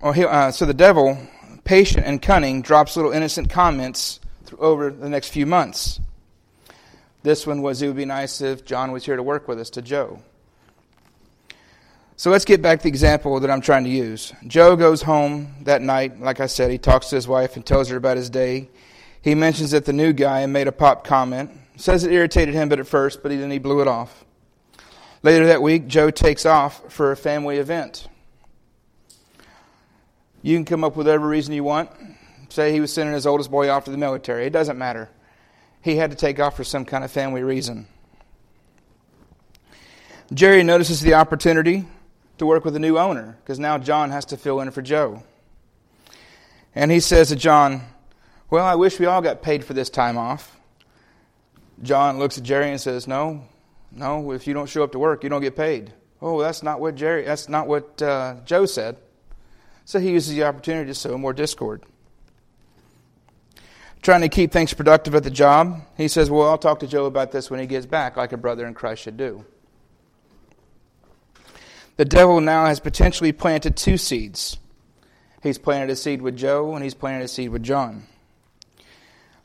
or 0.00 0.14
he, 0.14 0.24
uh, 0.24 0.50
so 0.50 0.64
the 0.64 0.72
devil, 0.72 1.18
patient 1.66 2.06
and 2.06 2.22
cunning, 2.22 2.62
drops 2.62 2.96
little 2.96 3.12
innocent 3.12 3.50
comments 3.50 4.20
over 4.58 4.90
the 4.90 5.10
next 5.10 5.28
few 5.28 5.44
months. 5.44 6.00
This 7.22 7.46
one 7.46 7.60
was, 7.60 7.82
it 7.82 7.88
would 7.88 7.96
be 7.96 8.04
nice 8.06 8.40
if 8.40 8.64
John 8.64 8.92
was 8.92 9.04
here 9.04 9.16
to 9.16 9.22
work 9.22 9.48
with 9.48 9.58
us, 9.58 9.68
to 9.70 9.82
Joe. 9.82 10.20
So 12.16 12.30
let's 12.30 12.46
get 12.46 12.62
back 12.62 12.78
to 12.78 12.82
the 12.84 12.88
example 12.88 13.38
that 13.40 13.50
I'm 13.50 13.60
trying 13.60 13.84
to 13.84 13.90
use. 13.90 14.32
Joe 14.46 14.74
goes 14.76 15.02
home 15.02 15.54
that 15.64 15.82
night. 15.82 16.18
Like 16.18 16.40
I 16.40 16.46
said, 16.46 16.70
he 16.70 16.78
talks 16.78 17.08
to 17.08 17.16
his 17.16 17.28
wife 17.28 17.56
and 17.56 17.66
tells 17.66 17.90
her 17.90 17.96
about 17.96 18.16
his 18.16 18.30
day. 18.30 18.70
He 19.20 19.34
mentions 19.34 19.72
that 19.72 19.84
the 19.84 19.92
new 19.92 20.14
guy 20.14 20.46
made 20.46 20.68
a 20.68 20.72
pop 20.72 21.04
comment. 21.04 21.50
Says 21.76 22.04
it 22.04 22.12
irritated 22.12 22.54
him 22.54 22.70
but 22.70 22.80
at 22.80 22.86
first, 22.86 23.22
but 23.22 23.30
then 23.30 23.50
he 23.50 23.58
blew 23.58 23.80
it 23.80 23.88
off. 23.88 24.24
Later 25.22 25.48
that 25.48 25.60
week, 25.60 25.88
Joe 25.88 26.10
takes 26.10 26.46
off 26.46 26.90
for 26.90 27.10
a 27.10 27.16
family 27.16 27.58
event. 27.58 28.08
You 30.46 30.56
can 30.56 30.64
come 30.64 30.84
up 30.84 30.94
with 30.94 31.08
whatever 31.08 31.26
reason 31.26 31.54
you 31.54 31.64
want. 31.64 31.90
Say 32.50 32.70
he 32.70 32.78
was 32.78 32.92
sending 32.92 33.12
his 33.12 33.26
oldest 33.26 33.50
boy 33.50 33.68
off 33.68 33.86
to 33.86 33.90
the 33.90 33.98
military. 33.98 34.46
It 34.46 34.52
doesn't 34.52 34.78
matter. 34.78 35.08
He 35.82 35.96
had 35.96 36.12
to 36.12 36.16
take 36.16 36.38
off 36.38 36.56
for 36.56 36.62
some 36.62 36.84
kind 36.84 37.02
of 37.02 37.10
family 37.10 37.42
reason. 37.42 37.88
Jerry 40.32 40.62
notices 40.62 41.00
the 41.00 41.14
opportunity 41.14 41.84
to 42.38 42.46
work 42.46 42.64
with 42.64 42.76
a 42.76 42.78
new 42.78 42.96
owner 42.96 43.36
because 43.42 43.58
now 43.58 43.76
John 43.76 44.12
has 44.12 44.24
to 44.26 44.36
fill 44.36 44.60
in 44.60 44.70
for 44.70 44.82
Joe. 44.82 45.24
And 46.76 46.92
he 46.92 47.00
says 47.00 47.30
to 47.30 47.36
John, 47.36 47.82
Well, 48.48 48.64
I 48.64 48.76
wish 48.76 49.00
we 49.00 49.06
all 49.06 49.22
got 49.22 49.42
paid 49.42 49.64
for 49.64 49.74
this 49.74 49.90
time 49.90 50.16
off. 50.16 50.56
John 51.82 52.20
looks 52.20 52.38
at 52.38 52.44
Jerry 52.44 52.70
and 52.70 52.80
says, 52.80 53.08
No, 53.08 53.42
no, 53.90 54.30
if 54.30 54.46
you 54.46 54.54
don't 54.54 54.68
show 54.68 54.84
up 54.84 54.92
to 54.92 55.00
work, 55.00 55.24
you 55.24 55.28
don't 55.28 55.42
get 55.42 55.56
paid. 55.56 55.92
Oh, 56.22 56.40
that's 56.40 56.62
not 56.62 56.78
what 56.78 56.94
Jerry, 56.94 57.24
that's 57.24 57.48
not 57.48 57.66
what 57.66 58.00
uh, 58.00 58.36
Joe 58.44 58.64
said. 58.66 58.98
So 59.86 60.00
he 60.00 60.10
uses 60.10 60.34
the 60.34 60.42
opportunity 60.42 60.88
to 60.88 60.94
sow 60.94 61.16
more 61.16 61.32
discord. 61.32 61.84
Trying 64.02 64.22
to 64.22 64.28
keep 64.28 64.50
things 64.52 64.74
productive 64.74 65.14
at 65.14 65.22
the 65.22 65.30
job, 65.30 65.80
he 65.96 66.08
says, 66.08 66.28
Well, 66.28 66.50
I'll 66.50 66.58
talk 66.58 66.80
to 66.80 66.88
Joe 66.88 67.06
about 67.06 67.30
this 67.30 67.50
when 67.50 67.60
he 67.60 67.66
gets 67.66 67.86
back, 67.86 68.16
like 68.16 68.32
a 68.32 68.36
brother 68.36 68.66
in 68.66 68.74
Christ 68.74 69.02
should 69.02 69.16
do. 69.16 69.44
The 71.96 72.04
devil 72.04 72.40
now 72.40 72.66
has 72.66 72.80
potentially 72.80 73.30
planted 73.30 73.76
two 73.76 73.96
seeds. 73.96 74.58
He's 75.40 75.56
planted 75.56 75.90
a 75.90 75.96
seed 75.96 76.20
with 76.20 76.36
Joe, 76.36 76.74
and 76.74 76.82
he's 76.82 76.94
planted 76.94 77.24
a 77.24 77.28
seed 77.28 77.50
with 77.50 77.62
John. 77.62 78.06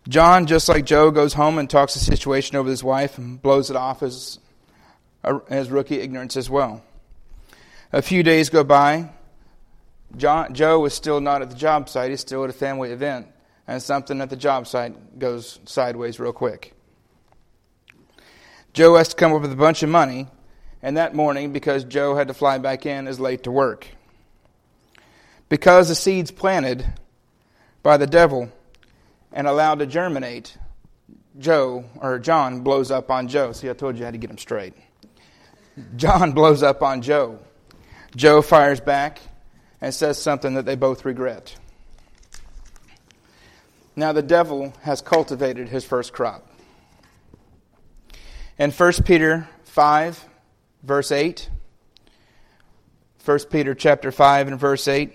John, 0.10 0.48
just 0.48 0.68
like 0.68 0.86
Joe, 0.86 1.12
goes 1.12 1.34
home 1.34 1.60
and 1.60 1.70
talks 1.70 1.94
the 1.94 2.00
situation 2.00 2.56
over 2.56 2.64
with 2.64 2.72
his 2.72 2.84
wife 2.84 3.20
and 3.20 3.40
blows 3.40 3.70
it 3.70 3.76
off 3.76 4.02
as, 4.02 4.40
as 5.50 5.70
rookie 5.70 6.00
ignorance 6.00 6.36
as 6.36 6.50
well. 6.50 6.84
A 7.94 8.02
few 8.02 8.24
days 8.24 8.50
go 8.50 8.64
by. 8.64 9.12
John, 10.18 10.54
Joe 10.54 10.86
is 10.86 10.94
still 10.94 11.22
not 11.22 11.42
at 11.42 11.50
the 11.50 11.56
job 11.56 11.90
site. 11.90 12.10
He's 12.10 12.22
still 12.22 12.44
at 12.44 12.50
a 12.50 12.54
family 12.54 12.92
event. 12.92 13.28
And 13.68 13.82
something 13.82 14.20
at 14.22 14.30
the 14.30 14.36
job 14.36 14.68
site 14.68 15.20
goes 15.20 15.60
sideways 15.66 16.20
real 16.20 16.34
quick. 16.34 16.74
Joe 18.74 18.96
has 18.96 19.10
to 19.10 19.16
come 19.16 19.34
up 19.34 19.42
with 19.42 19.52
a 19.52 19.56
bunch 19.56 19.84
of 19.84 19.90
money 19.90 20.28
and 20.84 20.98
that 20.98 21.14
morning, 21.14 21.54
because 21.54 21.84
Joe 21.84 22.16
had 22.16 22.28
to 22.30 22.34
fly 22.34 22.58
back 22.58 22.86
in, 22.86 23.08
is 23.08 23.20
late 23.20 23.44
to 23.44 23.52
work. 23.52 23.88
Because 25.48 25.90
the 25.90 25.96
seeds 25.96 26.32
planted 26.32 26.86
by 27.84 27.98
the 27.98 28.08
devil 28.08 28.52
and 29.32 29.46
allowed 29.46 29.80
to 29.80 29.86
germinate, 29.86 30.58
Joe, 31.38 31.86
or 32.00 32.18
John, 32.18 32.62
blows 32.62 32.90
up 32.90 33.12
on 33.12 33.28
Joe. 33.28 33.52
See, 33.52 33.70
I 33.70 33.74
told 33.74 33.98
you 33.98 34.04
I 34.04 34.06
had 34.06 34.14
to 34.14 34.18
get 34.18 34.32
him 34.32 34.40
straight. 34.40 34.74
John 35.96 36.32
blows 36.34 36.64
up 36.64 36.82
on 36.82 37.02
Joe. 37.02 37.40
Joe 38.16 38.42
fires 38.42 38.80
back 38.80 39.22
and 39.82 39.94
says 39.94 40.22
something 40.22 40.54
that 40.54 40.66
they 40.66 40.76
both 40.76 41.04
regret. 41.04 41.58
Now, 43.96 44.14
the 44.14 44.22
devil 44.22 44.74
has 44.84 45.02
cultivated 45.02 45.68
his 45.68 45.84
first 45.84 46.14
crop. 46.14 46.48
In 48.58 48.72
1 48.72 48.94
Peter 49.06 49.50
5, 49.66 50.26
verse 50.84 51.12
8. 51.12 51.50
1 53.26 53.40
Peter 53.50 53.76
chapter 53.76 54.12
5 54.12 54.48
and 54.48 54.60
verse 54.60 54.88
8. 54.88 55.14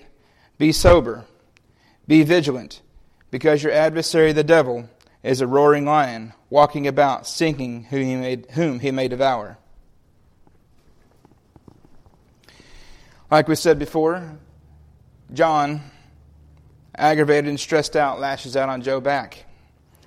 Be 0.59 0.73
sober, 0.73 1.25
be 2.07 2.23
vigilant, 2.23 2.81
because 3.31 3.63
your 3.63 3.73
adversary 3.73 4.33
the 4.33 4.45
devil 4.45 4.89
is 5.23 5.41
a 5.41 5.47
roaring 5.47 5.85
lion, 5.85 6.33
walking 6.49 6.87
about, 6.87 7.27
seeking 7.27 7.85
whom 7.85 8.03
he 8.03 8.17
may, 8.17 8.43
whom 8.53 8.81
he 8.81 8.91
may 8.91 9.09
devour. 9.09 9.59
Like 13.31 13.49
we 13.49 13.57
said 13.57 13.79
before, 13.79 14.39
John, 15.33 15.83
aggravated 16.97 17.49
and 17.49 17.59
stressed 17.59 17.97
out, 17.97 18.21
lashes 18.21 18.57
out 18.57 18.69
on 18.69 18.83
Joe 18.83 19.01
back. 19.01 19.45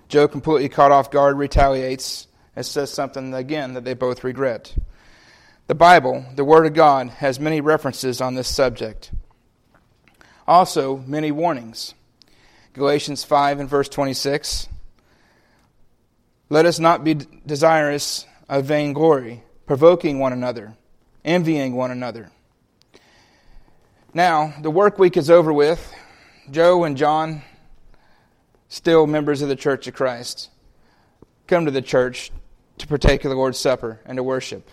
Joe, 0.08 0.28
completely 0.28 0.70
caught 0.70 0.92
off 0.92 1.12
guard, 1.12 1.38
retaliates 1.38 2.28
and 2.56 2.66
says 2.66 2.92
something 2.92 3.34
again 3.34 3.74
that 3.74 3.84
they 3.84 3.94
both 3.94 4.24
regret. 4.24 4.76
The 5.68 5.76
Bible, 5.76 6.26
the 6.36 6.44
Word 6.44 6.66
of 6.66 6.74
God, 6.74 7.10
has 7.10 7.40
many 7.40 7.62
references 7.62 8.22
on 8.22 8.34
this 8.34 8.48
subject. 8.48 9.12
Also, 10.48 10.98
many 10.98 11.32
warnings. 11.32 11.94
Galatians 12.74 13.24
5 13.24 13.60
and 13.60 13.70
verse 13.70 13.88
26. 13.88 14.68
Let 16.50 16.66
us 16.66 16.80
not 16.80 17.04
be 17.04 17.14
desirous 17.46 18.26
of 18.48 18.66
vainglory, 18.66 19.44
provoking 19.68 20.18
one 20.18 20.34
another, 20.34 20.76
envying 21.24 21.76
one 21.76 21.92
another. 21.92 22.32
Now, 24.14 24.54
the 24.62 24.72
work 24.72 24.98
week 25.00 25.18
is 25.18 25.30
over 25.30 25.54
with. 25.54 25.94
Joe 26.50 26.84
and 26.84 26.98
John, 26.98 27.44
still 28.68 29.06
members 29.06 29.42
of 29.42 29.50
the 29.50 29.56
Church 29.56 29.88
of 29.88 29.94
Christ, 29.94 30.50
come 31.48 31.66
to 31.66 31.72
the 31.72 31.82
church 31.82 32.32
to 32.80 32.88
partake 32.88 33.24
of 33.24 33.30
the 33.30 33.36
Lord's 33.36 33.60
Supper 33.60 34.00
and 34.06 34.18
to 34.18 34.24
worship 34.24 34.70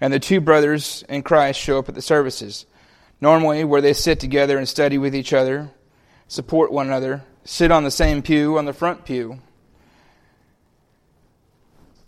and 0.00 0.12
the 0.12 0.18
two 0.18 0.40
brothers 0.40 1.04
in 1.08 1.22
Christ 1.22 1.60
show 1.60 1.78
up 1.78 1.88
at 1.88 1.94
the 1.94 2.02
services. 2.02 2.66
Normally, 3.20 3.64
where 3.64 3.82
they 3.82 3.92
sit 3.92 4.18
together 4.18 4.56
and 4.56 4.66
study 4.66 4.96
with 4.96 5.14
each 5.14 5.32
other, 5.32 5.70
support 6.26 6.72
one 6.72 6.86
another, 6.86 7.22
sit 7.44 7.70
on 7.70 7.84
the 7.84 7.90
same 7.90 8.22
pew, 8.22 8.56
on 8.56 8.64
the 8.64 8.72
front 8.72 9.04
pew. 9.04 9.40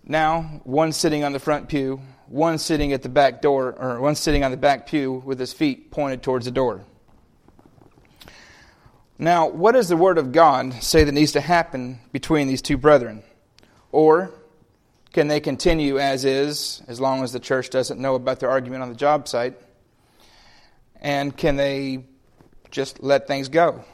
Now, 0.04 0.60
one 0.64 0.92
sitting 0.92 1.22
on 1.22 1.32
the 1.32 1.38
front 1.38 1.68
pew, 1.68 2.00
one 2.26 2.58
sitting 2.58 2.92
at 2.92 3.02
the 3.02 3.08
back 3.08 3.40
door, 3.40 3.74
or 3.78 4.00
one 4.00 4.16
sitting 4.16 4.42
on 4.42 4.50
the 4.50 4.56
back 4.56 4.86
pew 4.86 5.22
with 5.24 5.38
his 5.38 5.52
feet 5.52 5.90
pointed 5.90 6.22
towards 6.22 6.44
the 6.44 6.50
door. 6.50 6.84
Now, 9.18 9.48
what 9.48 9.72
does 9.72 9.88
the 9.88 9.96
Word 9.96 10.18
of 10.18 10.32
God 10.32 10.82
say 10.82 11.04
that 11.04 11.12
needs 11.12 11.32
to 11.32 11.40
happen 11.40 12.00
between 12.10 12.48
these 12.48 12.62
two 12.62 12.76
brethren? 12.76 13.22
Or, 13.92 14.32
can 15.12 15.28
they 15.28 15.38
continue 15.38 15.98
as 15.98 16.24
is, 16.24 16.82
as 16.88 17.00
long 17.00 17.22
as 17.22 17.32
the 17.32 17.38
church 17.38 17.70
doesn't 17.70 18.00
know 18.00 18.16
about 18.16 18.40
their 18.40 18.50
argument 18.50 18.82
on 18.82 18.88
the 18.88 18.96
job 18.96 19.28
site? 19.28 19.54
And 21.00 21.36
can 21.36 21.56
they 21.56 22.04
just 22.70 23.02
let 23.02 23.28
things 23.28 23.48
go? 23.48 23.84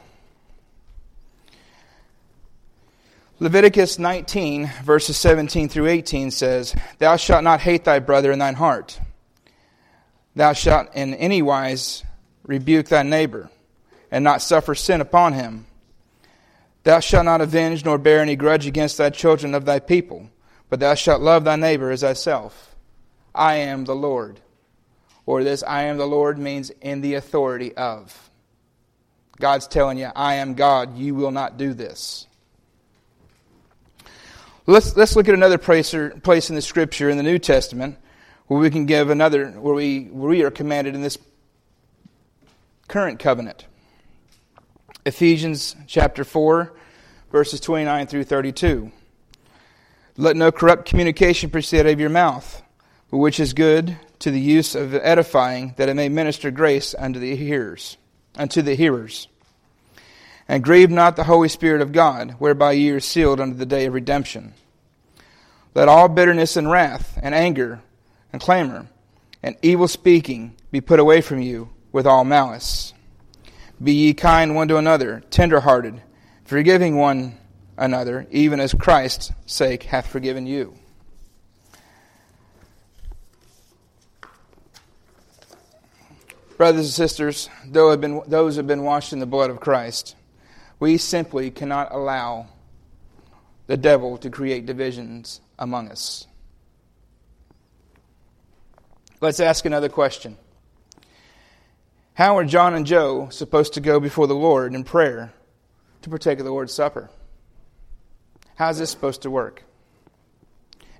Leviticus 3.39 3.97
19, 3.97 4.69
verses 4.83 5.17
17 5.17 5.69
through 5.69 5.87
18 5.87 6.31
says, 6.31 6.75
Thou 6.97 7.15
shalt 7.15 7.43
not 7.43 7.61
hate 7.61 7.85
thy 7.85 7.99
brother 7.99 8.31
in 8.31 8.39
thine 8.39 8.55
heart. 8.55 8.99
Thou 10.35 10.53
shalt 10.53 10.93
in 10.93 11.13
any 11.13 11.41
wise 11.41 12.03
rebuke 12.43 12.87
thy 12.87 13.03
neighbor, 13.03 13.49
and 14.11 14.23
not 14.23 14.41
suffer 14.41 14.75
sin 14.75 15.01
upon 15.01 15.33
him. 15.33 15.65
Thou 16.83 16.99
shalt 16.99 17.25
not 17.25 17.41
avenge 17.41 17.85
nor 17.85 17.97
bear 17.97 18.21
any 18.21 18.35
grudge 18.35 18.67
against 18.67 18.97
thy 18.97 19.09
children 19.09 19.53
of 19.53 19.65
thy 19.65 19.79
people 19.79 20.29
but 20.69 20.79
thou 20.79 20.93
shalt 20.93 21.21
love 21.21 21.43
thy 21.43 21.55
neighbor 21.55 21.91
as 21.91 22.01
thyself. 22.01 22.75
I 23.33 23.55
am 23.55 23.85
the 23.85 23.95
Lord. 23.95 24.39
Or 25.25 25.43
this 25.43 25.63
I 25.63 25.83
am 25.83 25.97
the 25.97 26.07
Lord 26.07 26.37
means 26.37 26.69
in 26.81 27.01
the 27.01 27.15
authority 27.15 27.75
of. 27.75 28.29
God's 29.39 29.67
telling 29.67 29.97
you, 29.97 30.11
I 30.15 30.35
am 30.35 30.53
God. 30.53 30.97
You 30.97 31.15
will 31.15 31.31
not 31.31 31.57
do 31.57 31.73
this. 31.73 32.27
Let's, 34.69 34.95
let's 34.95 35.15
look 35.15 35.27
at 35.27 35.33
another 35.33 35.57
place, 35.57 35.95
place 36.21 36.51
in 36.51 36.55
the 36.55 36.61
Scripture 36.61 37.09
in 37.09 37.17
the 37.17 37.23
New 37.23 37.39
Testament 37.39 37.97
where 38.45 38.59
we 38.59 38.69
can 38.69 38.85
give 38.85 39.09
another, 39.09 39.49
where 39.49 39.73
we, 39.73 40.03
where 40.03 40.29
we 40.29 40.43
are 40.43 40.51
commanded 40.51 40.93
in 40.93 41.01
this 41.01 41.17
current 42.87 43.17
covenant. 43.17 43.65
Ephesians 45.07 45.75
chapter 45.87 46.23
4, 46.23 46.71
verses 47.31 47.59
29 47.61 48.05
through 48.05 48.25
32. 48.25 48.91
Let 50.17 50.35
no 50.35 50.51
corrupt 50.51 50.87
communication 50.87 51.49
proceed 51.49 51.79
out 51.79 51.85
of 51.87 51.99
your 51.99 52.11
mouth, 52.11 52.61
but 53.09 53.17
which 53.17 53.39
is 53.39 53.53
good 53.53 53.97
to 54.19 54.29
the 54.29 54.39
use 54.39 54.75
of 54.75 54.93
edifying, 54.93 55.73
that 55.77 55.89
it 55.89 55.95
may 55.95 56.09
minister 56.09 56.51
grace 56.51 56.93
unto 56.95 57.19
the 57.19 57.35
hearers, 57.35 57.97
unto 58.37 58.61
the 58.61 58.75
hearers. 58.75 59.29
And 60.49 60.63
grieve 60.63 60.89
not 60.89 61.15
the 61.15 61.25
Holy 61.25 61.47
Spirit 61.47 61.79
of 61.79 61.91
God, 61.91 62.31
whereby 62.39 62.71
ye 62.71 62.89
are 62.89 62.99
sealed 62.99 63.39
unto 63.39 63.55
the 63.55 63.67
day 63.67 63.85
of 63.85 63.93
redemption. 63.93 64.55
Let 65.75 65.87
all 65.87 66.09
bitterness 66.09 66.57
and 66.57 66.71
wrath 66.71 67.19
and 67.21 67.35
anger 67.35 67.81
and 68.33 68.41
clamor 68.41 68.87
and 69.43 69.55
evil 69.61 69.87
speaking 69.87 70.55
be 70.71 70.81
put 70.81 70.99
away 70.99 71.21
from 71.21 71.39
you 71.39 71.69
with 71.91 72.07
all 72.07 72.25
malice. 72.25 72.93
Be 73.81 73.93
ye 73.93 74.13
kind 74.15 74.55
one 74.55 74.67
to 74.69 74.77
another, 74.77 75.21
tender 75.29 75.59
hearted, 75.59 76.01
forgiving 76.43 76.97
one 76.97 77.37
another, 77.77 78.25
even 78.31 78.59
as 78.59 78.73
Christ's 78.73 79.31
sake 79.45 79.83
hath 79.83 80.07
forgiven 80.07 80.47
you. 80.47 80.73
Brothers 86.57 86.87
and 86.87 86.93
sisters, 86.93 87.49
those 87.67 88.55
who 88.55 88.59
have 88.59 88.67
been 88.67 88.83
washed 88.83 89.13
in 89.13 89.19
the 89.19 89.27
blood 89.27 89.51
of 89.51 89.59
Christ, 89.59 90.15
we 90.79 90.97
simply 90.97 91.51
cannot 91.51 91.93
allow 91.93 92.47
the 93.67 93.77
devil 93.77 94.17
to 94.17 94.29
create 94.29 94.65
divisions 94.65 95.41
among 95.57 95.89
us. 95.89 96.25
Let's 99.21 99.39
ask 99.39 99.65
another 99.65 99.89
question. 99.89 100.37
How 102.13 102.37
are 102.37 102.45
John 102.45 102.73
and 102.73 102.85
Joe 102.85 103.29
supposed 103.29 103.73
to 103.73 103.81
go 103.81 103.99
before 103.99 104.27
the 104.27 104.35
Lord 104.35 104.73
in 104.73 104.83
prayer 104.83 105.33
to 106.01 106.09
partake 106.09 106.39
of 106.39 106.45
the 106.45 106.51
Lord's 106.51 106.73
Supper? 106.73 107.09
How's 108.55 108.79
this 108.79 108.89
supposed 108.89 109.21
to 109.21 109.31
work? 109.31 109.63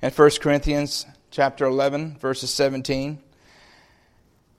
In 0.02 0.12
1 0.12 0.30
Corinthians 0.42 1.06
chapter 1.32 1.66
11, 1.66 2.18
verses 2.20 2.50
17, 2.52 3.22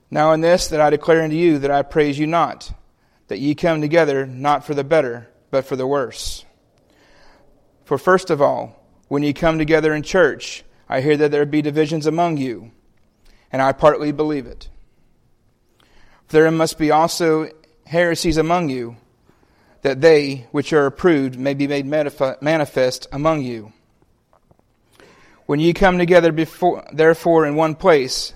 Now 0.09 0.33
in 0.33 0.41
this 0.41 0.67
that 0.67 0.81
I 0.81 0.89
declare 0.89 1.23
unto 1.23 1.35
you 1.35 1.59
that 1.59 1.71
I 1.71 1.81
praise 1.81 2.19
you 2.19 2.27
not, 2.27 2.71
that 3.31 3.39
ye 3.39 3.55
come 3.55 3.79
together 3.79 4.25
not 4.25 4.65
for 4.65 4.73
the 4.73 4.83
better, 4.83 5.25
but 5.51 5.63
for 5.63 5.77
the 5.77 5.87
worse. 5.87 6.43
For 7.85 7.97
first 7.97 8.29
of 8.29 8.41
all, 8.41 8.75
when 9.07 9.23
ye 9.23 9.31
come 9.31 9.57
together 9.57 9.93
in 9.93 10.03
church, 10.03 10.65
I 10.89 10.99
hear 10.99 11.15
that 11.15 11.31
there 11.31 11.45
be 11.45 11.61
divisions 11.61 12.05
among 12.05 12.35
you, 12.35 12.71
and 13.49 13.61
I 13.61 13.71
partly 13.71 14.11
believe 14.11 14.47
it. 14.47 14.67
For 16.27 16.33
there 16.33 16.51
must 16.51 16.77
be 16.77 16.91
also 16.91 17.49
heresies 17.85 18.35
among 18.35 18.67
you, 18.67 18.97
that 19.81 20.01
they 20.01 20.47
which 20.51 20.73
are 20.73 20.85
approved 20.85 21.39
may 21.39 21.53
be 21.53 21.67
made 21.67 21.85
manifest 21.85 23.07
among 23.13 23.43
you. 23.43 23.71
When 25.45 25.61
ye 25.61 25.71
come 25.71 25.97
together 25.97 26.33
before, 26.33 26.85
therefore 26.91 27.45
in 27.45 27.55
one 27.55 27.75
place, 27.75 28.33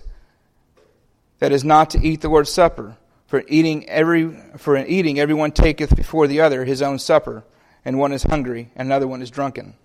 that 1.39 1.51
is 1.51 1.65
not 1.65 1.89
to 1.89 2.01
eat 2.01 2.21
the 2.21 2.29
Lord's 2.29 2.49
Supper, 2.49 2.95
for 3.25 3.43
eating 3.47 3.87
every 3.89 4.37
for 4.57 4.75
in 4.75 4.87
eating 4.87 5.19
everyone 5.19 5.51
taketh 5.51 5.95
before 5.95 6.27
the 6.27 6.41
other 6.41 6.65
his 6.65 6.81
own 6.81 6.99
supper, 6.99 7.43
and 7.83 7.99
one 7.99 8.11
is 8.11 8.23
hungry, 8.23 8.71
and 8.75 8.87
another 8.87 9.07
one 9.07 9.21
is 9.21 9.31
drunken. 9.31 9.75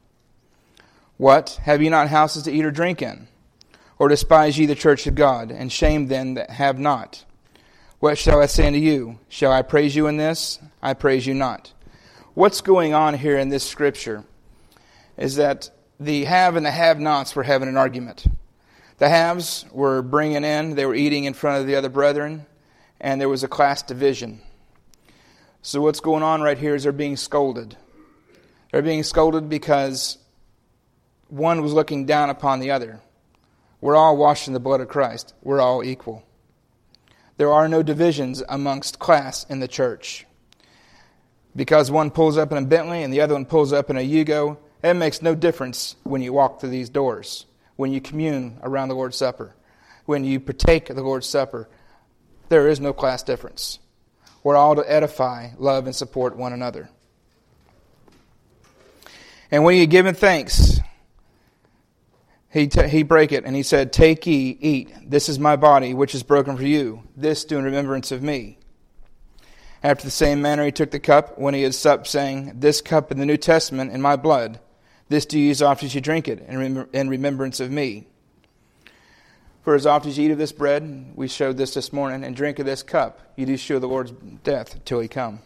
What? 1.17 1.61
Have 1.63 1.83
ye 1.83 1.89
not 1.89 2.09
houses 2.09 2.45
to 2.45 2.53
eat 2.53 2.65
or 2.65 2.71
drink 2.71 3.03
in? 3.03 3.29
Or 3.99 4.09
despise 4.09 4.59
ye 4.59 4.65
the 4.65 4.75
church 4.75 5.07
of 5.07 5.15
God, 5.15 5.51
and 5.51 5.71
shame 5.71 6.07
them 6.07 6.35
that 6.35 6.51
have 6.51 6.79
not? 6.79 7.25
What 7.99 8.17
shall 8.17 8.41
I 8.41 8.47
say 8.47 8.67
unto 8.67 8.79
you? 8.79 9.19
Shall 9.29 9.53
I 9.53 9.61
praise 9.61 9.95
you 9.95 10.07
in 10.07 10.17
this? 10.17 10.59
I 10.83 10.95
praise 10.95 11.27
you 11.27 11.35
not. 11.35 11.75
What's 12.33 12.63
going 12.63 12.95
on 12.95 13.15
here 13.15 13.37
in 13.37 13.51
this 13.51 13.69
scripture 13.69 14.25
is 15.19 15.37
that 15.37 15.71
the 15.99 16.25
have 16.25 16.57
and 16.57 16.65
the 16.65 16.71
have 16.71 16.99
nots 16.99 17.37
were 17.37 17.43
having 17.43 17.69
an 17.69 17.77
argument. 17.77 18.25
The 18.97 19.11
haves 19.11 19.67
were 19.71 20.01
bringing 20.01 20.45
in, 20.45 20.75
they 20.75 20.87
were 20.87 20.95
eating 20.95 21.25
in 21.25 21.35
front 21.35 21.61
of 21.61 21.67
the 21.67 21.77
other 21.77 21.91
brethren, 21.91 22.47
and 23.01 23.21
there 23.21 23.29
was 23.29 23.43
a 23.43 23.49
class 23.49 23.83
division. 23.83 24.41
So, 25.63 25.81
what's 25.81 26.01
going 26.01 26.23
on 26.23 26.43
right 26.43 26.59
here 26.59 26.75
is 26.75 26.85
they're 26.85 26.93
being 26.93 27.17
scolded. 27.17 27.77
They're 28.71 28.83
being 28.83 29.03
scolded 29.03 29.49
because 29.49 30.19
one 31.29 31.63
was 31.63 31.73
looking 31.73 32.07
down 32.07 32.31
upon 32.31 32.61
the 32.61 32.71
other. 32.71 33.01
We're 33.81 33.97
all 33.97 34.17
washed 34.17 34.47
in 34.47 34.55
the 34.55 34.61
blood 34.61 34.81
of 34.81 34.89
Christ, 34.89 35.35
we're 35.43 35.61
all 35.61 35.83
equal. 35.83 36.25
There 37.37 37.53
are 37.53 37.69
no 37.69 37.83
divisions 37.83 38.43
amongst 38.51 38.99
class 38.99 39.45
in 39.49 39.61
the 39.61 39.69
church. 39.69 40.27
Because 41.57 41.91
one 41.91 42.11
pulls 42.11 42.37
up 42.37 42.53
in 42.53 42.59
a 42.59 42.67
Bentley 42.67 43.03
and 43.03 43.11
the 43.11 43.23
other 43.23 43.33
one 43.33 43.47
pulls 43.47 43.73
up 43.73 43.89
in 43.89 43.97
a 43.97 44.07
Yugo, 44.07 44.59
it 44.85 44.95
makes 44.95 45.23
no 45.23 45.35
difference 45.35 45.97
when 46.03 46.21
you 46.21 46.33
walk 46.33 46.61
through 46.61 46.69
these 46.69 46.91
doors, 46.91 47.47
when 47.77 47.93
you 47.93 48.01
commune 48.01 48.59
around 48.63 48.89
the 48.89 48.95
Lord's 48.95 49.17
Supper, 49.17 49.55
when 50.05 50.23
you 50.23 50.39
partake 50.39 50.91
of 50.91 50.97
the 50.97 51.03
Lord's 51.03 51.27
Supper. 51.27 51.69
There 52.51 52.69
is 52.69 52.81
no 52.81 52.93
class 52.93 53.23
difference. 53.23 53.79
We're 54.43 54.57
all 54.57 54.75
to 54.75 54.83
edify, 54.93 55.51
love, 55.57 55.87
and 55.87 55.95
support 55.95 56.37
one 56.37 56.53
another. 56.53 56.91
And 59.53 59.63
when 59.63 59.77
you 59.77 59.87
give 59.87 60.05
given 60.05 60.15
thanks, 60.17 60.81
he, 62.51 62.67
t- 62.67 62.89
he 62.89 63.05
brake 63.05 63.31
it, 63.31 63.45
and 63.45 63.55
he 63.55 63.63
said, 63.63 63.93
Take 63.93 64.27
ye, 64.27 64.59
eat. 64.61 64.93
This 65.09 65.29
is 65.29 65.39
my 65.39 65.55
body, 65.55 65.95
which 65.95 66.13
is 66.13 66.25
broken 66.25 66.57
for 66.57 66.65
you. 66.65 67.05
This 67.17 67.45
do 67.45 67.57
in 67.57 67.65
remembrance 67.65 68.11
of 68.11 68.21
me. 68.21 68.59
After 69.85 70.05
the 70.05 70.11
same 70.11 70.43
manner 70.43 70.65
he 70.65 70.73
took 70.73 70.91
the 70.91 70.99
cup 70.99 71.39
when 71.39 71.55
he 71.55 71.63
had 71.63 71.75
supped, 71.75 72.09
saying, 72.09 72.55
This 72.57 72.81
cup 72.81 73.13
in 73.13 73.19
the 73.21 73.27
New 73.27 73.37
Testament 73.37 73.93
in 73.93 74.03
my 74.03 74.17
blood. 74.17 74.59
This 75.09 75.25
do 75.25 75.39
ye 75.39 75.51
as 75.51 75.63
often 75.63 75.87
as 75.87 75.95
you 75.95 76.01
drink 76.01 76.27
it, 76.27 76.45
in, 76.49 76.59
rem- 76.59 76.89
in 76.93 77.09
remembrance 77.09 77.61
of 77.61 77.71
me. 77.71 78.09
For 79.63 79.75
as 79.75 79.87
often 79.87 80.11
as 80.11 80.19
you 80.19 80.27
eat 80.27 80.33
of 80.33 80.39
this 80.39 80.53
bread, 80.53 81.13
we 81.15 81.29
showed 81.29 81.59
this 81.59 81.75
this 81.75 81.93
morning, 81.93 82.25
and 82.25 82.35
drink 82.35 82.59
of 82.59 82.67
this 82.67 82.83
cup, 82.83 83.21
you 83.37 83.45
do 83.45 83.57
show 83.57 83.79
the 83.79 83.87
Lord's 83.87 84.13
death 84.43 84.83
till 84.85 85.01
he 85.01 85.09
come. 85.09 85.41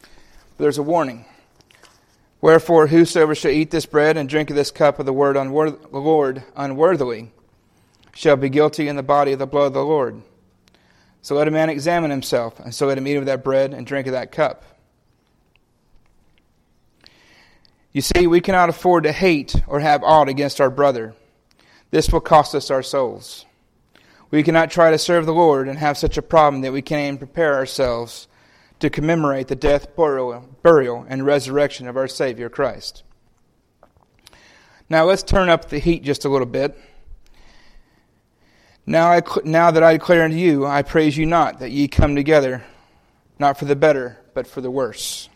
But 0.00 0.64
There's 0.64 0.78
a 0.78 0.82
warning. 0.82 1.24
Wherefore, 2.40 2.88
whosoever 2.88 3.34
shall 3.34 3.50
eat 3.50 3.70
this 3.70 3.86
bread 3.86 4.16
and 4.16 4.28
drink 4.28 4.50
of 4.50 4.56
this 4.56 4.70
cup 4.70 4.98
of 4.98 5.06
the 5.06 5.12
word 5.12 5.36
unworth- 5.36 5.92
Lord 5.92 6.42
unworthily 6.56 7.30
shall 8.14 8.36
be 8.36 8.48
guilty 8.48 8.88
in 8.88 8.96
the 8.96 9.02
body 9.04 9.32
of 9.32 9.38
the 9.38 9.46
blood 9.46 9.66
of 9.66 9.72
the 9.72 9.84
Lord. 9.84 10.22
So 11.22 11.36
let 11.36 11.48
a 11.48 11.52
man 11.52 11.68
examine 11.68 12.10
himself, 12.10 12.58
and 12.58 12.74
so 12.74 12.86
let 12.86 12.98
him 12.98 13.06
eat 13.06 13.16
of 13.16 13.26
that 13.26 13.44
bread 13.44 13.72
and 13.72 13.86
drink 13.86 14.06
of 14.06 14.12
that 14.12 14.32
cup. 14.32 14.64
You 17.98 18.02
see, 18.02 18.28
we 18.28 18.40
cannot 18.40 18.68
afford 18.68 19.02
to 19.02 19.10
hate 19.12 19.56
or 19.66 19.80
have 19.80 20.04
aught 20.04 20.28
against 20.28 20.60
our 20.60 20.70
brother. 20.70 21.16
This 21.90 22.12
will 22.12 22.20
cost 22.20 22.54
us 22.54 22.70
our 22.70 22.80
souls. 22.80 23.44
We 24.30 24.44
cannot 24.44 24.70
try 24.70 24.92
to 24.92 24.98
serve 24.98 25.26
the 25.26 25.34
Lord 25.34 25.66
and 25.66 25.76
have 25.80 25.98
such 25.98 26.16
a 26.16 26.22
problem 26.22 26.62
that 26.62 26.72
we 26.72 26.80
can't 26.80 27.08
even 27.08 27.18
prepare 27.18 27.56
ourselves 27.56 28.28
to 28.78 28.88
commemorate 28.88 29.48
the 29.48 29.56
death, 29.56 29.96
burial, 29.96 30.48
burial, 30.62 31.06
and 31.08 31.26
resurrection 31.26 31.88
of 31.88 31.96
our 31.96 32.06
Savior 32.06 32.48
Christ. 32.48 33.02
Now 34.88 35.04
let's 35.04 35.24
turn 35.24 35.48
up 35.48 35.68
the 35.68 35.80
heat 35.80 36.04
just 36.04 36.24
a 36.24 36.28
little 36.28 36.46
bit. 36.46 36.78
Now, 38.86 39.08
I, 39.10 39.22
now 39.42 39.72
that 39.72 39.82
I 39.82 39.94
declare 39.94 40.22
unto 40.22 40.36
you, 40.36 40.64
I 40.64 40.82
praise 40.82 41.16
you 41.16 41.26
not 41.26 41.58
that 41.58 41.72
ye 41.72 41.88
come 41.88 42.14
together, 42.14 42.62
not 43.40 43.58
for 43.58 43.64
the 43.64 43.74
better, 43.74 44.18
but 44.34 44.46
for 44.46 44.60
the 44.60 44.70
worse. 44.70 45.27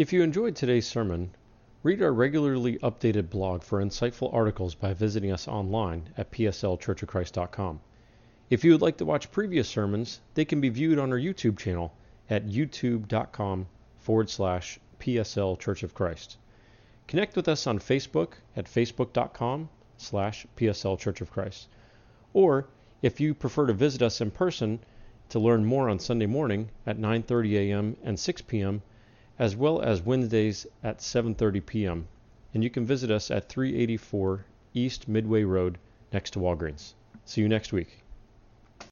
If 0.00 0.14
you 0.14 0.22
enjoyed 0.22 0.56
today's 0.56 0.86
sermon, 0.86 1.32
Read 1.82 2.02
our 2.02 2.12
regularly 2.12 2.78
updated 2.78 3.28
blog 3.28 3.62
for 3.62 3.82
insightful 3.82 4.32
articles 4.32 4.74
by 4.74 4.94
visiting 4.94 5.30
us 5.30 5.46
online 5.46 6.08
at 6.16 6.30
pslchurchofchrist.com. 6.30 7.80
If 8.48 8.64
you 8.64 8.72
would 8.72 8.80
like 8.80 8.96
to 8.96 9.04
watch 9.04 9.30
previous 9.30 9.68
sermons, 9.68 10.20
they 10.32 10.46
can 10.46 10.60
be 10.60 10.70
viewed 10.70 10.98
on 10.98 11.12
our 11.12 11.18
YouTube 11.18 11.58
channel 11.58 11.92
at 12.30 12.46
youtube.com 12.46 13.66
forward 13.98 14.30
slash 14.30 14.80
PSL 15.00 15.58
Church 15.58 15.82
of 15.82 15.92
Christ. 15.92 16.38
Connect 17.06 17.36
with 17.36 17.46
us 17.46 17.66
on 17.66 17.78
Facebook 17.78 18.32
at 18.56 18.64
facebook.com 18.64 19.68
slash 19.98 20.46
PSL 20.56 20.98
Church 20.98 21.20
of 21.20 21.30
Christ. 21.30 21.68
Or, 22.32 22.68
if 23.02 23.20
you 23.20 23.34
prefer 23.34 23.66
to 23.66 23.74
visit 23.74 24.00
us 24.00 24.22
in 24.22 24.30
person 24.30 24.80
to 25.30 25.38
learn 25.38 25.66
more 25.66 25.90
on 25.90 25.98
Sunday 25.98 26.24
morning 26.24 26.70
at 26.86 26.98
9.30 26.98 27.52
a.m. 27.54 27.96
and 28.02 28.18
6 28.18 28.42
p.m., 28.42 28.82
as 29.40 29.56
well 29.56 29.80
as 29.80 30.02
Wednesdays 30.02 30.66
at 30.82 30.98
7:30 30.98 31.64
p.m. 31.64 32.06
And 32.52 32.62
you 32.62 32.68
can 32.68 32.84
visit 32.84 33.10
us 33.10 33.30
at 33.30 33.48
384 33.48 34.44
East 34.74 35.08
Midway 35.08 35.44
Road 35.44 35.78
next 36.12 36.32
to 36.32 36.38
Walgreens. 36.38 36.92
See 37.24 37.40
you 37.40 37.48
next 37.48 37.72
week. 37.72 38.04